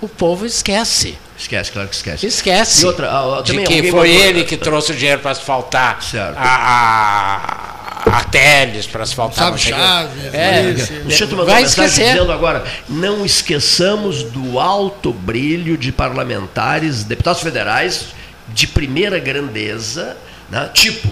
[0.00, 1.18] o povo esquece.
[1.38, 2.26] Esquece, claro que esquece.
[2.26, 5.30] Esquece E outra, ah, ah, de que foi mandou- ele que trouxe o dinheiro para
[5.30, 6.36] asfaltar Certo.
[6.36, 9.72] a, a, a Teles, para asfaltar Sabe quê.
[10.36, 10.74] é,
[11.06, 12.12] O Cheto mandou vai uma mensagem esquecer.
[12.12, 18.06] dizendo agora, não esqueçamos do alto brilho de parlamentares, deputados federais
[18.48, 20.16] de primeira grandeza,
[20.50, 21.08] né, tipo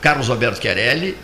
[0.00, 1.16] Carlos Alberto Chiarelli,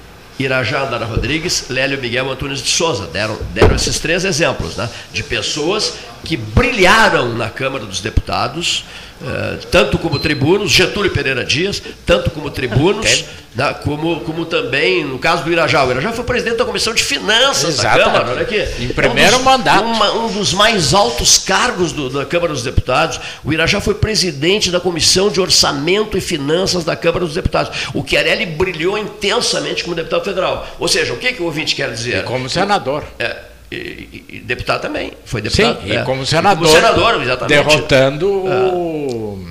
[0.44, 3.06] Irajá Andara Rodrigues, Lélio Miguel Antunes de Souza.
[3.06, 5.94] Deram, deram esses três exemplos né, de pessoas
[6.24, 8.84] que brilharam na Câmara dos Deputados,
[9.22, 13.24] eh, tanto como tribunos, Getúlio Pereira Dias, tanto como tribunos,
[13.54, 15.84] né, como, como também, no caso do Irajá.
[15.84, 18.04] O Irajá foi presidente da Comissão de Finanças da Exatamente.
[18.04, 18.82] Câmara, olha aqui.
[18.84, 19.84] Em primeiro um dos, mandato.
[19.84, 23.20] uma- um dos mais altos cargos do- da Câmara dos Deputados.
[23.44, 27.76] O Irajá foi presidente da Comissão de Orçamento e Finanças da Câmara dos Deputados.
[27.92, 30.66] O Chiarelli brilhou intensamente como deputado federal.
[30.78, 32.18] Ou seja, o que, que o ouvinte quer dizer?
[32.20, 33.04] E como senador.
[33.18, 33.36] É,
[33.70, 35.12] e, e- e deputado também.
[35.24, 35.86] Foi Sim, deputado.
[35.88, 36.02] e é.
[36.02, 37.48] como senador, como senador, exatamente.
[37.56, 38.50] derrotando É.
[38.72, 39.46] o,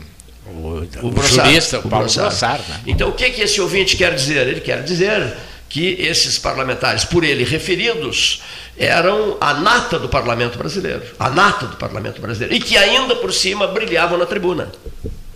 [0.48, 2.30] o, o Brossard, jurista, o Paulo Brossard.
[2.30, 2.64] Brossard.
[2.70, 2.80] Né?
[2.88, 4.48] Então, o que, que esse ouvinte quer dizer?
[4.48, 5.34] Ele quer dizer
[5.70, 8.42] que esses parlamentares, por ele referidos,
[8.78, 11.02] eram a nata do parlamento brasileiro.
[11.20, 12.56] A nata do parlamento brasileiro.
[12.56, 14.72] E que ainda por cima brilhavam na tribuna.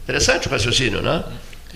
[0.04, 1.24] Interessante o raciocínio, né?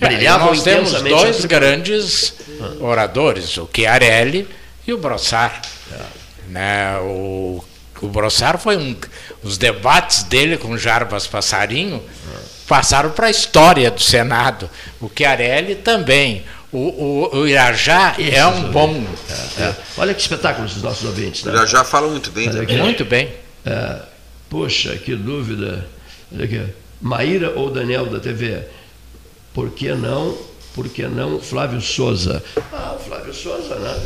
[0.00, 2.34] É, Brilhavam e nós temos dois grandes
[2.80, 4.46] oradores, o Chiarelli
[4.86, 5.60] e o Brossard.
[5.92, 6.17] É.
[6.48, 7.62] Né, o,
[8.00, 8.96] o Brossard foi um.
[9.42, 12.02] Os debates dele com Jarbas Passarinho
[12.66, 14.68] passaram para a história do Senado.
[15.00, 16.44] O Chiarelli também.
[16.70, 19.02] O, o, o Irajá é um bom.
[19.58, 19.74] É.
[19.96, 21.42] Olha que espetáculo esses nossos ouvintes.
[21.44, 21.52] Né?
[21.52, 22.50] Já já fala muito bem.
[22.50, 22.78] Também.
[22.78, 23.32] Muito bem.
[23.64, 24.02] É,
[24.50, 25.86] poxa, que dúvida.
[26.32, 26.62] Olha aqui.
[27.00, 28.64] Maíra ou Daniel da TV?
[29.54, 30.36] Por que não?
[30.74, 32.42] Por que não Flávio Souza?
[32.72, 33.98] Ah, o Flávio Souza, né?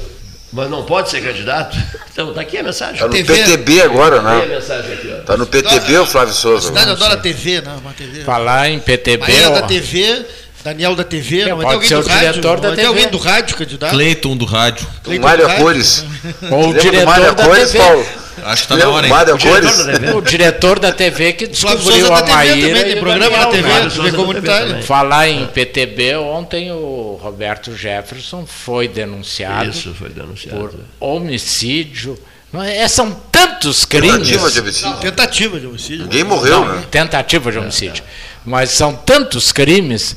[0.53, 1.77] Mas não pode ser candidato?
[2.13, 2.99] Então, está aqui a mensagem.
[2.99, 4.45] Tá no PTB agora, a né?
[4.45, 5.23] mensagem aqui, ó.
[5.23, 6.67] Tá no PTB o Flávio A Souza.
[6.69, 6.93] cidade né?
[6.93, 7.75] adora TV, né?
[7.81, 8.23] Uma TV.
[8.23, 9.33] Falar em PTB.
[9.47, 10.27] Ó, da TV,
[10.65, 12.31] Daniel da TV, É, não pode ser do o rádio.
[12.31, 12.89] diretor da vai ter TV.
[12.89, 13.91] alguém do rádio candidato.
[13.91, 14.87] Cleiton do rádio.
[15.03, 15.63] Cleiton Mário rádio.
[15.63, 16.05] Cores.
[16.51, 17.79] Ou o diretor Mário da Cores, TV.
[17.85, 18.07] Paulo?
[18.45, 19.13] Acho que tá na hora, hein?
[19.13, 19.87] Mário O diretor Cores?
[19.87, 20.13] da TV.
[20.15, 23.69] O diretor da TV que descobriu a da Maíra também, e tem programa na TV,
[23.83, 24.67] Souza TV da comunitária.
[24.69, 24.83] também.
[24.83, 30.59] Falar em PTB, ontem o Roberto Jefferson foi denunciado Isso foi denunciado.
[30.59, 32.19] por homicídio.
[32.53, 34.13] Não é- São tantos crimes.
[34.29, 34.97] Tentativa de homicídio.
[34.99, 36.03] Tentativa de homicídio.
[36.05, 36.83] Ninguém morreu, Não, né?
[36.91, 38.05] Tentativa de homicídio.
[38.45, 40.17] Mas são tantos crimes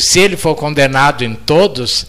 [0.00, 2.06] se ele for condenado em todos,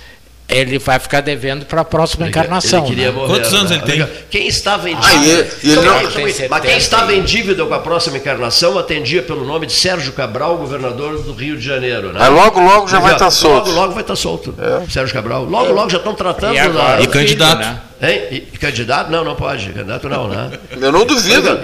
[0.49, 2.79] ele vai ficar devendo para a próxima Ele- encarnação.
[2.85, 3.11] ele queria né?
[3.11, 3.81] morrer, Quantos anos né?
[3.83, 4.07] ele tem?
[4.29, 5.25] Quem estava em Ah, dívida.
[5.25, 7.19] e ele- ele Então, não- mas quem 70 estava aí.
[7.19, 11.57] em dívida com a próxima encarnação atendia pelo nome de Sérgio Cabral, governador do Rio
[11.57, 12.13] de Janeiro.
[12.13, 12.19] Né?
[12.19, 13.67] Mas logo, logo já vai estar solto.
[13.67, 14.55] Logo, logo vai estar solto.
[14.89, 15.43] Sérgio Cabral.
[15.43, 17.01] Logo, logo já estão tratando E agora da.
[17.03, 17.59] E candidato.
[17.59, 17.81] né?
[17.99, 18.43] Hein?
[18.61, 19.09] Candidato?
[19.11, 19.69] Não, não pode.
[19.69, 20.51] Candidato não, né?
[20.79, 21.49] Eu não duvido.
[21.49, 21.63] Agora-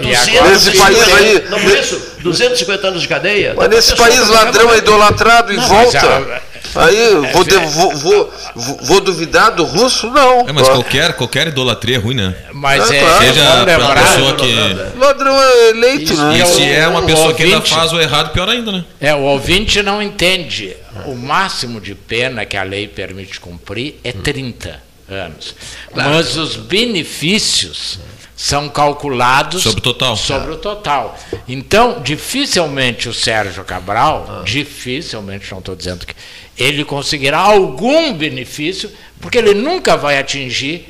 [0.50, 1.44] Nesse país aí.
[1.48, 3.54] Não, por isso, 250 anos de cadeia.
[3.56, 6.42] Mas nesse Pessoal, país acaba ladrão é idolatrado e Não, volta.
[6.74, 10.10] Aí, vou, de- vou, vou, vou- vou duvidar do russo?
[10.10, 10.48] Não.
[10.48, 12.34] É, mas qualquer, qualquer idolatria é ruim, né?
[12.52, 13.24] Mas É, é, claro.
[13.24, 14.98] Seja pra lembrar, pessoa que.
[14.98, 16.38] Ladrão é eleito, né?
[16.38, 18.84] E se é uma pessoa que ainda ouvinte- faz o errado, pior ainda, né?
[19.00, 20.76] É, o ouvinte não entende.
[21.06, 25.54] O máximo de pena que a lei permite cumprir é 30 anos.
[25.94, 27.98] Mas os benefícios
[28.36, 30.16] são calculados Sobre o total.
[30.16, 31.16] sobre o total.
[31.46, 36.14] Então, dificilmente o Sérgio Cabral, dificilmente, não estou dizendo que
[36.58, 38.90] ele conseguirá algum benefício,
[39.20, 40.88] porque ele nunca vai atingir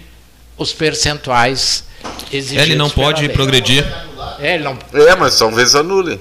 [0.57, 1.85] os percentuais
[2.33, 2.65] exigidos.
[2.65, 3.31] Ele não pela pode lei.
[3.37, 3.85] progredir.
[4.41, 6.19] É, ele não É, mas talvez anule.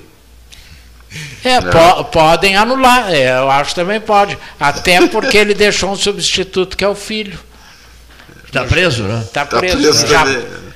[1.43, 4.37] é, po- podem anular, é, eu acho que também pode.
[4.59, 7.39] Até porque ele deixou um substituto que é o filho.
[8.45, 9.21] Está preso, né?
[9.25, 9.77] Está Tá preso.
[9.77, 10.07] preso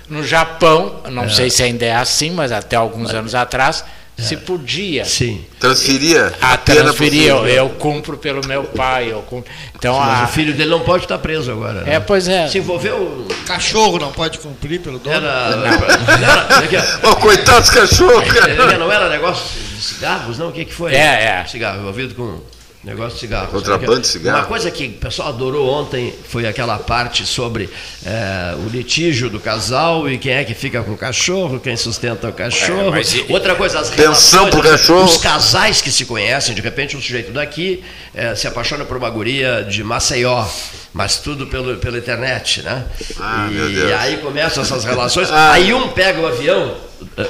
[0.10, 3.84] no, Japão, não sei se ainda é assim, mas até alguns anos atrás,
[4.18, 5.46] se podia Sim.
[5.60, 9.12] Transferia a pena pro transferir, eu, eu cumpro pelo meu pai.
[9.12, 9.52] Eu cumpro.
[9.76, 11.82] Então, Mas a, o filho dele não pode estar preso agora.
[11.82, 11.96] né?
[11.96, 12.48] é, pois é.
[12.48, 13.28] Se envolveu.
[13.46, 15.16] Cachorro não pode cumprir pelo dono.
[15.16, 15.56] Era.
[15.56, 17.00] não era-.
[17.10, 18.56] Ô, coitado dos cachorros, cara.
[18.78, 20.50] Não era negócio de cigarros, não?
[20.50, 20.96] O que, que foi?
[20.96, 21.46] É, é.
[21.48, 22.40] Cigarro, envolvido com
[22.88, 23.48] negócio de cigarro.
[23.48, 24.40] Contrabando de cigarro.
[24.40, 27.70] Uma coisa que o pessoal adorou ontem foi aquela parte sobre
[28.06, 32.30] eh, o litígio do casal e quem é que fica com o cachorro, quem sustenta
[32.30, 32.88] o cachorro.
[32.88, 35.06] É, mas e- Outra coisa, as Pensão relações, pro cachorro.
[35.06, 37.84] Os casais que se conhecem, de repente um sujeito daqui
[38.16, 40.46] eh, se apaixona por uma guria de Maceió.
[40.94, 42.84] Mas tudo pelo, pela internet, né?
[43.20, 43.90] Ah, e, meu Deus.
[43.90, 45.30] e aí começam essas relações.
[45.30, 45.52] Ah.
[45.52, 46.76] Aí um pega o avião,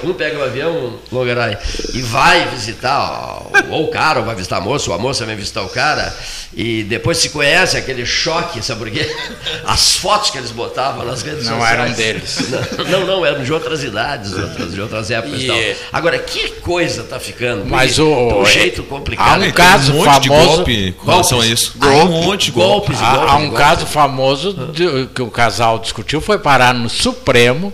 [0.04, 1.58] um pega o avião, Longaray,
[1.94, 5.36] e vai visitar, ou o cara ou vai visitar a moça, ou a moça vem
[5.36, 6.16] visitar o cara,
[6.54, 9.16] e depois se conhece aquele choque, sabe por quê?
[9.66, 11.80] As fotos que eles botavam nas redes Não sociais.
[11.80, 12.38] eram deles.
[12.90, 15.58] Não, não, eram de outras idades, outras, de outras épocas e, E- tal.
[15.92, 17.66] Agora, que coisa tá ficando?
[17.66, 19.38] Mas o- de um é- jeito há complicado.
[19.40, 21.74] um Tem caso um monte de famoso- golpe com relação a isso.
[21.78, 21.96] Golpe.
[21.96, 22.68] Tem um monte de golpe.
[22.94, 23.32] Golpes Há, golpes.
[23.34, 23.58] há e um golpes.
[23.68, 27.74] caso famoso de- que o casal discutiu, foi parar no Supremo.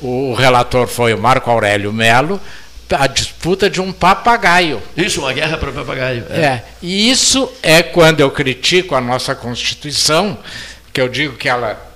[0.00, 2.38] O relator foi o Marco Aurélio Melo,
[2.90, 4.82] a disputa de um papagaio.
[4.94, 6.26] Isso, uma guerra para o papagaio.
[6.28, 6.40] É.
[6.40, 10.36] É, e isso é quando eu critico a nossa Constituição,
[10.92, 11.90] que eu digo que ela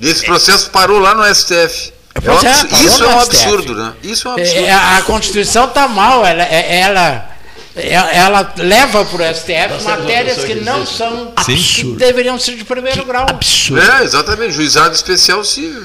[0.00, 1.92] esse processo parou lá no STF.
[2.14, 2.68] É um é, absurdo.
[2.70, 3.36] parou Isso é um STF.
[3.36, 3.92] absurdo, né?
[4.02, 4.66] Isso é um absurdo.
[4.66, 7.35] É, a Constituição está mal, ela, é- ela,
[7.76, 11.92] ela, ela leva para o STF Nós matérias que que não são Absurdo.
[11.92, 13.26] que deveriam ser de primeiro grau.
[13.28, 13.82] Absurdo.
[13.82, 14.52] É, exatamente.
[14.52, 15.84] Juizado especial civil.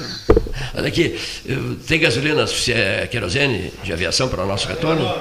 [0.74, 1.20] Olha aqui,
[1.86, 5.14] tem gasolina se é querosene de aviação para o nosso retorno?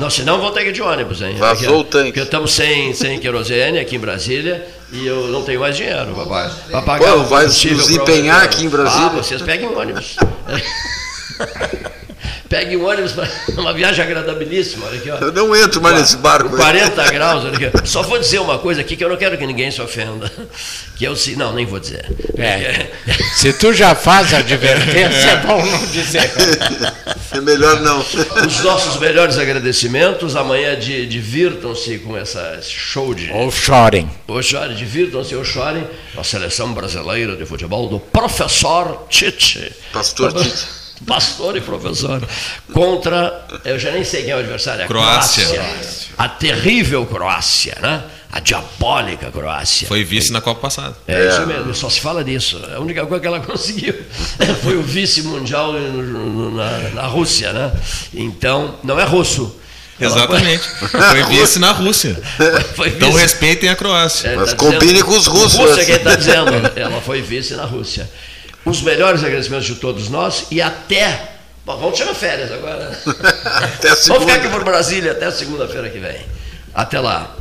[0.00, 1.36] Não, senão vou ter que ir de ônibus, hein?
[1.38, 2.06] Vazou o tanque.
[2.06, 6.50] Porque estamos sem, sem querosene aqui em Brasília e eu não tenho mais dinheiro, papai.
[6.70, 9.06] Para pagar Pô, vai nos empenhar aqui em Brasília?
[9.06, 10.16] Ah, vocês peguem ônibus.
[12.54, 13.28] Pegue um ônibus para
[13.60, 14.86] uma viagem agradabilíssima.
[14.86, 15.16] Olha aqui, ó.
[15.16, 16.50] Eu não entro mais nesse barco.
[16.50, 17.88] Com 40 graus, olha aqui.
[17.88, 20.30] Só vou dizer uma coisa aqui que eu não quero que ninguém se ofenda.
[20.96, 21.34] Que eu se.
[21.34, 22.06] Não, nem vou dizer.
[22.38, 22.86] É.
[23.34, 26.30] Se tu já faz a advertência, é bom não dizer.
[27.32, 27.98] É melhor não.
[27.98, 30.36] Os nossos melhores agradecimentos.
[30.36, 33.28] Amanhã de- divirtam-se com essa show de.
[33.32, 34.08] Ou chorem.
[34.28, 35.84] Ou chorem, divirtam-se ou chorem.
[36.16, 39.72] A seleção brasileira de futebol do professor Tite.
[39.92, 40.83] Pastor Tite.
[41.06, 42.22] Pastor e professor.
[42.72, 43.46] Contra.
[43.64, 44.84] Eu já nem sei quem é o adversário.
[44.84, 45.46] A Croácia.
[46.16, 48.02] A terrível Croácia, né?
[48.32, 49.86] A diabólica Croácia.
[49.86, 50.96] Foi vice na Copa passada.
[51.06, 52.60] É, isso mesmo, só se fala disso.
[52.74, 53.94] A única coisa que ela conseguiu
[54.62, 57.72] foi o vice-mundial no- no- na, na Rússia, né?
[58.12, 59.54] Então, não é russo.
[60.00, 60.64] Exatamente.
[60.90, 62.20] Foi vice na Rússia.
[62.74, 63.20] Foi Então vice.
[63.22, 64.26] respeitem a Croácia.
[64.26, 65.78] É, Mas tá combine dizendo- com os russos.
[65.78, 66.50] É quem está dizendo.
[66.74, 68.10] Ela foi vice na Rússia.
[68.64, 71.32] Os melhores agradecimentos de todos nós e até.
[71.66, 72.90] Bom, vamos tirar férias agora.
[73.44, 74.50] Até a Vamos ficar aqui segunda.
[74.50, 76.20] por Brasília até segunda-feira que vem.
[76.74, 77.34] Até lá.